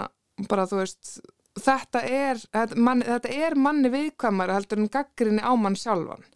bara 0.46 0.68
þú 0.70 0.85
veist 0.85 1.16
þetta 1.57 2.03
er, 2.05 2.40
þetta, 2.53 2.79
man, 2.88 3.03
þetta 3.07 3.33
er 3.47 3.57
manni 3.59 3.90
viðkvæmari 3.92 4.57
heldur 4.57 4.83
en 4.83 4.92
gaggrinni 4.92 5.42
á 5.42 5.53
mann 5.57 5.79
sjálfan. 5.79 6.27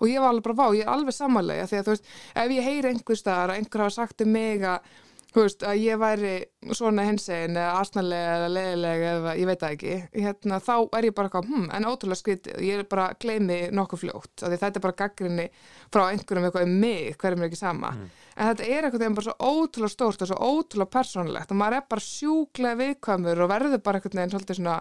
Og 0.00 0.08
ég 0.08 0.22
var 0.22 0.32
alveg 0.32 0.46
bara 0.48 0.58
vá, 0.62 0.76
ég 0.76 0.86
er 0.86 0.94
alveg 0.94 1.16
samanlega 1.16 1.68
því 1.68 1.78
að 1.80 1.86
þú 1.86 1.94
veist, 1.94 2.10
ef 2.42 2.56
ég 2.56 2.68
heyri 2.68 2.92
einhver 2.92 3.20
staðar 3.20 3.52
að 3.54 3.60
einhver 3.60 3.84
hafa 3.84 3.96
sagt 3.98 4.24
um 4.24 4.32
mig 4.32 4.64
að 4.64 4.90
þú 5.34 5.44
veist, 5.44 5.64
að 5.66 5.82
ég 5.84 6.00
væri 6.00 6.32
svona 6.76 7.04
hinsegin 7.06 7.58
eða 7.58 7.80
asnalega 7.80 8.32
eða 8.36 8.48
leðilega 8.54 9.10
eða 9.14 9.34
ég 9.38 9.50
veit 9.50 9.62
það 9.62 9.74
ekki, 9.76 9.96
hérna, 10.24 10.60
þá 10.66 10.74
er 10.98 11.08
ég 11.08 11.16
bara 11.16 11.30
eitthvað, 11.30 11.50
hm, 11.50 11.68
en 11.76 11.88
ótrúlega 11.90 12.20
skrítið. 12.20 12.62
Ég 12.66 12.82
er 12.82 12.88
bara 12.90 13.06
að 13.10 13.18
gleymi 13.24 13.60
nokkuð 13.76 14.02
fljótt 14.04 14.44
af 14.44 14.50
því 14.50 14.60
þetta 14.64 14.80
er 14.80 14.86
bara 14.86 14.98
gaggrinni 15.02 15.46
frá 15.90 16.02
einhverjum 16.08 16.48
eitthvað 16.48 16.66
um 16.66 16.74
mig, 16.84 17.16
hverjum 17.20 17.44
er 17.44 17.50
ekki 17.50 17.60
sama. 17.60 17.94
En 18.36 18.50
þetta 18.50 18.66
er 18.66 18.88
eitthvað 18.88 19.04
þegar 19.04 19.18
bara 19.20 19.28
svo 19.28 19.52
ótrúlega 19.54 19.94
stórt 19.94 20.22
og 20.26 20.32
svo 20.32 20.40
ótrúlega 20.50 20.94
persónlegt 20.98 21.50
og 21.54 21.60
maður 21.60 21.80
er 21.80 21.88
bara 21.90 22.06
sjúklega 22.06 22.80
viðkvæmur 22.82 23.44
og 23.44 23.52
verður 23.54 23.84
bara 23.84 24.00
eitthvað 24.00 24.18
neginn 24.20 24.34
svolítið 24.36 24.60
svona 24.62 24.80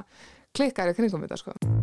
klikkar 0.55 0.91
í 0.91 0.97
kringum 0.97 1.27
þetta 1.27 1.37
sko 1.43 1.78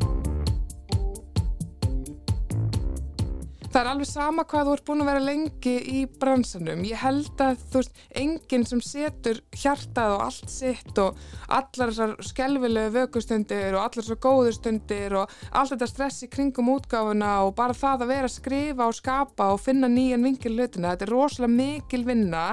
Það 3.77 3.83
er 3.85 3.89
alveg 3.91 4.09
sama 4.09 4.43
hvað 4.49 4.63
þú 4.65 4.73
ert 4.73 4.85
búin 4.89 5.03
að 5.03 5.09
vera 5.11 5.21
lengi 5.27 5.73
í 5.93 5.99
bransanum. 6.09 6.79
Ég 6.89 6.97
held 6.97 7.43
að 7.45 7.59
þú 7.61 7.81
veist, 7.83 7.99
enginn 8.23 8.63
sem 8.65 8.79
setur 8.81 9.41
hjartað 9.53 10.13
og 10.15 10.23
allt 10.25 10.53
sitt 10.55 11.01
og 11.03 11.19
allar 11.53 11.91
þessar 11.93 12.15
skelvilegu 12.25 12.95
vökustundir 12.95 13.75
og 13.77 13.83
allar 13.83 13.99
þessar 13.99 14.21
góðustundir 14.25 15.17
og 15.21 15.35
allt 15.53 15.75
þetta 15.75 15.89
stress 15.91 16.25
í 16.25 16.29
kringum 16.33 16.71
útgáfuna 16.73 17.35
og 17.45 17.53
bara 17.59 17.77
það 17.77 18.07
að 18.07 18.13
vera 18.15 18.31
að 18.31 18.33
skrifa 18.39 18.87
og 18.89 18.97
skapa 18.97 19.49
og 19.53 19.61
finna 19.61 19.91
nýjan 19.93 20.25
vingil 20.25 20.55
hlutina. 20.55 20.95
Þetta 20.95 21.05
er 21.05 21.13
rosalega 21.13 21.57
mikil 21.59 22.07
vinna 22.07 22.47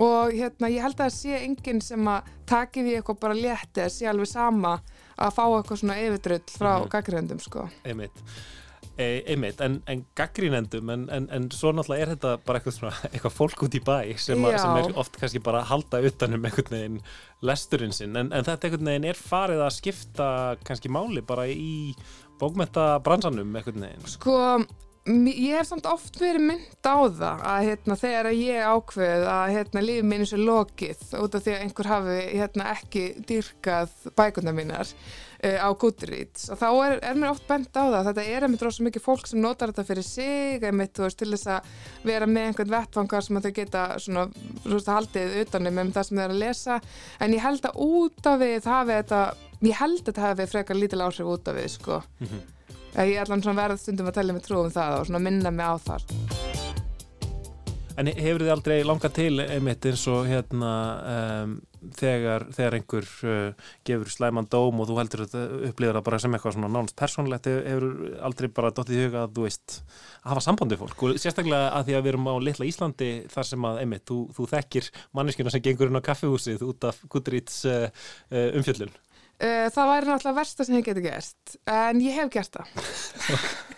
og 0.00 0.32
hérna, 0.32 0.70
ég 0.72 0.86
held 0.86 0.96
að 0.96 1.02
það 1.02 1.18
sé 1.18 1.42
enginn 1.42 1.82
sem 1.84 2.08
að 2.08 2.32
taki 2.48 2.86
því 2.86 2.96
eitthvað 2.96 3.20
bara 3.26 3.36
létti 3.36 3.84
að 3.84 3.92
sé 3.92 4.08
alveg 4.08 4.32
sama 4.32 4.72
að 5.20 5.36
fá 5.36 5.44
eitthvað 5.50 5.82
svona 5.82 6.00
yfirdrull 6.00 6.40
frá 6.48 6.70
mm 6.70 6.80
-hmm. 6.80 6.90
gaggröndum 6.96 7.44
sko. 7.44 7.68
Einmitt. 7.84 8.24
E, 9.00 9.22
einmitt, 9.32 9.60
en, 9.64 9.78
en 9.88 10.02
gaggrínendum 10.18 10.90
en, 10.92 11.06
en, 11.14 11.28
en 11.32 11.46
svo 11.54 11.70
náttúrulega 11.72 12.04
er 12.04 12.10
þetta 12.12 12.32
bara 12.44 12.60
eitthvað, 12.60 12.74
svona, 12.76 12.96
eitthvað 13.14 13.36
fólk 13.36 13.62
út 13.64 13.76
í 13.78 13.80
bæ 13.86 13.94
sem, 14.20 14.44
a, 14.44 14.50
sem 14.60 14.76
er 14.76 14.98
oft 15.00 15.16
kannski 15.20 15.40
bara 15.44 15.62
að 15.62 15.70
halda 15.70 16.02
utanum 16.10 16.44
einhvern 16.44 16.74
veginn 16.74 16.98
lesturinn 17.46 17.96
sinn. 17.96 18.18
En, 18.20 18.28
en 18.36 18.44
þetta 18.44 18.68
einhvern 18.68 18.90
veginn 18.92 19.08
er 19.08 19.22
farið 19.30 19.64
að 19.64 19.72
skipta 19.78 20.28
kannski 20.66 20.92
máli 20.92 21.24
bara 21.24 21.48
í 21.48 21.94
bókmenta 22.42 22.92
bransanum 23.04 23.56
einhvern 23.56 23.86
veginn. 23.86 24.12
Sko, 24.18 24.36
ég 25.08 25.56
hef 25.56 25.70
samt 25.70 25.88
oft 25.88 26.20
verið 26.20 26.50
mynd 26.50 26.84
á 26.84 26.96
það 27.22 27.46
að 27.54 27.70
hérna, 27.70 27.98
þegar 28.04 28.30
ég 28.36 28.68
ákveð 28.74 29.26
að 29.32 29.54
hérna, 29.56 29.86
lífið 29.86 30.10
mín 30.12 30.26
er 30.26 30.32
svo 30.34 30.42
lokið 30.44 31.08
út 31.22 31.40
af 31.40 31.46
því 31.46 31.56
að 31.56 31.64
einhver 31.64 31.90
hafi 31.94 32.20
hérna, 32.34 32.70
ekki 32.76 33.08
dýrkað 33.30 33.96
bækuna 34.18 34.56
mínar 34.56 34.94
á 35.40 35.68
Goodreads 35.72 36.50
og 36.52 36.60
þá 36.60 36.68
er, 36.70 36.96
er 37.10 37.16
mér 37.16 37.32
oft 37.32 37.46
bent 37.48 37.72
á 37.72 37.84
það 37.88 38.10
þetta 38.10 38.24
er 38.28 38.46
einmitt 38.46 38.64
rosa 38.66 38.84
mikið 38.84 39.04
fólk 39.04 39.30
sem 39.30 39.40
notar 39.40 39.72
þetta 39.72 39.86
fyrir 39.88 40.06
sig 40.06 40.64
einmitt 40.68 41.00
veist 41.00 41.18
til 41.20 41.30
þess 41.32 41.48
að 41.56 41.70
vera 42.04 42.28
með 42.28 42.50
einhvern 42.50 42.74
vettfangar 42.74 43.24
sem 43.24 43.40
þau 43.40 43.52
geta 43.56 43.84
svona, 43.98 44.26
svona 44.66 44.98
haldið 44.98 45.36
utanum 45.44 45.82
um 45.84 45.92
það 45.96 46.08
sem 46.08 46.20
þau 46.20 46.24
er 46.24 46.34
að 46.34 46.42
lesa 46.44 46.80
en 47.20 47.36
ég 47.36 47.44
held 47.44 47.64
að 47.64 47.82
út 47.86 48.30
af 48.32 48.40
við 48.44 48.70
hafi 48.74 48.96
þetta 49.00 49.20
ég 49.60 49.80
held 49.80 50.00
að 50.00 50.06
þetta 50.10 50.26
hafi 50.28 50.48
frekar 50.52 50.80
lítil 50.80 51.04
áhrif 51.04 51.34
út 51.34 51.48
af 51.48 51.56
við 51.56 51.70
sko 51.78 52.02
mm 52.02 52.26
-hmm. 52.26 52.48
Ég 52.90 53.14
er 53.14 53.22
allan 53.22 53.42
svona 53.42 53.62
verð 53.62 53.78
stundum 53.78 54.08
að 54.10 54.16
tellja 54.18 54.34
mig 54.34 54.42
trú 54.42 54.64
um 54.64 54.70
það 54.74 54.96
og 54.98 55.04
svona 55.06 55.22
minna 55.22 55.50
mig 55.54 55.62
á 55.62 55.74
þar. 55.78 56.02
En 58.00 58.08
hefur 58.10 58.42
þið 58.42 58.50
aldrei 58.54 58.78
langað 58.82 59.12
til 59.14 59.34
einmitt 59.44 59.86
eins 59.86 60.06
og 60.10 60.26
hérna 60.26 60.72
um, 61.44 61.52
þegar, 61.96 62.46
þegar 62.54 62.76
einhver 62.76 63.08
uh, 63.24 63.66
gefur 63.86 64.12
slæman 64.12 64.48
dóm 64.52 64.82
og 64.82 64.88
þú 64.90 64.98
heldur 65.00 65.24
að 65.26 65.36
upplýður 65.70 65.98
það 65.98 66.06
bara 66.08 66.20
sem 66.22 66.36
eitthvað 66.36 66.56
svona 66.56 66.70
nánast 66.72 66.96
persónlegt 67.00 67.50
hefur 67.50 67.86
aldrei 68.28 68.50
bara 68.60 68.72
dótt 68.76 68.92
í 68.92 69.00
huga 69.00 69.24
að 69.24 69.36
þú 69.36 69.46
veist 69.46 69.76
að 70.20 70.32
hafa 70.32 70.44
sambandi 70.46 70.80
fólk. 70.80 71.04
Og 71.06 71.20
sérstaklega 71.20 71.70
að 71.76 71.90
því 71.90 71.98
að 71.98 72.06
við 72.06 72.12
erum 72.14 72.30
á 72.30 72.34
litla 72.48 72.70
Íslandi 72.70 73.10
þar 73.32 73.50
sem 73.50 73.68
að 73.70 73.82
einmitt, 73.84 74.06
þú, 74.08 74.18
þú 74.36 74.48
þekkir 74.54 74.90
manneskina 75.16 75.54
sem 75.54 75.64
gengur 75.64 75.92
inn 75.92 76.00
á 76.00 76.08
kaffehúsið 76.10 76.66
út 76.68 76.90
af 76.90 77.00
Goodreads 77.12 77.62
uh, 77.68 77.86
uh, 78.30 78.48
umfjöllun 78.58 78.92
það 79.40 79.90
væri 79.94 80.10
náttúrulega 80.10 80.36
versta 80.36 80.66
sem 80.66 80.76
ég 80.76 80.86
geti 80.90 81.04
gert 81.04 81.58
en 81.72 82.00
ég 82.04 82.16
hef 82.20 82.32
gert 82.34 82.60
það. 82.60 82.68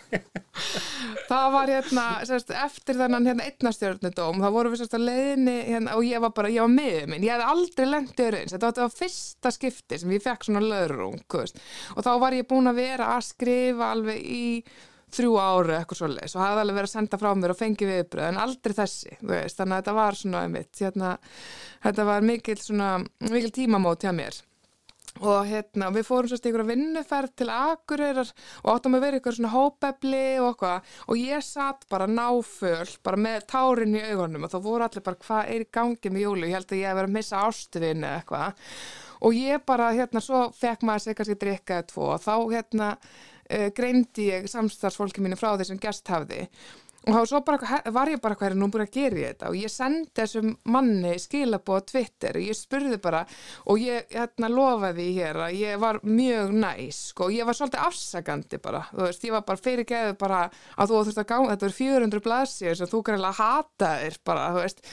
Það 1.27 1.45
var 1.55 1.71
hérna 1.71 2.03
sérst, 2.27 2.51
eftir 2.53 2.97
þennan 2.99 3.25
hérna 3.25 3.47
einnastjörnudóm 3.47 4.41
þá 4.43 4.47
vorum 4.53 4.73
við 4.73 4.83
sérst 4.83 4.95
að 4.97 5.07
leiðinni 5.07 5.55
hérna, 5.65 5.95
og 5.97 6.05
ég 6.05 6.21
var 6.21 6.33
bara, 6.37 6.51
ég 6.53 6.61
var 6.61 6.73
með 6.73 7.09
minn, 7.09 7.25
ég 7.25 7.33
hef 7.33 7.53
aldrei 7.53 7.87
lendið 7.89 8.27
öru 8.27 8.41
eins, 8.41 8.53
þetta 8.53 8.69
var, 8.69 8.79
var 8.83 8.93
fyrsta 8.93 9.53
skipti 9.55 9.99
sem 10.01 10.13
ég 10.13 10.23
fekk 10.23 10.47
svona 10.47 10.63
löðrung 10.65 11.37
og 11.39 12.05
þá 12.05 12.11
var 12.21 12.37
ég 12.37 12.49
búin 12.49 12.69
að 12.69 12.81
vera 12.83 13.09
að 13.15 13.27
skrifa 13.31 13.89
alveg 13.95 14.21
í 14.21 14.45
þrjú 15.13 15.33
ári 15.41 15.77
eitthvað 15.79 16.01
svolítið 16.03 16.37
og 16.37 16.45
hafði 16.45 16.63
alveg 16.63 16.79
verið 16.79 16.89
að 16.89 16.95
senda 16.95 17.21
frá 17.21 17.29
mér 17.37 17.53
og 17.53 17.59
fengi 17.59 17.89
viðbröð 17.89 18.29
en 18.29 18.41
aldrei 18.45 18.77
þessi, 18.77 19.17
veist, 19.21 19.57
þannig 19.59 19.75
að 19.75 19.83
þetta 19.83 19.99
var 19.99 20.21
svona 20.21 20.45
einmitt, 20.45 20.73
hérna, 20.81 21.11
þetta 21.85 22.09
var 22.09 22.25
mikil, 22.29 22.57
svona, 22.61 22.95
mikil 23.29 23.53
tímamót 23.53 24.05
hjá 24.05 24.13
mér 24.15 24.41
og 25.21 25.45
hérna 25.45 25.89
við 25.93 26.07
fórum 26.07 26.29
sérst 26.31 26.47
ykkur 26.49 26.63
að 26.63 26.71
vinnuferð 26.73 27.33
til 27.37 27.49
Akureyrar 27.53 28.31
og 28.63 28.69
áttum 28.73 28.97
að 28.97 29.05
vera 29.05 29.19
ykkur 29.19 29.37
svona 29.37 29.51
hópefli 29.53 30.23
og 30.41 30.47
eitthvað. 30.49 30.93
Og 31.07 31.19
ég 31.21 31.45
satt 31.45 31.85
bara 31.91 32.09
náföl 32.09 32.95
bara 33.05 33.21
með 33.27 33.47
tárin 33.53 33.97
í 33.99 34.03
augunum 34.09 34.47
og 34.47 34.53
þá 34.53 34.59
voru 34.65 34.87
allir 34.87 35.05
bara 35.05 35.21
hvað 35.27 35.51
er 35.53 35.65
í 35.65 35.69
gangi 35.79 36.13
með 36.13 36.25
júli 36.25 36.49
ég 36.49 36.57
held 36.57 36.71
að 36.73 36.81
ég 36.81 36.89
hef 36.89 36.99
verið 36.99 37.11
að 37.11 37.17
missa 37.19 37.43
ástuðinu 37.47 38.09
eitthvað. 38.09 38.63
Og 39.23 39.37
ég 39.37 39.67
bara 39.69 39.91
hérna 39.93 40.23
svo 40.23 40.47
fekk 40.57 40.87
maður 40.87 41.05
sér 41.05 41.19
kannski 41.19 41.39
drikkaði 41.45 41.89
tvo 41.93 42.09
og 42.15 42.23
þá 42.23 42.33
hérna 42.51 42.89
uh, 42.97 43.69
greindi 43.77 44.31
ég 44.31 44.49
samstarfsfólki 44.51 45.23
mínu 45.23 45.39
frá 45.39 45.53
því 45.53 45.69
sem 45.69 45.83
gest 45.83 46.09
hafði 46.11 46.47
og 47.03 47.25
þá 47.27 47.37
bara, 47.43 47.79
var 47.91 48.11
ég 48.11 48.21
bara 48.23 48.37
hverju 48.39 48.57
nú 48.59 48.69
búin 48.71 48.85
að 48.85 48.93
gera 48.95 49.17
þetta? 49.19 49.49
Og 49.49 49.57
ég 49.59 49.71
sendi 49.71 50.11
þessum 50.15 50.53
manni 50.71 51.15
skilabóð 51.19 51.81
á 51.83 51.87
Twitter 51.91 52.39
og 52.39 52.45
ég 52.47 52.57
spurði 52.57 52.99
bara 53.03 53.23
og 53.67 53.81
ég 53.83 54.07
hérna 54.13 54.51
lofaði 54.51 55.09
hér 55.17 55.41
að 55.47 55.57
ég 55.59 55.81
var 55.83 55.99
mjög 56.07 56.53
næs 56.63 57.01
sko, 57.09 57.27
og 57.27 57.35
ég 57.35 57.49
var 57.49 57.57
svolítið 57.59 57.83
afsakandi 57.89 58.61
bara 58.63 58.85
þú 58.93 59.03
veist, 59.07 59.27
ég 59.27 59.35
var 59.35 59.43
bara 59.49 59.63
fyrirgeðu 59.67 60.15
bara 60.23 60.39
að 60.47 60.93
þú 60.93 61.03
þurft 61.03 61.21
að 61.25 61.29
ganga, 61.33 61.51
þetta 61.53 61.69
er 61.69 61.77
400 61.81 62.25
blaðsíður 62.29 62.79
sem 62.79 62.91
þú 62.93 63.03
greiðlega 63.09 63.39
hataðir 63.41 64.19
bara, 64.23 64.49
þú 64.55 64.63
veist. 64.63 64.83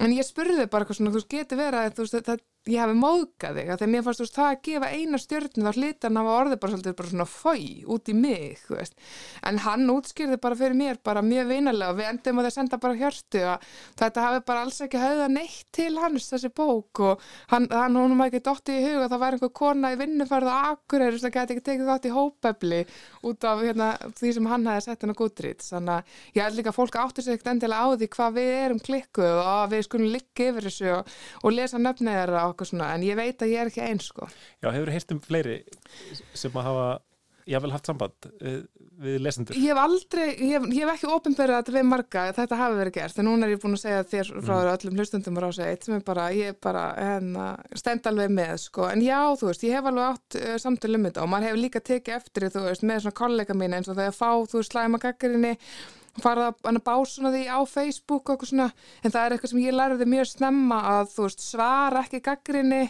En 0.00 0.14
ég 0.16 0.24
spurði 0.24 0.64
bara 0.70 0.86
eitthvað 0.86 1.00
svona, 1.00 1.12
þú 1.12 1.20
veist, 1.20 1.32
getur 1.34 1.60
verið 1.60 1.80
að 1.82 1.96
þú 1.98 2.06
veist, 2.06 2.20
það 2.30 2.44
ég 2.70 2.82
hafi 2.82 2.96
móðgað 2.98 3.58
þig, 3.58 3.70
þegar 3.74 3.92
mér 3.92 4.04
fannst 4.06 4.20
þú 4.20 4.26
veist 4.26 4.38
það 4.38 4.50
að 4.50 4.62
gefa 4.68 4.90
eina 4.94 5.20
stjórn 5.20 5.66
þá 5.66 5.70
hlita 5.76 6.08
hann 6.08 6.20
hafa 6.20 6.36
orðið 6.40 6.60
bara 6.62 6.72
svolítið 6.74 6.96
bara 7.00 7.10
svona 7.10 7.26
fói 7.30 7.64
út 7.90 8.10
í 8.10 8.14
mig 8.16 8.64
veist. 8.70 8.96
en 9.46 9.60
hann 9.64 9.92
útskýrði 9.94 10.38
bara 10.42 10.58
fyrir 10.58 10.78
mér 10.78 11.00
bara 11.04 11.22
mjög 11.24 11.50
vinalega 11.50 11.92
og 11.92 11.98
við 12.00 12.10
endum 12.10 12.40
að 12.40 12.48
það 12.48 12.56
senda 12.56 12.80
bara 12.82 12.98
hjörtu 13.00 13.42
að 13.54 13.68
þetta 14.00 14.26
hafi 14.26 14.42
bara 14.50 14.64
alls 14.66 14.80
ekki 14.86 15.00
hafða 15.00 15.28
neitt 15.32 15.70
til 15.76 15.92
hans 16.00 16.28
þessi 16.32 16.52
bók 16.60 17.02
og 17.04 17.24
hann, 17.52 17.68
hann 17.72 17.98
hún 17.98 18.16
var 18.18 18.30
ekki 18.30 18.42
dótt 18.46 18.72
í 18.72 18.78
huga 18.84 19.08
það 19.10 19.22
var 19.24 19.36
einhver 19.36 19.52
kona 19.60 19.92
í 19.94 19.98
vinnufarð 20.00 20.50
og 20.50 20.70
akkur 20.74 21.06
eða 21.06 21.22
það 21.24 21.34
geti 21.36 21.56
ekki 21.56 21.66
tekið 21.70 21.90
þátt 21.90 22.08
í 22.10 22.14
hópefli 22.14 22.80
út 23.30 23.48
af 23.48 23.64
hérna, 23.64 23.90
því 24.18 24.34
sem 24.36 24.50
hann 24.50 24.68
hafi 24.70 24.86
sett 24.86 25.04
hann 25.04 25.14
á 25.14 25.20
gútrít 25.20 25.64
þannig 25.64 25.96
að 25.96 26.38
ég 26.38 26.44
held 26.44 26.58
líka 26.58 26.72
að 26.72 26.78
fólk 26.78 26.98
áttur 27.00 27.26
sig 27.26 27.36
ekkert 27.36 27.52
endilega 27.54 27.84
á 27.84 27.88
því 27.94 28.10
hvað 28.14 28.36
við 28.38 28.52
erum 28.60 28.82
klikkuð 28.84 29.40
og 29.40 29.62
við 29.72 29.84
skulum 29.86 30.12
liggja 30.14 30.50
yfir 30.50 30.68
þessu 30.68 30.90
og, 30.96 31.14
og 31.44 31.56
lesa 31.56 31.80
nöfnæðara 31.80 32.44
okkur 32.60 32.74
svona, 32.74 32.94
en 32.94 33.06
ég 33.06 33.16
veit 33.18 33.40
að 33.40 33.54
ég 33.54 33.62
er 33.62 33.70
ekki 33.72 33.86
eins 33.86 34.10
sko. 34.10 34.28
Já, 34.60 34.68
hefur 34.68 34.92
heyrt 34.92 35.14
um 35.14 35.22
fleiri 35.24 35.62
sem 36.36 36.52
að 36.52 36.68
hafa, 36.68 36.90
ég 37.48 37.56
haf 37.56 37.64
vel 37.64 37.72
haft 37.72 37.88
samband 37.88 38.28
við, 38.40 38.58
við 39.00 39.18
lesendur? 39.24 39.56
Ég 39.56 39.72
hef 39.72 39.80
aldrei, 39.80 40.26
ég 40.28 40.52
hef, 40.54 40.66
ég 40.68 40.84
hef 40.84 40.92
ekki 40.94 41.10
ofinberðið 41.14 41.56
að 41.56 41.62
þetta 41.62 41.76
við 41.76 41.86
marga, 41.90 42.24
þetta 42.36 42.58
hafi 42.60 42.80
verið 42.80 42.96
gert, 42.98 43.20
en 43.20 43.28
núna 43.30 43.46
er 43.46 43.54
ég 43.54 43.62
búin 43.62 43.76
að 43.78 43.82
segja 43.84 44.08
þér 44.10 44.32
frá 44.38 44.54
mm. 44.56 44.72
öllum 44.74 45.00
hlustundum 45.00 45.38
á 45.38 45.42
rása 45.46 45.68
eitt 45.70 45.86
sem 45.86 45.96
er 45.96 46.02
bara, 46.10 46.26
ég 46.36 46.52
er 46.52 46.58
bara, 46.68 46.82
hérna, 46.98 47.46
stend 47.80 48.10
alveg 48.10 48.34
með, 48.36 48.56
sko, 48.66 48.88
en 48.90 49.04
já, 49.06 49.20
þú 49.40 49.48
veist, 49.50 49.64
ég 49.66 49.78
hef 49.78 49.88
alveg 49.90 50.10
átt 50.10 50.40
uh, 50.42 50.58
samtölu 50.66 51.00
um 51.00 51.08
þetta 51.08 51.24
og 51.24 51.32
maður 51.32 51.50
hefur 51.50 51.64
líka 51.64 51.84
tekið 51.90 52.18
eftir 52.18 52.50
þú 52.52 52.66
veist, 52.68 52.84
með 52.92 53.06
svona 53.06 53.20
kollega 53.22 53.56
mín 53.56 53.78
eins 53.78 53.88
og 53.88 53.96
þegar 53.96 54.18
fá, 54.20 54.30
þú 54.52 54.60
veist, 54.60 54.76
slæma 54.76 55.00
gaggarinni 55.02 55.56
farða 56.18 56.50
að 56.66 56.82
bá 56.82 56.94
svona 57.06 57.32
því 57.34 57.46
á 57.46 57.58
Facebook 57.68 58.26
og 58.26 58.34
eitthvað 58.34 58.52
svona, 58.52 58.68
en 59.04 59.14
það 59.14 59.22
er 59.22 59.36
eitthvað 59.36 59.54
sem 59.54 59.64
ég 59.64 59.78
lærði 59.78 60.10
mjög 60.10 60.28
snemma 60.34 60.82
að 60.98 61.14
þú 61.14 61.26
veist 61.28 61.46
svara 61.46 62.04
ekki 62.04 62.22
gaggrinni, 62.26 62.84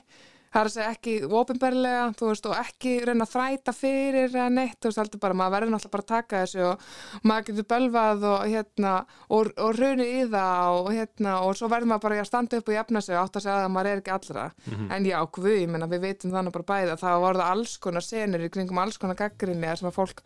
það 0.50 0.60
er 0.60 0.68
að 0.68 0.74
segja 0.74 0.92
ekki 0.94 1.12
ofinberlega, 1.40 2.06
þú 2.18 2.28
veist 2.30 2.46
og 2.50 2.54
ekki 2.58 2.92
reyna 3.04 3.26
að 3.26 3.34
þræta 3.34 3.74
fyrir 3.76 4.32
eða 4.32 4.46
neitt, 4.50 4.78
þú 4.80 4.90
veist 4.90 5.00
heldur 5.02 5.20
bara, 5.22 5.36
maður 5.38 5.54
verður 5.54 5.72
náttúrulega 5.74 5.92
bara 5.94 6.04
að 6.06 6.10
taka 6.10 6.40
þessu 6.40 6.64
og 6.66 6.88
maður 7.30 7.46
getur 7.50 7.68
bölvað 7.70 8.24
og 8.30 8.46
hérna, 8.48 8.94
og, 9.28 9.52
og 9.62 9.78
raunir 9.78 10.10
í 10.10 10.24
það 10.32 10.78
og 10.80 10.90
hérna, 10.96 11.36
og 11.44 11.60
svo 11.60 11.70
verður 11.70 11.92
maður 11.92 12.06
bara 12.08 12.18
að 12.24 12.30
standa 12.32 12.58
upp 12.58 12.72
og 12.72 12.76
jafna 12.78 13.04
sig 13.04 13.14
og 13.18 13.22
átt 13.22 13.38
að 13.38 13.46
segja 13.46 13.60
að 13.60 13.74
maður 13.76 13.90
er 13.92 14.02
ekki 14.02 14.16
allra 14.16 14.48
mm 14.48 14.72
-hmm. 14.72 14.88
en 14.96 15.06
já, 15.06 15.18
hvud, 15.38 15.52
ég 15.60 15.70
menna, 15.70 15.90
við 15.92 16.02
veitum 16.08 16.34
þannig 16.34 16.56
bara 16.56 16.70
bæða, 16.72 16.98
það 17.04 17.22
voruð 17.26 17.46
alls 17.46 17.76
konar 17.78 18.02
senur 18.02 18.42
í 18.42 18.50
kringum 18.50 18.78
alls 18.78 18.98
konar 18.98 19.16
gaggrinni 19.16 19.76
sem 19.76 19.88
að 19.88 19.98
fólk 20.00 20.24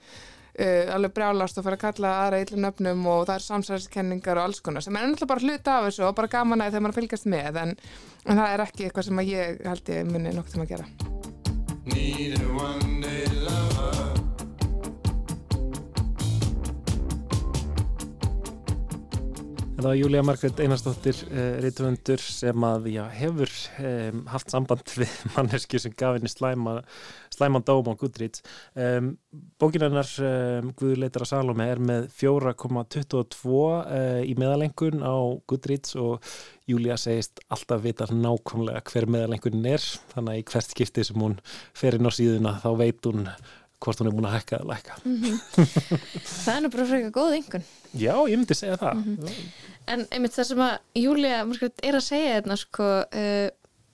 Uh, 0.54 0.86
alveg 0.94 1.10
brjálast 1.16 1.56
og 1.58 1.64
fyrir 1.66 1.74
að 1.80 1.82
kalla 1.82 2.10
aðra 2.22 2.38
yllum 2.44 2.60
nöfnum 2.62 3.08
og 3.10 3.24
það 3.26 3.34
er 3.34 3.44
samsæðiskenningar 3.48 4.38
og 4.38 4.44
alls 4.46 4.62
konar 4.62 4.84
sem 4.86 4.94
er 4.94 5.08
náttúrulega 5.10 5.32
bara 5.32 5.42
hluta 5.48 5.74
af 5.80 5.88
þessu 5.88 6.06
og 6.06 6.14
bara 6.20 6.30
gaman 6.36 6.62
að 6.62 6.76
þegar 6.76 6.86
maður 6.86 6.98
fylgjast 7.00 7.30
með 7.34 7.60
en, 7.64 7.76
en 8.22 8.38
það 8.38 8.52
er 8.52 8.66
ekki 8.68 8.86
eitthvað 8.86 9.08
sem 9.10 9.24
ég 9.26 9.62
held 9.66 9.94
ég 9.98 10.10
muni 10.14 10.38
nokkur 10.38 10.54
til 10.54 10.62
að 10.62 10.74
gera 10.76 10.86
Það 19.84 19.90
var 19.90 19.98
Júlia 19.98 20.20
Margret 20.24 20.60
Einarstóttir 20.64 21.18
uh, 21.26 21.40
reytumundur 21.60 22.22
sem 22.24 22.62
að 22.64 22.86
já, 22.88 23.02
hefur 23.18 23.50
um, 23.84 24.22
haft 24.32 24.48
samband 24.54 24.92
við 24.96 25.16
manneski 25.34 25.76
sem 25.82 25.92
gaf 25.92 26.14
henni 26.16 26.30
slæma, 26.32 26.78
slæman 27.34 27.66
dóm 27.68 27.90
á 27.92 28.00
Goodreads. 28.00 28.40
Um, 28.72 29.10
bókinarnar 29.60 30.08
um, 30.24 30.70
Guðleitar 30.80 31.26
að 31.26 31.30
Salome 31.34 31.66
er 31.68 31.82
með 31.84 32.06
4,22 32.16 33.52
uh, 33.52 34.22
í 34.24 34.32
meðalengun 34.40 35.04
á 35.04 35.20
Goodreads 35.52 35.98
og 36.00 36.32
Júlia 36.64 36.96
segist 36.96 37.44
alltaf 37.52 37.84
vita 37.84 38.08
nákvæmlega 38.08 38.80
hver 38.88 39.08
meðalengunin 39.12 39.68
er 39.74 39.84
þannig 40.14 40.32
að 40.32 40.40
í 40.40 40.46
hvert 40.48 40.72
skipti 40.72 41.04
sem 41.04 41.20
hún 41.20 41.36
fer 41.76 41.98
inn 41.98 42.08
á 42.08 42.12
síðuna 42.16 42.56
þá 42.64 42.70
veit 42.80 43.04
hún 43.10 43.28
hvort 43.82 44.00
hún 44.00 44.10
er 44.10 44.14
búin 44.16 44.28
að 44.28 44.36
hækka 44.38 44.60
eða 44.60 44.70
lækka 44.72 45.00
mm 45.04 45.16
-hmm. 45.22 45.36
Það 46.44 46.54
er 46.54 46.62
nú 46.62 46.70
bara 46.74 46.86
frekar 46.86 47.12
góð 47.18 47.36
yngun 47.38 47.64
Já, 47.94 48.14
ég 48.28 48.36
myndi 48.36 48.54
segja 48.54 48.76
það 48.76 48.94
mm 48.94 49.16
-hmm. 49.16 49.44
En 49.86 50.06
einmitt 50.10 50.32
það 50.32 50.44
sem 50.44 50.58
að 50.58 50.78
Júlia 50.94 51.44
er 51.82 51.94
að 51.94 52.00
segja 52.00 52.40
þetta 52.40 52.56
sko, 52.56 52.84
uh, 53.14 53.48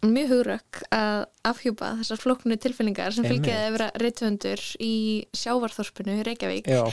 mjög 0.06 0.28
hugrökk 0.32 0.82
að 0.94 1.24
afhjúpa 1.44 1.90
þessar 1.98 2.20
flóknu 2.22 2.56
tilfinningar 2.56 3.12
sem 3.12 3.24
fylgjaði 3.24 3.66
að 3.66 3.74
vera 3.74 3.90
reytvöndur 4.00 4.62
í 4.80 4.94
sjávarþorpinu 5.36 6.14
í 6.20 6.22
Reykjavík 6.22 6.70
Já. 6.70 6.84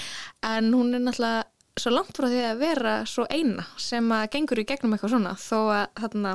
en 0.44 0.74
hún 0.74 0.94
er 0.96 1.00
náttúrulega 1.00 1.46
svo 1.82 1.94
langt 1.94 2.18
frá 2.18 2.28
því 2.32 2.42
að 2.50 2.62
vera 2.62 2.94
svo 3.10 3.26
eina 3.30 3.66
sem 3.82 4.12
að 4.16 4.26
gengur 4.36 4.62
í 4.62 4.66
gegnum 4.68 4.96
eitthvað 4.96 5.14
svona 5.14 5.34
þó 5.42 5.60
að 5.76 5.86
þarna 6.02 6.34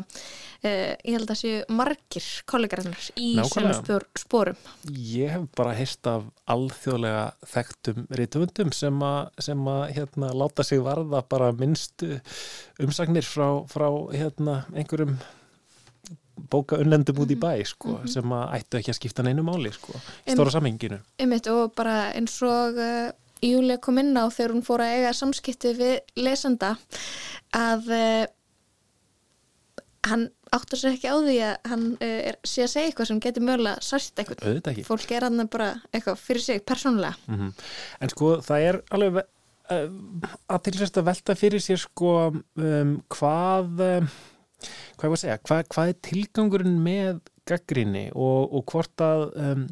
eh, 0.63 0.95
ég 0.97 1.17
held 1.17 1.35
að 1.35 1.41
séu 1.43 1.61
margir 1.81 2.29
kollegarinnar 2.53 3.11
í 3.17 3.33
sem 3.51 3.69
spór, 3.79 4.07
spórum 4.19 4.63
Ég 4.93 5.35
hef 5.35 5.47
bara 5.59 5.77
heist 5.79 6.07
af 6.11 6.27
alþjóðlega 6.53 7.27
þekktum 7.55 8.09
rítumundum 8.19 8.73
sem 8.77 9.05
að, 9.07 9.21
sem 9.49 9.69
að 9.75 9.85
hérna, 9.99 10.33
láta 10.37 10.67
sig 10.67 10.83
varða 10.85 11.23
bara 11.29 11.53
minnst 11.57 12.07
umsagnir 12.83 13.27
frá, 13.27 13.63
frá 13.71 13.89
hérna, 14.13 14.63
einhverjum 14.75 15.17
bóka 16.51 16.79
unnendum 16.81 17.23
út 17.23 17.33
í 17.33 17.39
bæ 17.39 17.65
sko, 17.67 17.89
mm 17.89 17.97
-hmm. 18.03 18.13
sem 18.15 18.33
að 18.33 18.55
ættu 18.59 18.79
ekki 18.79 18.91
að 18.93 18.99
skipta 18.99 19.23
neinu 19.23 19.43
máli 19.47 19.73
sko, 19.73 19.95
stóra 20.27 20.51
samhenginu. 20.51 20.99
Og 21.53 21.75
bara 21.77 22.13
eins 22.13 22.43
og 22.43 22.79
uh, 22.79 23.11
Júlia 23.43 23.81
kom 23.83 23.99
inn 23.99 24.15
á 24.15 24.25
þegar 24.31 24.55
hún 24.55 24.67
fór 24.67 24.85
að 24.85 24.95
eiga 24.99 25.17
samskipti 25.17 25.73
við 25.79 25.97
lesanda 26.23 26.77
að 27.57 27.91
uh, 27.97 28.25
hann 30.07 30.29
áttur 30.53 30.79
sér 30.79 30.97
ekki 30.97 31.11
á 31.11 31.17
því 31.17 31.37
að 31.49 31.71
hann 31.73 31.85
uh, 31.97 32.17
er, 32.31 32.39
sé 32.47 32.65
að 32.67 32.73
segja 32.75 32.91
eitthvað 32.91 33.11
sem 33.11 33.23
getur 33.25 33.47
mögulega 33.49 33.85
sært 33.85 34.23
eitthvað. 34.23 34.73
Fólk 34.87 35.15
er 35.17 35.27
hann 35.27 35.47
bara 35.51 35.69
eitthvað 35.91 36.23
fyrir 36.23 36.47
sig 36.47 36.65
persónulega. 36.69 37.15
Mm 37.27 37.39
-hmm. 37.41 37.69
En 38.01 38.15
sko 38.15 38.35
það 38.47 38.69
er 38.69 38.81
alveg 38.91 39.23
uh, 39.23 39.89
að 40.49 40.63
til 40.69 40.77
sérst 40.79 41.03
að 41.03 41.09
velta 41.11 41.39
fyrir 41.39 41.63
sér 41.63 41.83
sko 41.83 42.15
um, 42.31 42.97
hvað 43.09 43.83
hvað 44.97 45.07
ég 45.07 45.11
var 45.11 45.19
að 45.19 45.23
segja, 45.25 45.39
hvað, 45.43 45.63
hvað 45.75 45.89
er 45.89 46.03
tilgangurinn 46.07 46.83
með 46.83 47.21
gaggrinni 47.49 48.05
og, 48.15 48.53
og 48.55 48.65
hvort 48.71 49.03
að 49.03 49.25
um, 49.35 49.65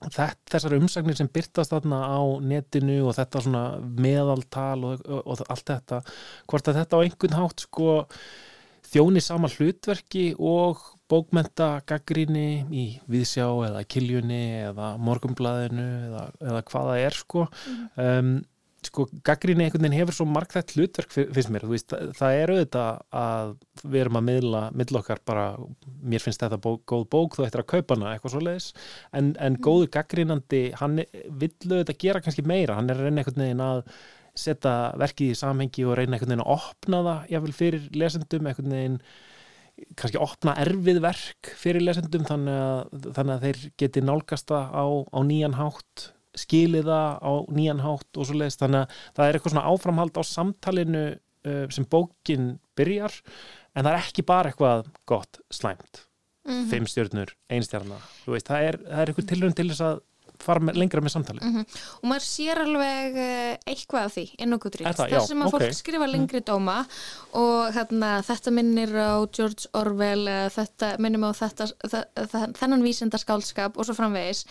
þessar 0.00 0.76
umsagnir 0.78 1.18
sem 1.18 1.28
byrtast 1.28 1.74
þarna 1.74 1.98
á 2.08 2.20
netinu 2.40 3.02
og 3.08 3.16
þetta 3.18 3.42
svona 3.44 3.64
meðaltal 3.80 4.78
og, 4.88 5.02
og, 5.04 5.26
og 5.26 5.42
allt 5.52 5.66
þetta 5.74 6.00
hvort 6.48 6.70
að 6.70 6.80
þetta 6.80 6.96
á 6.96 7.04
einhvern 7.04 7.36
hátt 7.36 7.66
sko 7.66 7.98
þjóni 8.90 9.22
sama 9.22 9.50
hlutverki 9.52 10.32
og 10.38 10.80
bókmenta 11.10 11.80
gaggríni 11.88 12.64
í 12.70 12.84
Viðsjá 13.10 13.46
eða 13.66 13.82
Kiljunni 13.90 14.42
eða 14.70 14.92
Morgumblaðinu 15.02 15.86
eða, 16.08 16.24
eða 16.42 16.62
hvaða 16.70 16.96
er 17.02 17.18
sko. 17.18 17.46
Um, 17.98 18.32
sko 18.88 19.06
gaggríni 19.26 19.66
einhvern 19.66 19.84
veginn 19.84 19.98
hefur 19.98 20.16
svo 20.16 20.26
margþætt 20.30 20.74
hlutverk 20.76 21.12
finnst 21.12 21.50
mér, 21.52 21.66
veist, 21.68 21.90
það, 21.90 22.12
það 22.16 22.36
er 22.38 22.52
auðvitað 22.54 23.02
að 23.20 23.52
við 23.82 24.00
erum 24.02 24.18
að 24.20 24.26
miðla 24.28 24.62
miðla 24.80 25.02
okkar 25.02 25.22
bara, 25.28 25.44
mér 26.00 26.24
finnst 26.24 26.44
þetta 26.44 26.60
bók, 26.64 26.84
góð 26.88 27.04
bók 27.12 27.36
þú 27.36 27.46
ættir 27.46 27.64
að 27.64 27.70
kaupa 27.74 27.98
hana, 27.98 28.14
eitthvað 28.14 28.34
svo 28.34 28.44
leiðis 28.44 28.70
en, 29.12 29.32
en 29.34 29.56
mm. 29.56 29.60
góðu 29.66 29.90
gaggrínandi 29.96 30.62
hann 30.80 31.02
vill 31.02 31.52
auðvitað 31.68 32.00
gera 32.04 32.22
kannski 32.24 32.46
meira. 32.46 32.78
Hann 32.78 32.92
er 32.92 33.00
að 33.00 33.08
reyna 33.08 33.22
einhvern 33.22 33.44
veginn 33.44 33.64
að 33.64 33.82
setja 34.40 34.74
verkið 35.00 35.34
í 35.34 35.40
samhengi 35.40 35.84
og 35.88 35.98
reyna 35.98 36.16
einhvern 36.16 36.32
veginn 36.32 36.46
að 36.46 36.54
opna 36.54 37.02
það 37.06 37.34
jáfnvel 37.34 37.56
fyrir 37.56 37.90
lesendum 38.00 38.48
einhvern 38.48 38.76
veginn 38.76 39.02
kannski 39.96 40.20
opna 40.20 40.54
erfið 40.60 41.00
verk 41.02 41.52
fyrir 41.58 41.84
lesendum 41.84 42.26
þannig 42.28 42.56
að, 42.56 43.12
þannig 43.16 43.34
að 43.34 43.44
þeir 43.46 43.60
geti 43.80 44.02
nálgast 44.04 44.50
það 44.50 44.74
á, 44.76 44.84
á 45.08 45.18
nýjan 45.26 45.56
hátt 45.56 46.10
skiliða 46.38 47.18
á 47.18 47.32
nýjan 47.50 47.82
hátt 47.84 48.16
og 48.16 48.28
svo 48.28 48.36
leiðist 48.38 48.62
þannig 48.62 48.84
að 48.84 49.00
það 49.16 49.26
er 49.26 49.38
eitthvað 49.38 49.54
svona 49.54 49.70
áframhald 49.70 50.20
á 50.20 50.22
samtalinu 50.26 51.06
uh, 51.14 51.66
sem 51.72 51.88
bókin 51.90 52.52
byrjar 52.78 53.16
en 53.74 53.84
það 53.84 53.92
er 53.92 54.04
ekki 54.04 54.26
bara 54.26 54.52
eitthvað 54.52 54.86
gott 55.08 55.40
slæmt 55.50 56.06
mm 56.46 56.52
-hmm. 56.52 56.70
fimm 56.70 56.86
stjórnur, 56.86 57.34
einstjárna 57.50 57.98
það 58.26 58.62
er, 58.68 58.80
er 58.86 59.10
eitthvað 59.10 59.30
tilrönd 59.32 59.56
til 59.56 59.68
þess 59.70 59.86
að 59.88 60.00
fara 60.40 60.62
með, 60.64 60.78
lengra 60.80 61.02
með 61.04 61.12
samtali 61.14 61.42
mm 61.42 61.54
-hmm. 61.54 61.80
og 62.00 62.08
maður 62.08 62.24
sér 62.24 62.60
alveg 62.62 63.16
eh, 63.16 63.56
eitthvað 63.66 64.04
af 64.04 64.14
því 64.14 64.24
þar 64.38 65.26
sem 65.26 65.42
að 65.42 65.46
okay. 65.46 65.66
fólk 65.66 65.76
skrifa 65.76 66.06
mhm. 66.06 66.12
lengri 66.12 66.40
dóma 66.40 66.76
og 67.32 67.74
hérna, 67.76 68.10
þetta 68.22 68.50
minnir 68.50 68.94
á 68.96 69.12
George 69.36 69.68
Orwell 69.72 70.26
þetta 70.56 70.96
minnir 70.98 71.28
á 71.28 71.32
þetta, 71.36 71.66
þennan 72.56 72.86
vísendarskálskap 72.86 73.76
og 73.76 73.84
svo 73.84 73.94
framvegis 73.94 74.46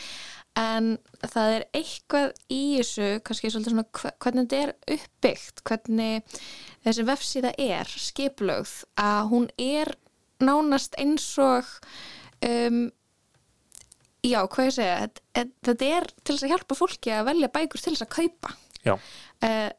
en 0.57 0.91
það 1.21 1.55
er 1.55 1.65
eitthvað 1.77 2.31
í 2.51 2.61
þessu, 2.79 3.09
kannski 3.25 3.51
svolítið 3.51 3.75
svona 3.75 4.13
hvernig 4.23 4.45
þetta 4.45 4.61
er 4.63 4.73
uppbyggt 4.95 5.63
hvernig 5.69 6.39
þessi 6.85 7.05
vefsíða 7.07 7.51
er 7.63 7.91
skiplögð 8.05 8.73
að 8.99 9.19
hún 9.33 9.49
er 9.61 9.93
nánast 10.43 10.97
eins 11.01 11.27
og 11.41 11.67
um 12.45 12.87
Já, 14.19 14.41
hvað 14.51 14.65
ég 14.67 14.73
segja, 14.75 14.95
þetta 15.63 15.85
er 15.87 16.05
til 16.27 16.33
þess 16.33 16.43
að 16.43 16.51
hjálpa 16.51 16.75
fólki 16.75 17.11
að 17.15 17.27
velja 17.29 17.49
bækur 17.55 17.79
til 17.79 17.93
þess 17.93 18.03
að 18.03 18.09
kaupa. 18.17 18.49
Uh, 19.39 19.69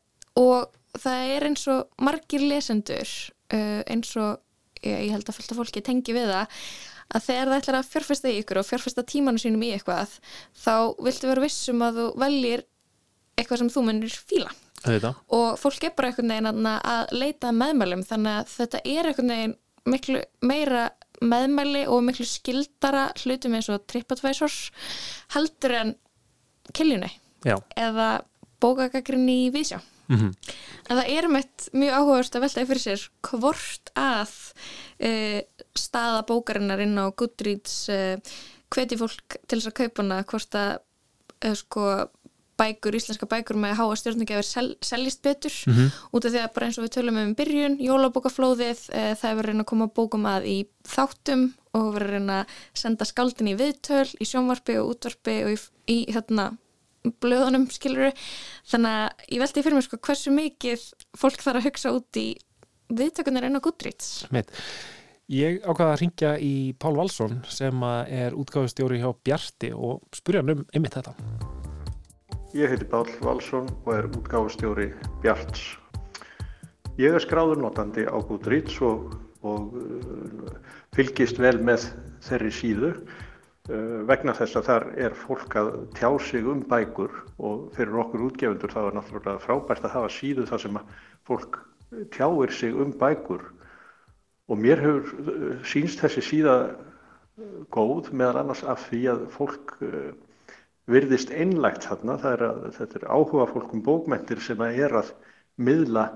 og 0.40 0.70
það 0.96 1.32
er 1.34 1.46
eins 1.50 1.64
og 1.68 2.00
margir 2.00 2.46
lesendur 2.48 3.10
uh, 3.52 3.82
eins 3.84 4.14
og 4.16 4.40
ég, 4.80 4.96
ég 4.96 5.12
held 5.12 5.28
að 5.28 5.36
fylgta 5.36 5.58
fólki 5.58 5.82
tengi 5.84 6.16
við 6.16 6.32
það 6.32 6.64
að 7.10 7.26
þegar 7.26 7.50
það 7.50 7.60
ætlar 7.60 7.78
að 7.80 7.92
fjárfesta 7.92 8.30
í 8.30 8.40
ykkur 8.40 8.60
og 8.60 8.68
fjárfesta 8.68 9.06
tímanu 9.06 9.42
sínum 9.42 9.64
í 9.66 9.72
eitthvað 9.74 10.16
þá 10.62 10.74
viltu 11.02 11.30
vera 11.30 11.44
vissum 11.44 11.84
að 11.86 12.00
þú 12.00 12.08
veljir 12.22 12.64
eitthvað 13.38 13.62
sem 13.62 13.72
þú 13.72 13.86
munir 13.86 14.18
fíla. 14.30 14.52
Þetta. 14.80 15.10
og 15.36 15.58
fólk 15.60 15.82
er 15.84 15.92
bara 15.92 16.08
einhvern 16.08 16.30
veginn 16.32 16.66
að 16.70 17.10
leita 17.12 17.50
meðmælum 17.52 18.00
þannig 18.08 18.38
að 18.38 18.52
þetta 18.54 18.78
er 18.88 19.08
einhvern 19.10 19.32
veginn 19.34 19.56
miklu 19.92 20.22
meira 20.40 20.86
meðmæli 21.20 21.82
og 21.92 22.00
miklu 22.06 22.24
skildara 22.24 23.10
hlutum 23.20 23.58
eins 23.58 23.68
og 23.72 23.84
TripAdvisor 23.92 24.54
heldur 25.34 25.76
en 25.82 25.92
kiljunni 26.72 27.10
eða 27.44 28.08
bókagagrinni 28.60 29.36
í 29.46 29.50
vísjá 29.52 29.82
mm 30.10 30.18
-hmm. 30.18 30.54
en 30.88 31.00
það 31.00 31.10
er 31.16 31.28
meitt 31.28 31.68
mjög 31.72 31.98
áhugast 31.98 32.36
að 32.36 32.44
veltaði 32.44 32.70
fyrir 32.70 32.84
sér 32.84 33.08
hvort 33.30 33.92
að 33.94 34.32
e, 34.98 35.10
staða 35.74 36.22
bókarinnar 36.28 36.82
inn 36.84 36.98
á 36.98 37.06
Goodreads 37.10 37.88
e, 37.88 38.20
hveti 38.70 38.98
fólk 38.98 39.38
til 39.46 39.58
þess 39.58 39.70
að 39.70 39.78
kaupa 39.82 40.02
hana 40.02 40.24
hvort 40.24 40.54
að 40.54 40.72
e, 41.40 41.54
sko 41.54 41.84
bækur, 42.60 42.96
íslenska 42.96 43.26
bækur 43.26 43.56
með 43.56 43.78
háa 43.78 43.96
stjórnugefur 43.96 44.44
sel, 44.44 44.68
seljist 44.84 45.22
betur 45.22 45.54
mm 45.66 45.74
-hmm. 45.74 45.88
út 46.12 46.24
af 46.24 46.32
því 46.32 46.40
að 46.42 46.54
bara 46.54 46.66
eins 46.66 46.78
og 46.78 46.84
við 46.84 46.94
tölum 46.96 47.20
um 47.22 47.34
byrjun, 47.34 47.78
jólabókaflóðið, 47.80 48.80
e, 48.92 49.14
það 49.20 49.30
er 49.30 49.38
verið 49.40 49.60
að 49.60 49.70
koma 49.72 49.86
bókum 49.86 50.26
að 50.26 50.42
í 50.46 50.58
þáttum 50.84 51.54
og 51.72 51.94
verið 51.94 52.30
að 52.30 52.44
senda 52.74 53.04
skáldin 53.04 53.52
í 53.52 53.56
viðtöl, 53.56 54.08
í 54.20 54.24
sjónvarpi 54.24 54.76
og 54.80 54.90
útvarpi 54.92 55.36
og 55.44 55.50
í, 55.54 55.58
í 55.88 55.98
hérna 56.12 56.56
blöðunum, 57.22 57.66
skiluru 57.72 58.10
þannig 58.68 58.96
að 59.00 59.26
ég 59.34 59.42
veldi 59.42 59.64
fyrir 59.64 59.78
mig 59.78 59.86
sko 59.86 59.98
hversu 60.04 60.32
mikið 60.34 60.86
fólk 61.18 61.42
þarf 61.42 61.60
að 61.62 61.68
hugsa 61.70 61.92
út 61.96 62.20
í 62.20 62.28
viðtökunar 62.90 63.46
en 63.46 63.56
á 63.56 63.64
Goodreads. 63.64 64.24
Ég 65.30 65.60
ákvaða 65.62 65.92
að 65.94 66.00
ringja 66.00 66.30
í 66.42 66.54
Pál 66.82 66.96
Valsson 66.98 67.36
sem 67.46 67.84
er 67.86 68.34
útgáðustjóri 68.34 68.98
hjá 68.98 69.12
Bjarti 69.22 69.70
og 69.70 70.02
spurja 70.16 70.42
hann 70.42 70.56
um 70.56 70.64
einmitt 70.74 70.96
þetta. 70.98 71.14
Ég 72.58 72.72
heiti 72.72 72.88
Pál 72.90 73.06
Valsson 73.22 73.70
og 73.84 73.92
er 73.94 74.08
útgáfustjóri 74.10 74.88
Bjarts. 75.22 75.76
Ég 76.98 77.14
er 77.14 77.22
skráður 77.22 77.62
notandi 77.62 78.02
á 78.10 78.18
Goodreads 78.18 78.80
og, 78.82 79.14
og 79.46 79.76
uh, 79.78 80.50
fylgist 80.96 81.38
vel 81.38 81.60
með 81.62 81.86
þeirri 82.26 82.50
síðu 82.52 82.90
vegna 84.08 84.34
þess 84.34 84.58
að 84.58 84.68
þar 84.68 84.86
er 85.06 85.16
fólk 85.18 85.56
að 85.60 85.70
tjá 85.98 86.08
sig 86.26 86.46
um 86.50 86.62
bækur 86.70 87.12
og 87.38 87.68
fyrir 87.76 88.00
okkur 88.02 88.26
útgefundur 88.28 88.74
þá 88.74 88.80
er 88.82 88.96
náttúrulega 88.98 89.42
frábært 89.44 89.86
að 89.86 89.96
hafa 89.96 90.12
síðu 90.14 90.46
þar 90.50 90.64
sem 90.64 90.78
fólk 91.28 91.60
tjáir 92.14 92.54
sig 92.54 92.74
um 92.74 92.94
bækur. 92.98 93.44
Og 94.50 94.58
mér 94.58 94.82
hefur 94.82 95.12
uh, 95.22 95.52
sínst 95.62 96.02
þessi 96.02 96.24
síða 96.26 96.56
góð 97.70 98.10
meðal 98.12 98.42
annars 98.42 98.64
af 98.66 98.88
því 98.88 99.04
að 99.12 99.22
fólk 99.36 99.76
virðist 100.90 101.30
einlægt 101.30 101.86
þarna, 101.86 102.16
er 102.32 102.44
að, 102.44 102.64
þetta 102.78 102.98
er 103.00 103.06
áhuga 103.14 103.46
fólkum 103.50 103.84
bókmentir 103.86 104.42
sem 104.42 104.60
að 104.64 104.80
er 104.86 104.96
að 105.02 105.12
miðla 105.60 106.06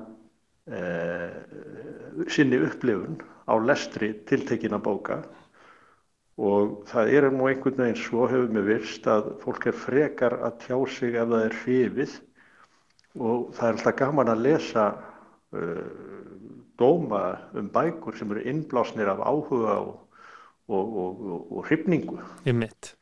eh, 0.67 1.37
sinni 2.33 2.61
upplifun 2.65 3.21
á 3.45 3.55
lestri 3.61 4.13
tiltekina 4.29 4.81
bóka 4.83 5.23
og 6.35 6.83
það 6.91 7.13
er 7.15 7.29
nú 7.31 7.47
einhvern 7.47 7.79
veginn 7.79 8.01
svo 8.01 8.27
hefur 8.31 8.51
mig 8.55 8.67
virst 8.67 9.07
að 9.11 9.35
fólk 9.45 9.69
er 9.71 9.77
frekar 9.79 10.39
að 10.43 10.57
tjá 10.65 10.79
sig 10.91 11.15
ef 11.15 11.29
það 11.31 11.45
er 11.45 11.59
hrifið 11.61 12.17
og 13.15 13.53
það 13.55 13.69
er 13.69 13.77
alltaf 13.77 13.97
gaman 14.01 14.33
að 14.33 14.43
lesa 14.49 14.87
uh, 15.55 15.85
dóma 16.81 17.23
um 17.55 17.71
bækur 17.71 18.19
sem 18.19 18.35
eru 18.35 18.43
innblásnir 18.51 19.13
af 19.13 19.23
áhuga 19.23 19.79
og, 19.85 19.95
og, 20.67 20.99
og, 21.05 21.25
og 21.55 21.69
hrifningu. 21.69 22.19
Ég 22.49 22.59
mitt. 22.59 22.97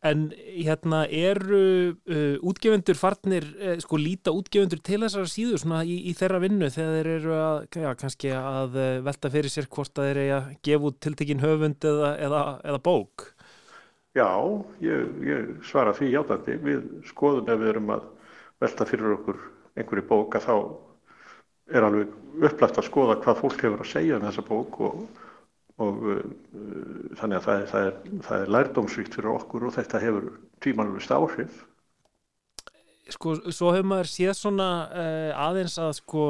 En 0.00 0.30
hérna 0.32 1.02
eru 1.12 1.58
uh, 1.92 2.36
útgefendur 2.48 2.96
farnir, 2.96 3.44
uh, 3.58 3.74
sko 3.82 3.98
líta 4.00 4.32
útgefendur 4.32 4.80
til 4.80 5.02
þessara 5.02 5.28
síðu 5.28 5.58
svona 5.60 5.82
í, 5.84 5.98
í 6.08 6.14
þeirra 6.16 6.40
vinnu 6.40 6.70
þegar 6.72 6.94
þeir 6.96 7.10
eru 7.18 7.34
að, 7.36 7.58
já, 7.82 7.90
kannski 8.00 8.32
að 8.32 8.78
uh, 8.80 8.86
velta 9.04 9.32
fyrir 9.34 9.52
sér 9.52 9.68
hvort 9.68 10.00
að 10.00 10.08
þeir 10.08 10.22
eru 10.22 10.38
að 10.38 10.48
gefa 10.64 10.88
út 10.88 11.00
tiltekinn 11.04 11.44
höfund 11.44 11.88
eða, 11.92 12.14
eða, 12.28 12.42
eða 12.72 12.82
bók? 12.88 13.26
Já, 14.16 14.30
ég, 14.82 15.10
ég 15.28 15.50
svara 15.68 15.92
því 15.94 16.14
játandi. 16.14 16.56
Við 16.64 16.86
skoðum 17.12 17.52
ef 17.52 17.60
við 17.60 17.74
erum 17.74 17.92
að 17.94 18.08
velta 18.64 18.86
fyrir 18.88 19.18
okkur 19.18 19.44
einhverju 19.76 20.06
bók 20.08 20.38
að 20.40 20.48
þá 20.48 20.54
er 21.76 21.86
alveg 21.86 22.16
upplægt 22.48 22.80
að 22.80 22.88
skoða 22.88 23.20
hvað 23.20 23.42
fólk 23.44 23.62
hefur 23.62 23.84
að 23.84 23.92
segja 23.92 24.16
um 24.16 24.24
þessa 24.26 24.46
bók 24.48 24.80
og 24.88 25.04
og 25.80 26.04
uh, 26.04 26.22
þannig 27.18 27.40
að 27.40 27.46
það 27.46 27.56
er, 27.56 27.66
það 27.72 27.88
er, 27.88 27.98
það 28.26 28.44
er 28.44 28.54
lærdómsvíkt 28.56 29.16
fyrir 29.18 29.34
okkur 29.34 29.66
og 29.68 29.76
þetta 29.78 30.02
hefur 30.04 30.30
tímanlust 30.64 31.14
áhrif 31.16 31.64
Sko, 33.10 33.34
svo 33.50 33.72
hefur 33.74 33.88
maður 33.90 34.08
séð 34.10 34.34
svona 34.38 34.66
uh, 34.90 35.30
aðeins 35.48 35.76
að 35.82 35.94
sko 35.98 36.24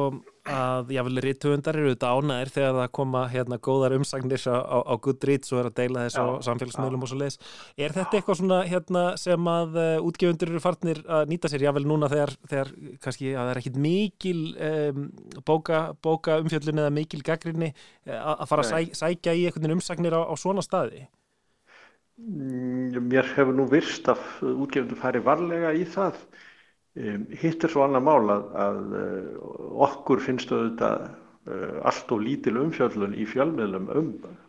að 0.51 0.93
jáfnvel 0.95 1.21
rítuundar 1.23 1.77
eru 1.77 1.93
ánæðir 1.95 2.51
þegar 2.55 2.77
það 2.79 2.89
koma 2.97 3.23
hérna 3.31 3.59
góðar 3.61 3.95
umsagnir 3.99 4.41
á, 4.49 4.57
á, 4.57 4.79
á 4.89 4.95
Goodreads 5.05 5.53
og 5.53 5.61
er 5.61 5.69
að 5.69 5.77
deila 5.77 6.07
þessu 6.07 6.25
á 6.25 6.29
samfélagsmiðlum 6.47 7.05
og 7.05 7.11
svo 7.11 7.19
leiðis. 7.21 7.39
Er 7.77 7.95
þetta 7.95 8.19
eitthvað 8.19 8.41
svona 8.41 8.61
hérna 8.71 9.05
sem 9.21 9.51
að 9.53 9.79
uh, 9.83 10.09
útgjöfundur 10.09 10.55
eru 10.55 10.65
farnir 10.65 11.03
að 11.07 11.31
nýta 11.35 11.53
sér 11.53 11.67
jáfnvel 11.67 11.87
núna 11.91 12.11
þegar, 12.13 12.35
þegar 12.49 12.73
kannski 13.05 13.31
að 13.35 13.41
það 13.41 13.53
er 13.53 13.63
ekkit 13.63 13.81
mikil 13.87 14.41
um, 14.71 15.07
bóka, 15.47 15.85
bóka 16.03 16.41
umfjöldun 16.43 16.83
eða 16.83 16.97
mikil 16.97 17.23
gaggrinni 17.27 17.71
eh, 17.71 18.19
að 18.19 18.47
fara 18.51 18.67
að 18.67 18.71
sæ, 18.73 19.01
sækja 19.05 19.37
í 19.37 19.47
einhvern 19.47 19.67
veginn 19.67 19.79
umsagnir 19.79 20.17
á, 20.17 20.23
á 20.25 20.35
svona 20.41 20.65
staði? 20.65 21.05
Mm, 22.21 22.97
mér 23.09 23.29
hefur 23.37 23.57
nú 23.57 23.69
virst 23.71 24.09
að 24.13 24.21
útgjöfundur 24.51 24.99
fari 25.01 25.23
varlega 25.25 25.73
í 25.77 25.87
það 25.89 26.19
Hitt 26.99 27.63
er 27.63 27.71
svo 27.71 27.85
annar 27.85 28.03
mál 28.03 28.33
að, 28.33 28.47
að 28.59 28.95
eh, 28.99 29.27
okkur 29.87 30.23
finnst 30.25 30.51
auðvitað 30.51 31.05
eh, 31.07 31.77
allt 31.87 32.15
og 32.17 32.23
lítil 32.25 32.57
umfjöldun 32.59 33.15
í 33.15 33.27
fjölmiðlum 33.31 33.91
um 33.95 34.09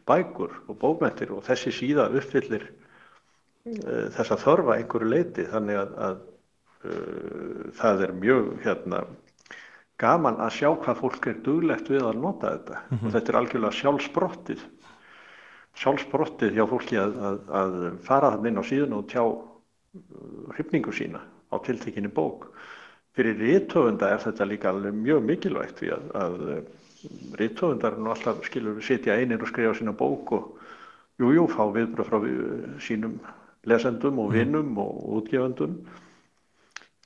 bækur 0.10 0.56
og 0.66 0.80
bókmentir 0.82 1.30
og 1.36 1.44
þessi 1.46 1.70
síða 1.76 2.08
uppfyllir 2.10 2.66
uh, 2.66 4.08
þessa 4.16 4.40
þörfa 4.42 4.80
einhverju 4.80 5.12
leiti 5.12 5.46
þannig 5.52 5.78
að, 5.84 5.92
að 6.08 6.18
það 7.78 8.00
er 8.08 8.14
mjög 8.18 8.48
hérna, 8.64 9.04
gaman 10.02 10.40
að 10.42 10.56
sjá 10.56 10.72
hvað 10.82 10.98
fólk 10.98 11.28
er 11.30 11.36
duglegt 11.46 11.92
við 11.94 12.08
að 12.08 12.24
nota 12.24 12.56
þetta. 12.56 12.80
Mm 12.80 12.96
-hmm. 12.98 13.06
og 13.06 13.14
þetta 13.14 13.32
er 13.32 13.38
algjörlega 13.38 13.78
sjálfsbrottið. 13.80 14.64
Sjálfsbrottið 15.78 16.58
hjá 16.58 16.66
fólki 16.74 16.98
að, 16.98 17.14
að, 17.30 17.38
að 17.62 17.78
fara 18.10 18.34
þannig 18.34 18.50
inn 18.50 18.64
á 18.66 18.66
síðan 18.66 18.98
og 18.98 19.06
tjá 19.14 19.24
hrifningu 20.58 20.96
sína 20.98 21.22
á 21.52 21.56
tiltekinni 21.66 22.12
bók. 22.12 22.50
Fyrir 23.16 23.36
rítöfunda 23.40 24.10
er 24.14 24.24
þetta 24.24 24.48
líka 24.48 24.72
mjög 24.74 25.26
mikilvægt 25.28 25.82
því 25.82 25.90
að, 25.96 26.06
að 26.16 26.38
rítöfundar 27.40 27.98
nú 28.00 28.14
alltaf 28.14 28.46
skilur 28.48 28.80
sitja 28.86 29.18
einir 29.20 29.42
og 29.44 29.52
skrifa 29.52 29.74
sína 29.76 29.94
bók 29.98 30.32
og 30.38 30.48
jújú 31.20 31.42
jú, 31.42 31.48
fá 31.52 31.66
viðbröð 31.76 32.08
frá 32.08 32.20
sínum 32.80 33.20
lesendum 33.68 34.20
og 34.20 34.32
mhm. 34.32 34.38
vinnum 34.38 34.80
og 34.82 35.04
útgefendum. 35.20 35.76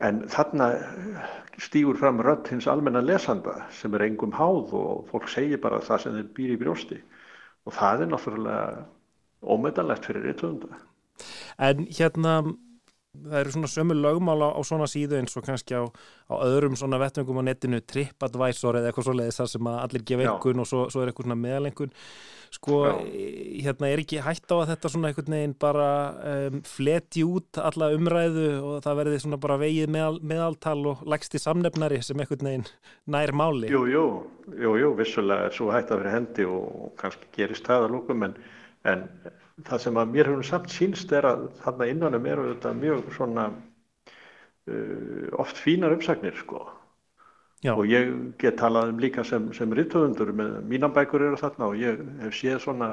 En 0.04 0.26
þarna 0.28 0.74
stýgur 1.64 1.98
fram 1.98 2.20
rödd 2.20 2.50
hins 2.52 2.68
almenna 2.68 3.02
lesanda 3.02 3.62
sem 3.72 3.94
er 3.96 4.10
engum 4.10 4.34
háð 4.36 4.74
og 4.76 5.06
fólk 5.12 5.30
segir 5.32 5.62
bara 5.64 5.80
það 5.80 6.02
sem 6.04 6.18
þeir 6.20 6.34
býr 6.36 6.56
í 6.56 6.60
brjósti. 6.60 6.98
Og 7.66 7.74
það 7.74 8.04
er 8.04 8.12
náttúrulega 8.12 8.84
ómetanlegt 9.42 10.06
fyrir 10.06 10.28
rítöfunda 10.30 10.76
En 11.58 11.88
hérna 11.88 12.44
það 13.26 13.40
eru 13.42 13.56
svona 13.56 13.72
sömu 13.72 13.98
lögmála 13.98 14.52
á 14.54 14.60
svona 14.68 14.88
síðu 14.92 15.20
eins 15.20 15.36
og 15.38 15.46
kannski 15.48 15.78
á, 15.80 15.84
á 16.30 16.36
öðrum 16.46 16.78
svona 16.80 17.00
vettvöngum 17.02 17.42
á 17.42 17.48
netinu 17.48 17.82
TripAdvisor 17.82 18.80
eða 18.80 18.92
eitthvað 18.92 19.10
svoleiðis 19.10 19.42
það 19.42 19.52
sem 19.56 19.70
að 19.72 19.82
allir 19.84 20.08
gefa 20.12 20.26
einhvern 20.26 20.64
og 20.64 20.70
svo, 20.70 20.88
svo 20.94 21.04
er 21.04 21.12
eitthvað 21.12 21.30
svona 21.30 21.42
meðalengun 21.42 21.94
sko, 22.56 22.80
Já. 22.86 22.94
hérna 23.66 23.90
er 23.92 24.02
ekki 24.04 24.22
hægt 24.24 24.52
á 24.52 24.56
að 24.58 24.70
þetta 24.72 24.92
svona 24.94 25.12
einhvern 25.12 25.36
veginn 25.36 25.56
bara 25.60 25.88
um, 26.34 26.60
fleti 26.68 27.24
út 27.28 27.60
alla 27.62 27.92
umræðu 27.96 28.50
og 28.60 28.76
það 28.86 29.00
verði 29.02 29.22
svona 29.24 29.40
bara 29.46 29.58
vegið 29.62 29.92
meðal, 29.96 30.20
meðaltal 30.34 30.78
og 30.92 31.06
lægst 31.10 31.36
í 31.38 31.42
samnefnari 31.42 32.02
sem 32.06 32.22
einhvern 32.22 32.50
veginn 32.50 32.68
nær 33.12 33.34
máli? 33.36 33.72
Jú, 33.74 33.86
jú, 33.92 34.06
jú, 34.62 34.76
jú 34.82 34.94
vissulega 35.00 35.50
er 35.50 35.58
svo 35.58 35.72
hægt 35.74 35.94
að 35.94 36.04
vera 36.04 36.16
hendi 36.18 36.48
og 36.50 36.94
kannski 37.00 37.32
gerist 37.36 37.68
það 37.68 37.88
að 37.88 37.98
lúkum 37.98 38.28
en, 38.30 38.38
en 38.92 39.08
það 39.64 39.84
sem 39.86 40.00
að 40.00 40.12
mér 40.12 40.30
hefur 40.32 40.48
samt 40.48 40.74
sínst 40.74 41.12
er 41.16 41.28
að 41.30 41.46
þarna 41.64 41.88
innanum 41.92 42.26
eru 42.28 42.48
þetta 42.50 42.74
mjög 42.80 43.06
svona 43.16 43.46
uh, 43.52 45.28
oft 45.40 45.62
fínar 45.62 45.96
uppsagnir 45.96 46.36
sko 46.42 46.66
Já. 47.64 47.72
og 47.74 47.86
ég 47.88 48.12
get 48.42 48.60
talað 48.60 48.92
um 48.92 49.00
líka 49.00 49.24
sem, 49.24 49.48
sem 49.56 49.72
rittöfundur 49.74 50.34
með 50.36 50.58
mínambækur 50.70 51.24
eru 51.30 51.40
þarna 51.40 51.72
og 51.72 51.80
ég 51.80 52.04
hef 52.26 52.36
séð 52.36 52.60
svona 52.66 52.90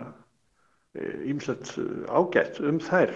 ímsett 1.26 1.74
uh, 1.78 1.82
uh, 1.82 2.22
ágætt 2.22 2.62
um 2.62 2.78
þær 2.80 3.12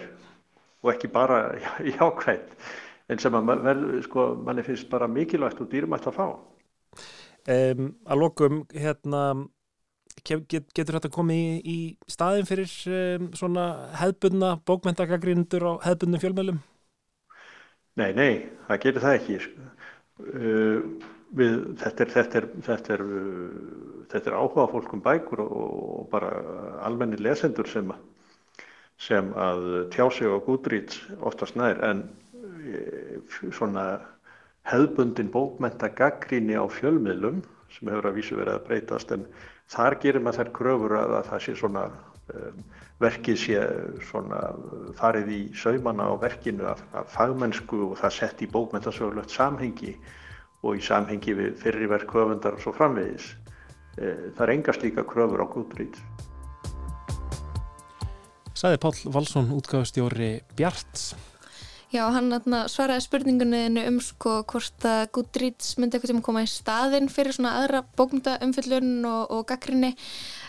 og 0.83 0.93
ekki 0.95 1.13
bara 1.15 1.41
jákvægt 1.97 2.59
en 3.07 3.23
sem 3.23 3.35
að 3.39 3.53
verð, 3.63 3.89
sko, 4.09 4.29
manni 4.43 4.65
finnst 4.67 4.91
bara 4.91 5.07
mikilvægt 5.07 5.63
og 5.63 5.71
dýrmætt 5.71 6.09
að 6.11 6.19
fá 6.19 6.27
um, 6.27 7.93
Að 8.03 8.19
lokum 8.19 8.65
hérna 8.75 9.23
get, 10.27 10.71
getur 10.75 10.99
þetta 10.99 11.11
komið 11.15 11.43
í, 11.43 11.51
í 11.75 12.11
staðin 12.11 12.49
fyrir 12.49 12.73
um, 12.91 13.29
svona 13.37 13.67
hefðbundna 14.01 14.57
bókmentagagríndur 14.69 15.67
á 15.67 15.73
hefðbundnum 15.87 16.23
fjölmjölum? 16.23 16.63
Nei, 17.97 18.11
nei, 18.17 18.33
það 18.69 18.83
getur 18.83 19.07
það 19.07 19.19
ekki. 19.21 19.39
Uh, 20.17 21.07
við, 21.37 21.55
þetta 21.83 22.05
er, 22.05 22.13
þetta 22.17 22.41
er, 22.41 22.51
þetta 22.67 22.97
er, 22.97 23.07
þetta 24.13 24.31
er 24.31 24.37
áhuga 24.41 24.69
fólkum 24.73 25.05
bækur 25.05 25.43
og, 25.47 25.65
og 26.01 26.05
bara 26.13 26.33
almenni 26.87 27.21
lesendur 27.21 27.69
sem, 27.71 27.91
sem 29.01 29.33
að 29.33 29.67
tjá 29.95 30.07
sig 30.13 30.29
á 30.29 30.37
Goodreads 30.45 31.01
oftast 31.21 31.59
nær 31.59 31.81
en 31.89 32.07
uh, 32.37 33.41
svona 33.49 33.87
hefðbundin 34.67 35.31
bókmentagagrínni 35.33 36.57
á 36.59 36.67
fjölmiðlum 36.67 37.45
sem 37.75 37.91
hefur 37.91 38.09
að 38.11 38.17
vísu 38.19 38.39
verið 38.39 38.57
að 38.57 38.65
breytast 38.67 39.13
en 39.15 39.27
þar 39.73 39.99
gerir 40.03 40.23
maður 40.23 40.43
þær 40.43 40.53
kröfur 40.59 40.97
að, 41.01 41.15
að 41.21 41.31
það 41.31 41.43
sé 41.47 41.55
svona 41.61 41.85
um, 42.35 42.61
verkið 43.03 43.41
sé 43.41 43.65
svona 44.09 44.43
farið 44.97 45.33
í 45.35 45.41
saumana 45.59 46.09
á 46.09 46.15
verkinu 46.21 46.69
af, 46.71 46.85
af 46.97 47.11
fagmennsku 47.13 47.83
og 47.91 47.99
það 48.01 48.15
sett 48.19 48.45
í 48.47 48.51
bókmyndasögulegt 48.53 49.35
samhengi 49.35 49.97
og 50.65 50.79
í 50.79 50.85
samhengi 50.85 51.37
við 51.37 51.59
fyrriverk 51.61 52.15
höfundar 52.17 52.57
og 52.57 52.65
svo 52.65 52.73
framvegis. 52.77 53.35
E, 53.97 54.33
það 54.37 54.45
er 54.47 54.55
enga 54.55 54.77
slíka 54.77 55.05
kröfur 55.09 55.45
á 55.45 55.47
Goodreads. 55.53 56.03
Saði 58.57 58.81
Pál 58.81 58.95
Valsson, 59.13 59.53
útgáðustjóri 59.53 60.31
Bjarts. 60.57 61.11
Já, 61.97 62.03
hann 62.13 62.29
svaraði 62.69 63.05
spurningunni 63.07 63.83
um 63.89 63.97
sko 64.05 64.43
hvort 64.51 64.85
að 64.85 65.07
Goodreads 65.17 65.77
myndi 65.79 65.97
eitthvað 65.97 66.11
sem 66.11 66.19
koma 66.27 66.43
í 66.45 66.49
staðinn 66.51 67.07
fyrir 67.09 67.33
svona 67.33 67.55
aðra 67.63 67.81
bókmyndaumfyllun 67.97 69.07
og, 69.09 69.23
og 69.33 69.47
gaggrinni 69.49 69.95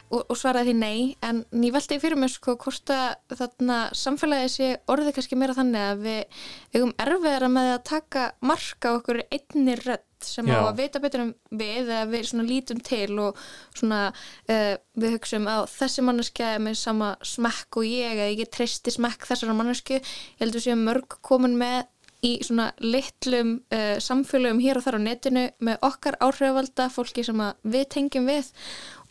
og, 0.09 0.25
og 0.25 0.35
svaraði 0.35 0.73
því 0.73 0.75
nei, 0.81 0.99
en 1.23 1.39
ég 1.63 1.75
veldi 1.75 1.99
fyrir 2.03 2.19
mig 2.19 2.33
sko 2.33 2.57
hvort 2.59 2.91
að 2.91 3.37
þarna 3.39 3.79
samfélagið 3.95 4.51
sé 4.57 4.69
orðið 4.91 5.15
kannski 5.15 5.39
meira 5.39 5.55
þannig 5.55 5.85
að 5.85 6.03
við 6.03 6.43
eigum 6.75 6.93
erfiðara 7.05 7.51
með 7.53 7.71
að 7.77 7.85
taka 7.93 8.27
marka 8.51 8.97
okkur 8.97 9.23
einni 9.29 9.79
rödd 9.85 10.06
sem 10.25 10.47
Já. 10.47 10.57
á 10.57 10.61
að 10.65 10.79
vita 10.81 11.01
betur 11.03 11.23
um 11.25 11.33
við 11.59 11.81
eða 11.83 12.05
við 12.11 12.23
svona 12.29 12.47
lítum 12.47 12.79
til 12.85 13.19
og 13.21 13.41
svona 13.75 14.01
uh, 14.09 14.73
við 14.97 15.17
hugsaum 15.17 15.49
að 15.51 15.67
þessi 15.75 16.05
manneski 16.07 16.47
er 16.47 16.63
með 16.63 16.79
sama 16.81 17.11
smekk 17.25 17.81
og 17.81 17.89
ég 17.89 18.15
eða 18.15 18.31
ég 18.33 18.51
treysti 18.53 18.93
smekk 18.93 19.29
þessara 19.29 19.57
mannesku 19.57 19.97
ég 19.97 20.11
heldur 20.41 20.61
að 20.61 20.67
séu 20.69 20.79
mörg 20.81 21.19
komin 21.25 21.57
með 21.59 21.85
í 22.25 22.33
svona 22.41 22.71
litlum 22.81 23.57
uh, 23.73 23.97
samfélagum 24.01 24.61
hér 24.63 24.79
og 24.79 24.87
þar 24.87 24.97
á 24.97 25.01
netinu 25.05 25.47
með 25.63 25.83
okkar 25.85 26.17
áhrifvalda 26.23 26.89
fólki 26.93 27.25
sem 27.25 27.43
við 27.67 27.89
tengjum 27.93 28.29
við 28.29 28.49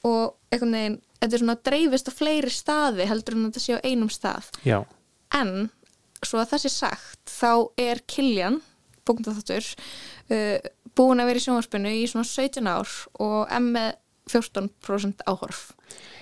og 0.07 0.37
einhvern 0.51 0.77
veginn, 0.77 1.01
þetta 1.21 1.37
er 1.37 1.43
svona 1.43 1.59
dreifist 1.69 2.11
á 2.11 2.13
fleiri 2.15 2.53
staði 2.53 3.09
heldur 3.09 3.37
en 3.37 3.49
þetta 3.49 3.63
sé 3.63 3.79
á 3.79 3.87
einum 3.87 4.11
stað 4.13 4.51
Já. 4.67 4.81
en 5.35 5.69
svo 6.25 6.41
að 6.41 6.55
það 6.55 6.65
sé 6.65 6.73
sagt 6.75 7.37
þá 7.37 7.53
er 7.87 8.03
Kiljan 8.11 8.61
bókundaþáttur 9.07 9.71
uh, 10.35 10.59
búin 10.97 11.22
að 11.22 11.30
vera 11.30 11.42
í 11.42 11.47
sjónvarpinu 11.47 11.94
í 11.94 12.05
svona 12.11 12.28
17 12.28 12.72
ár 12.72 12.99
og 13.22 13.55
með 13.62 13.94
14% 14.26 15.22
áhorf 15.30 15.68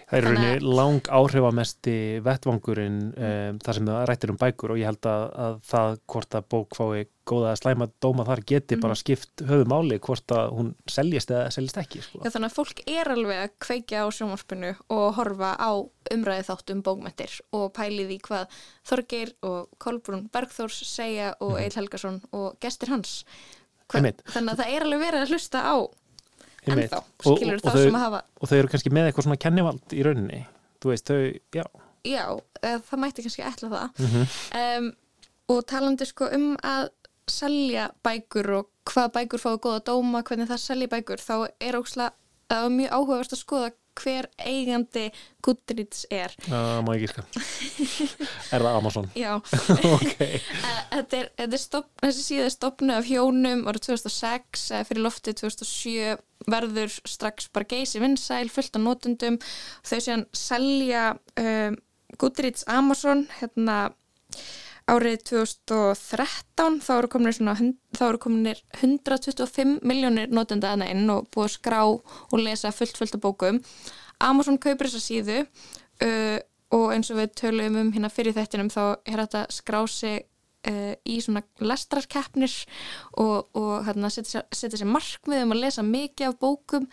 Það 0.05 0.19
er 0.19 0.27
rauninni 0.27 0.75
lang 0.77 1.07
áhrifamesti 1.09 1.95
vettvangurinn 2.25 2.99
um, 3.17 3.61
þar 3.65 3.79
sem 3.79 3.89
það 3.89 4.03
rættir 4.11 4.33
um 4.35 4.39
bækur 4.41 4.75
og 4.75 4.81
ég 4.81 4.91
held 4.91 5.09
að, 5.09 5.25
að 5.47 5.57
það 5.71 5.97
hvort 6.13 6.37
að 6.37 6.49
bók 6.53 6.77
fái 6.77 7.07
góða 7.25 7.55
slæma 7.57 7.89
dóma 8.05 8.27
þar 8.29 8.43
geti 8.45 8.77
mm. 8.77 8.83
bara 8.85 8.93
mhm. 8.93 9.01
skipt 9.01 9.45
höfu 9.49 9.67
máli 9.73 9.99
hvort 10.05 10.37
að 10.37 10.53
hún 10.59 10.71
seljist 10.93 11.33
eða 11.33 11.49
seljist 11.57 11.81
ekki. 11.81 12.05
Sko. 12.05 12.21
Já 12.21 12.35
þannig 12.35 12.53
að 12.53 12.59
fólk 12.59 12.85
er 12.85 13.13
alveg 13.17 13.43
að 13.47 13.57
kveikja 13.65 14.05
á 14.05 14.07
sjónvarpinu 14.19 14.75
og 14.99 15.05
horfa 15.19 15.55
á 15.57 15.73
umræði 16.13 16.47
þátt 16.51 16.77
um 16.77 16.85
bókmættir 16.85 17.41
og 17.57 17.67
pælið 17.75 18.15
í 18.19 18.23
hvað 18.29 18.61
Þorgeir 18.85 19.35
og 19.49 19.73
Kolbrún 19.81 20.29
Bergþórs 20.35 20.85
segja 20.93 21.33
og 21.41 21.57
mm. 21.57 21.61
Eil 21.65 21.77
Helgason 21.81 22.23
og 22.37 22.61
gestir 22.61 22.93
hans. 22.93 23.23
Þannig 23.93 24.55
að 24.55 24.61
það 24.63 24.73
er 24.73 24.87
alveg 24.87 25.03
verið 25.05 25.25
að 25.25 25.33
hlusta 25.35 25.61
á 25.61 25.77
ennþá, 26.65 27.01
skilur 27.21 27.59
og, 27.59 27.61
og, 27.61 27.65
það 27.69 27.81
sem 27.83 27.97
að 27.99 28.05
hafa 28.07 28.21
og 28.41 28.51
þau 28.51 28.57
eru 28.59 28.71
kannski 28.73 28.93
með 28.95 29.09
eitthvað 29.09 29.27
svona 29.27 29.41
kennivald 29.45 29.95
í 29.95 30.05
rauninni. 30.07 30.41
Þú 30.81 30.93
veist, 30.93 31.11
þau, 31.11 31.19
já. 31.55 31.65
Já, 32.05 32.25
það 32.61 33.01
mætti 33.03 33.25
kannski 33.25 33.45
ætla 33.45 33.71
það. 33.73 34.01
Mm 34.01 34.13
-hmm. 34.15 34.35
um, 34.63 34.91
og 35.55 35.67
talandi 35.69 36.09
sko 36.09 36.29
um 36.33 36.57
að 36.63 36.89
selja 37.31 37.91
bækur 38.05 38.51
og 38.59 38.71
hvað 38.91 39.13
bækur 39.17 39.41
fáið 39.41 39.61
góða 39.65 39.85
dóma, 39.89 40.23
hvernig 40.23 40.49
það 40.49 40.61
selja 40.61 40.89
bækur 40.93 41.21
þá 41.21 41.37
er 41.61 41.79
ósla, 41.79 42.11
það 42.49 42.65
er 42.65 42.77
mjög 42.79 42.93
áhugavert 42.93 43.33
að 43.33 43.41
skoða 43.41 43.71
hver 44.01 44.29
eigandi 44.39 45.09
Goodreads 45.45 46.05
er 46.13 46.35
Það 46.47 46.81
má 46.87 46.91
ekki 46.97 47.11
sko 47.13 47.25
Er 48.55 48.65
það 48.67 48.79
Amazon? 48.81 49.09
Já 49.19 49.33
okay. 49.97 50.41
Þetta 50.95 51.21
er, 51.21 51.31
er 51.47 51.59
stopp, 51.61 51.91
þessi 52.03 52.27
síða 52.29 52.49
er 52.49 52.55
stopnu 52.55 52.97
af 52.99 53.09
hjónum 53.09 53.65
árið 53.71 53.89
2006 53.91 54.69
fyrir 54.91 55.05
loftið 55.05 55.41
2007 55.45 56.15
verður 56.51 56.93
strax 57.09 57.49
bara 57.55 57.69
geysi 57.71 58.03
vinsæl 58.03 58.51
fullt 58.53 58.77
af 58.77 58.85
nótundum 58.85 59.39
þau 59.87 59.99
séðan 59.99 60.27
selja 60.37 61.05
um, 61.41 61.79
Goodreads 62.21 62.67
Amazon 62.71 63.27
hérna 63.41 63.79
árið 64.91 65.23
2013 65.31 66.81
þá 66.85 66.91
eru 66.99 67.11
kominir, 67.13 67.37
svona, 67.37 67.55
þá 67.97 68.05
eru 68.09 68.21
kominir 68.21 68.61
125 68.81 69.79
miljónir 69.87 70.33
notenda 70.35 70.75
aðna 70.75 70.91
inn 70.93 71.09
og 71.13 71.29
búið 71.33 71.47
að 71.49 71.55
skrá 71.57 71.81
og 71.87 72.37
lesa 72.41 72.73
fullt 72.75 73.01
fullt 73.01 73.17
af 73.17 73.23
bókum. 73.25 73.63
Amazon 74.21 74.61
kaupir 74.61 74.91
þessa 74.91 75.05
síðu 75.05 75.41
uh, 75.45 76.39
og 76.75 76.87
eins 76.95 77.11
og 77.13 77.21
við 77.21 77.35
töluðum 77.41 77.81
um 77.81 77.93
hérna 77.95 78.13
fyrir 78.13 78.37
þettinum 78.37 78.71
þá 78.73 78.83
er 79.07 79.25
þetta 79.25 79.47
skrá 79.55 79.81
sig 79.89 80.27
uh, 80.71 80.93
í 81.07 81.17
svona 81.23 81.43
lestrarkeppnir 81.63 82.53
og, 83.21 83.51
og 83.57 83.87
hérna, 83.87 84.11
setja, 84.13 84.45
sér 84.55 84.87
markmið 84.89 85.45
um 85.45 85.55
að 85.55 85.63
lesa 85.65 85.85
mikið 85.87 86.31
af 86.31 86.39
bókum. 86.43 86.87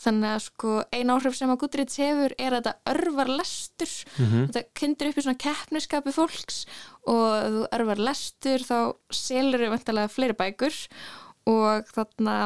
Þannig 0.00 0.34
að 0.34 0.44
sko 0.46 0.76
ein 0.96 1.14
áhrif 1.14 1.38
sem 1.38 1.52
að 1.52 1.60
Goodreads 1.64 2.00
hefur 2.02 2.36
er 2.36 2.56
að 2.56 2.70
þetta 2.70 2.94
örvar 2.94 3.32
lestur. 3.40 3.96
Mhm. 4.16 4.46
þetta 4.50 4.64
kyndir 4.80 5.10
upp 5.10 5.18
í 5.20 5.26
svona 5.26 5.44
keppniskapi 5.46 6.14
fólks 6.14 6.62
og 7.10 7.26
þú 7.56 7.66
örvar 7.78 8.04
lestur 8.10 8.64
þá 8.64 8.78
selur 9.14 9.64
þau 9.64 9.74
vantilega 9.74 10.12
fleiri 10.12 10.38
bækur. 10.38 10.80
Og 11.50 11.92
þarna 11.94 12.38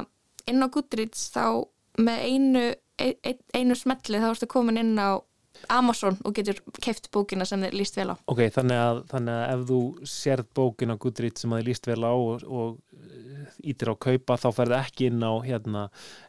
inn 0.51 0.65
á 0.65 0.69
Goodreads 0.69 1.29
þá 1.35 1.65
með 2.01 2.27
einu, 2.27 2.65
ein, 3.01 3.39
einu 3.55 3.77
smelli 3.79 4.21
þá 4.23 4.33
ertu 4.33 4.51
komin 4.51 4.81
inn 4.81 4.99
á 4.99 5.23
Amazon 5.73 6.17
og 6.25 6.35
getur 6.37 6.59
keift 6.83 7.11
bókina 7.15 7.47
sem 7.49 7.63
þið 7.65 7.77
líst 7.79 7.99
vel 7.99 8.11
á. 8.13 8.17
Ok, 8.31 8.43
þannig 8.55 8.81
að, 8.81 9.01
þannig 9.13 9.37
að 9.39 9.53
ef 9.55 9.67
þú 9.71 9.81
sérð 10.15 10.51
bókin 10.59 10.95
á 10.95 11.01
Goodreads 11.01 11.45
sem 11.45 11.55
þið 11.57 11.69
líst 11.69 11.89
vel 11.89 12.01
á 12.05 12.13
og, 12.13 12.45
og 12.45 13.61
ítir 13.65 13.93
á 13.93 13.95
kaupa 14.07 14.39
þá 14.41 14.49
ferði 14.57 14.79
ekki 14.81 15.09
inn 15.11 15.25
á 15.25 15.33
hérna, 15.45 15.85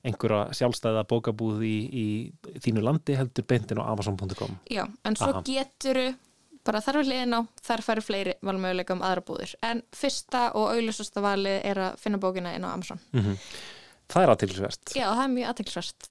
einhverja 0.05 0.55
sjálfstæða 0.59 1.05
bókabúð 1.09 1.63
í, 1.67 1.75
í 1.89 2.59
þínu 2.63 2.83
landi 2.85 3.17
heldur 3.17 3.47
beintin 3.47 3.81
á 3.81 3.87
amazon.com 3.91 4.59
Já, 4.71 4.85
en 5.03 5.19
svo 5.19 5.31
Aha. 5.31 5.43
geturu 5.47 6.09
bara 6.65 6.81
þar 6.81 7.03
við 7.03 7.11
liðin 7.11 7.37
á, 7.37 7.41
þar 7.61 7.85
færi 7.85 8.03
fleiri 8.03 8.35
valmöguleika 8.45 8.95
um 8.95 9.03
aðra 9.05 9.23
búðir, 9.27 9.53
en 9.65 9.83
fyrsta 9.93 10.47
og 10.57 10.71
augljósasta 10.73 11.21
valið 11.21 11.59
er 11.61 11.81
að 11.89 11.99
finna 12.01 12.19
bókina 12.21 12.55
inn 12.57 12.65
á 12.65 12.73
Amazon. 12.73 13.01
Mm 13.13 13.39
Það 14.11 14.21
er 14.21 14.31
aðtilsvert 14.33 14.93
Já, 14.93 15.05
það 15.07 15.23
er 15.23 15.31
mjög 15.33 15.51
aðteklisvert 15.51 16.09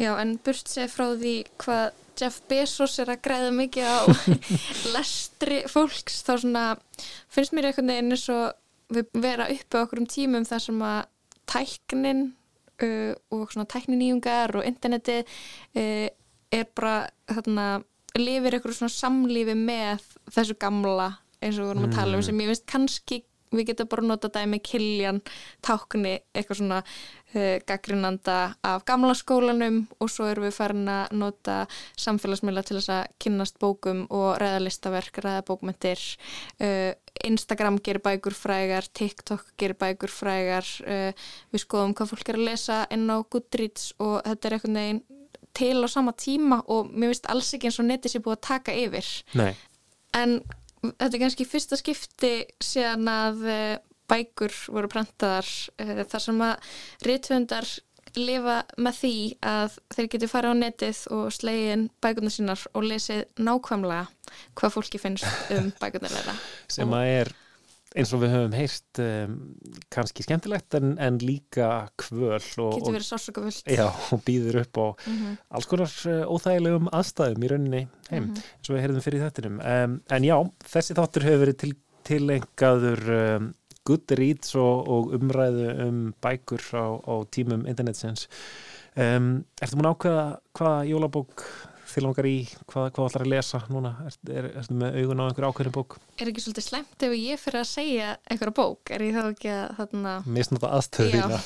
Já, 0.00 0.10
en 0.22 0.36
burt 0.44 0.70
sér 0.70 0.90
frá 0.90 1.04
því 1.18 1.34
hvað 1.62 1.98
Jeff 2.20 2.40
Bezos 2.50 2.98
er 3.02 3.12
að 3.14 3.22
græða 3.24 3.52
mikið 3.56 3.86
á 3.88 3.98
lestri 4.94 5.62
fólks 5.70 6.20
þá 6.26 6.32
svona 6.42 6.64
finnst 7.32 7.54
mér 7.56 7.70
einhvern 7.70 7.92
veginn 7.92 8.12
eins 8.16 8.26
og 8.32 8.52
við 8.92 9.08
vera 9.24 9.48
uppi 9.52 9.78
á 9.78 9.82
okkur 9.86 10.02
um 10.02 10.08
tímum 10.10 10.44
þar 10.48 10.64
sem 10.66 10.82
að 10.84 11.00
tæknin 11.52 12.22
uh, 12.82 13.14
og 13.32 13.48
svona 13.52 13.68
tækniníungar 13.72 14.54
og 14.60 14.66
interneti 14.68 15.22
uh, 15.24 16.08
er 16.52 16.68
bara 16.76 17.08
þarna 17.32 17.66
lifir 18.20 18.58
einhverju 18.58 18.76
svona 18.82 18.92
samlífi 18.92 19.54
með 19.56 20.02
þessu 20.34 20.58
gamla 20.60 21.08
eins 21.42 21.56
og 21.56 21.64
við 21.64 21.70
vorum 21.72 21.86
að 21.88 21.94
tala 21.96 22.18
um 22.18 22.20
Mm. 22.20 22.26
sem 22.28 22.40
ég 22.44 22.50
finnst 22.52 22.66
kannski 22.70 23.22
við 23.52 23.72
getum 23.72 23.90
bara 23.92 24.06
nota 24.06 24.30
dæmi 24.32 24.60
Kiljan 24.64 25.20
tákni 25.64 26.18
eitthvað 26.32 26.60
svona 26.60 26.80
uh, 26.82 27.58
gaggrinanda 27.68 28.38
af 28.64 28.84
gamla 28.88 29.14
skólanum 29.18 29.82
og 30.00 30.10
svo 30.12 30.28
erum 30.30 30.48
við 30.48 30.56
farin 30.56 30.90
að 30.90 31.14
nota 31.20 31.58
samfélagsmiðla 32.00 32.64
til 32.66 32.78
þess 32.78 32.92
að 32.96 33.14
kynnast 33.22 33.60
bókum 33.62 34.04
og 34.10 34.34
ræða 34.42 34.64
listaverk, 34.66 35.22
ræða 35.24 35.46
bókmyndir 35.48 36.02
uh, 36.64 36.92
Instagram 37.28 37.78
gerir 37.84 38.02
bækur 38.02 38.34
frægar, 38.34 38.88
TikTok 38.92 39.52
gerir 39.60 39.78
bækur 39.78 40.12
frægar 40.12 40.68
uh, 40.86 41.10
við 41.52 41.66
skoðum 41.66 41.96
hvað 41.96 42.14
fólk 42.14 42.32
er 42.32 42.40
að 42.40 42.48
lesa 42.50 42.84
inn 42.94 43.10
á 43.12 43.20
Goodreads 43.22 43.92
og 44.02 44.22
þetta 44.26 44.48
er 44.48 44.56
einhvern 44.58 44.80
veginn 44.80 45.02
til 45.52 45.84
á 45.84 45.88
sama 45.92 46.14
tíma 46.16 46.62
og 46.72 46.88
mér 46.92 47.12
finnst 47.12 47.28
alls 47.28 47.52
ekki 47.52 47.68
eins 47.68 47.80
og 47.82 47.88
netið 47.88 48.14
sé 48.14 48.22
búið 48.24 48.38
að 48.38 48.46
taka 48.48 48.76
yfir. 48.76 49.08
Nei, 49.36 49.52
en 50.16 50.38
þetta 50.82 51.14
er 51.14 51.22
kannski 51.22 51.46
fyrsta 51.48 51.78
skipti 51.78 52.34
síðan 52.62 53.08
að 53.10 53.46
eh, 53.50 53.78
bækur 54.10 54.54
voru 54.74 54.90
prentaðar 54.92 55.48
uh, 55.80 56.02
þar 56.10 56.24
sem 56.26 56.44
að 56.44 56.72
rithöndar 57.06 57.68
lifa 58.18 58.58
með 58.76 58.98
því 58.98 59.14
að 59.48 59.78
þeir 59.94 60.08
geti 60.12 60.28
farið 60.28 60.52
á 60.52 60.56
netið 60.58 60.98
og 61.16 61.30
slegin 61.32 61.86
bækurnar 62.04 62.34
sínar 62.34 62.64
og 62.76 62.84
lesið 62.84 63.22
nákvæmlega 63.40 64.34
hvað 64.58 64.74
fólki 64.74 65.00
finnst 65.00 65.54
um 65.56 65.70
bækurnar 65.80 66.12
þeirra. 66.12 66.36
Sem 66.68 66.92
að 66.98 67.12
er 67.14 67.32
eins 67.96 68.12
og 68.16 68.22
við 68.22 68.30
höfum 68.34 68.54
heyrt 68.56 69.00
um, 69.04 69.32
kannski 69.92 70.24
skemmtilegt 70.24 70.74
en, 70.78 70.94
en 71.02 71.18
líka 71.20 71.68
kvöl 72.00 72.38
og, 72.62 72.76
og 74.16 74.22
býður 74.26 74.60
upp 74.62 74.80
á 74.80 74.86
Mhm. 75.06 75.32
alls 75.50 75.66
konar 75.70 75.92
uh, 76.08 76.24
óþægilegum 76.32 76.88
aðstæðum 76.92 77.44
í 77.44 77.50
rauninni 77.52 77.82
heim, 78.10 78.24
Mhm. 78.30 78.36
eins 78.36 78.70
og 78.70 78.76
við 78.76 78.82
heyrðum 78.86 79.04
fyrir 79.06 79.24
þettinum. 79.26 79.58
Um, 79.60 80.00
en 80.10 80.22
já, 80.24 80.36
þessi 80.72 80.96
þáttur 80.96 81.26
hefur 81.28 81.42
verið 81.46 81.58
til, 81.64 81.72
tilengaður 82.08 83.02
um, 83.18 83.50
Goodreads 83.84 84.54
og, 84.54 84.88
og 84.88 85.12
umræðu 85.18 85.64
um 85.88 86.14
bækur 86.22 86.62
á, 86.78 86.86
á 87.02 87.14
tímum 87.34 87.64
internetsins. 87.66 88.28
Ertu 88.94 89.76
múin 89.78 89.88
ákveða 89.90 90.24
hvaða 90.54 90.82
jólabók 90.86 91.42
þið 91.92 92.04
langar 92.06 92.26
í, 92.28 92.34
hvað, 92.70 92.86
hvað 92.96 93.08
ætlar 93.08 93.24
að 93.26 93.30
lesa 93.32 93.60
núna? 93.72 93.90
Er, 94.08 94.16
er, 94.38 94.48
ertu 94.62 94.76
með 94.80 94.96
augun 95.02 95.20
á 95.20 95.24
einhverju 95.28 95.50
ákveðinu 95.52 95.74
bók? 95.76 95.96
Er 96.20 96.30
ekki 96.32 96.44
svolítið 96.44 96.66
slemt 96.66 97.04
ef 97.08 97.14
ég 97.18 97.42
fyrir 97.42 97.60
að 97.62 97.68
segja 97.72 98.08
einhverja 98.32 98.56
bók? 98.58 98.92
Er 98.96 99.04
ég 99.06 99.18
þá 99.18 99.22
ekki 99.32 99.52
að 99.56 99.76
þarna... 99.80 100.14
Misnota 100.38 100.72
aðstöðu 100.78 101.12
Já. 101.12 101.22
þína. 101.26 101.42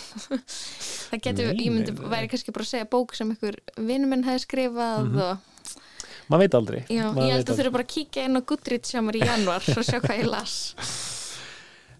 það 1.10 1.24
getur, 1.28 1.50
Nei, 1.52 1.64
ég 1.66 1.74
myndi, 1.76 1.96
væri 2.16 2.30
kannski 2.32 2.54
bara 2.56 2.66
að 2.68 2.72
segja 2.74 2.88
bók 2.96 3.14
sem 3.18 3.34
einhver 3.34 3.60
vinnum 3.76 4.14
minn 4.14 4.26
hefði 4.26 4.44
skrifað 4.46 5.06
Mhm. 5.06 5.20
og 5.26 5.52
Maður 6.26 6.40
veit 6.42 6.54
aldrei. 6.58 6.78
já, 6.90 7.04
Maður 7.14 7.28
ég 7.28 7.36
held 7.36 7.50
að 7.52 7.58
þurfa 7.60 7.72
bara 7.76 7.84
að 7.86 7.92
kíkja 7.94 8.24
inn 8.26 8.34
á 8.38 8.42
Goodreads 8.50 8.90
hjá 8.90 9.00
mér 9.06 9.18
í 9.20 9.26
januar 9.28 9.62
og 9.76 9.84
sjá 9.86 10.00
hvað 10.02 10.18
ég 10.24 10.26
las. 10.32 10.56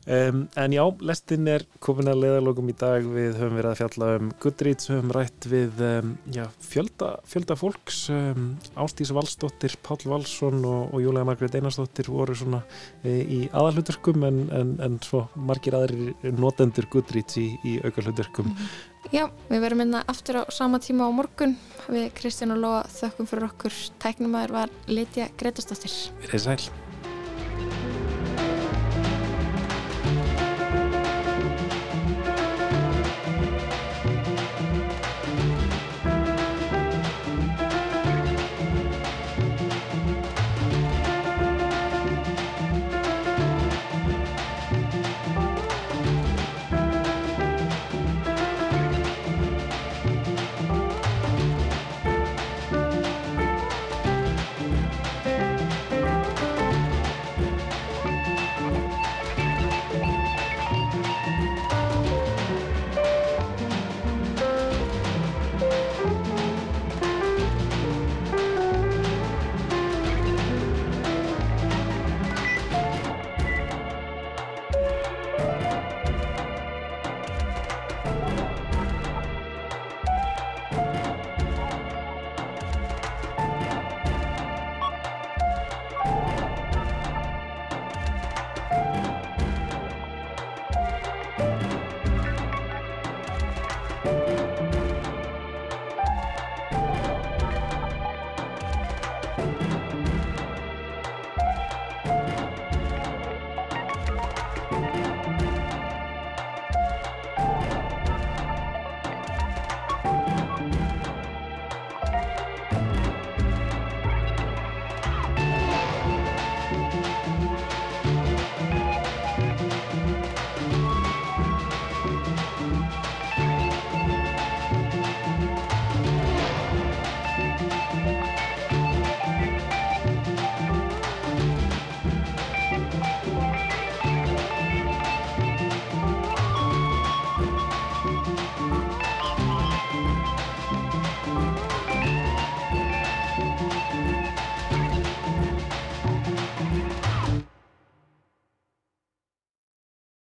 Um, 0.07 0.45
en 0.55 0.71
já, 0.71 0.85
lestin 1.03 1.49
er 1.51 1.65
komin 1.83 2.07
að 2.07 2.21
leiðalókum 2.23 2.69
í 2.71 2.75
dag 2.79 3.03
við 3.11 3.41
höfum 3.41 3.57
verið 3.59 3.73
að 3.73 3.81
fjalla 3.81 4.11
um 4.21 4.29
Goodreads, 4.39 4.87
höfum 4.93 5.11
rætt 5.17 5.49
við 5.51 5.83
um, 5.83 6.13
já, 6.31 6.45
fjölda, 6.63 7.09
fjölda 7.27 7.57
fólks 7.59 8.05
um, 8.15 8.53
Ástís 8.79 9.11
Valsdóttir, 9.11 9.75
Páll 9.83 10.07
Valsson 10.07 10.63
og, 10.63 10.95
og 10.95 11.03
Júlega 11.03 11.27
Margrét 11.27 11.59
Einarsdóttir 11.59 12.13
voru 12.15 12.39
svona 12.39 12.63
e, 13.03 13.17
í 13.19 13.41
aðalhuturkum 13.51 14.29
en, 14.31 14.45
en, 14.55 14.75
en 14.87 15.01
svo 15.03 15.25
margir 15.35 15.75
aðrir 15.75 16.15
notendur 16.39 16.87
Goodreads 16.93 17.43
í, 17.43 17.49
í 17.67 17.81
aukalhuturkum 17.83 18.55
Já, 19.11 19.27
við 19.51 19.63
verum 19.63 19.83
einna 19.83 20.07
aftur 20.07 20.43
á 20.43 20.43
sama 20.55 20.81
tíma 20.83 21.07
á 21.07 21.11
morgun. 21.15 21.55
Við 21.87 22.09
Kristján 22.19 22.55
og 22.57 22.63
Lóa 22.63 22.81
þökkum 22.91 23.31
fyrir 23.31 23.47
okkur. 23.51 23.79
Tæknumæður 24.03 24.57
var 24.61 24.75
Lítja 24.91 25.31
Gretastóttir. 25.39 25.95
Verið 26.25 26.47
sæl 26.49 27.96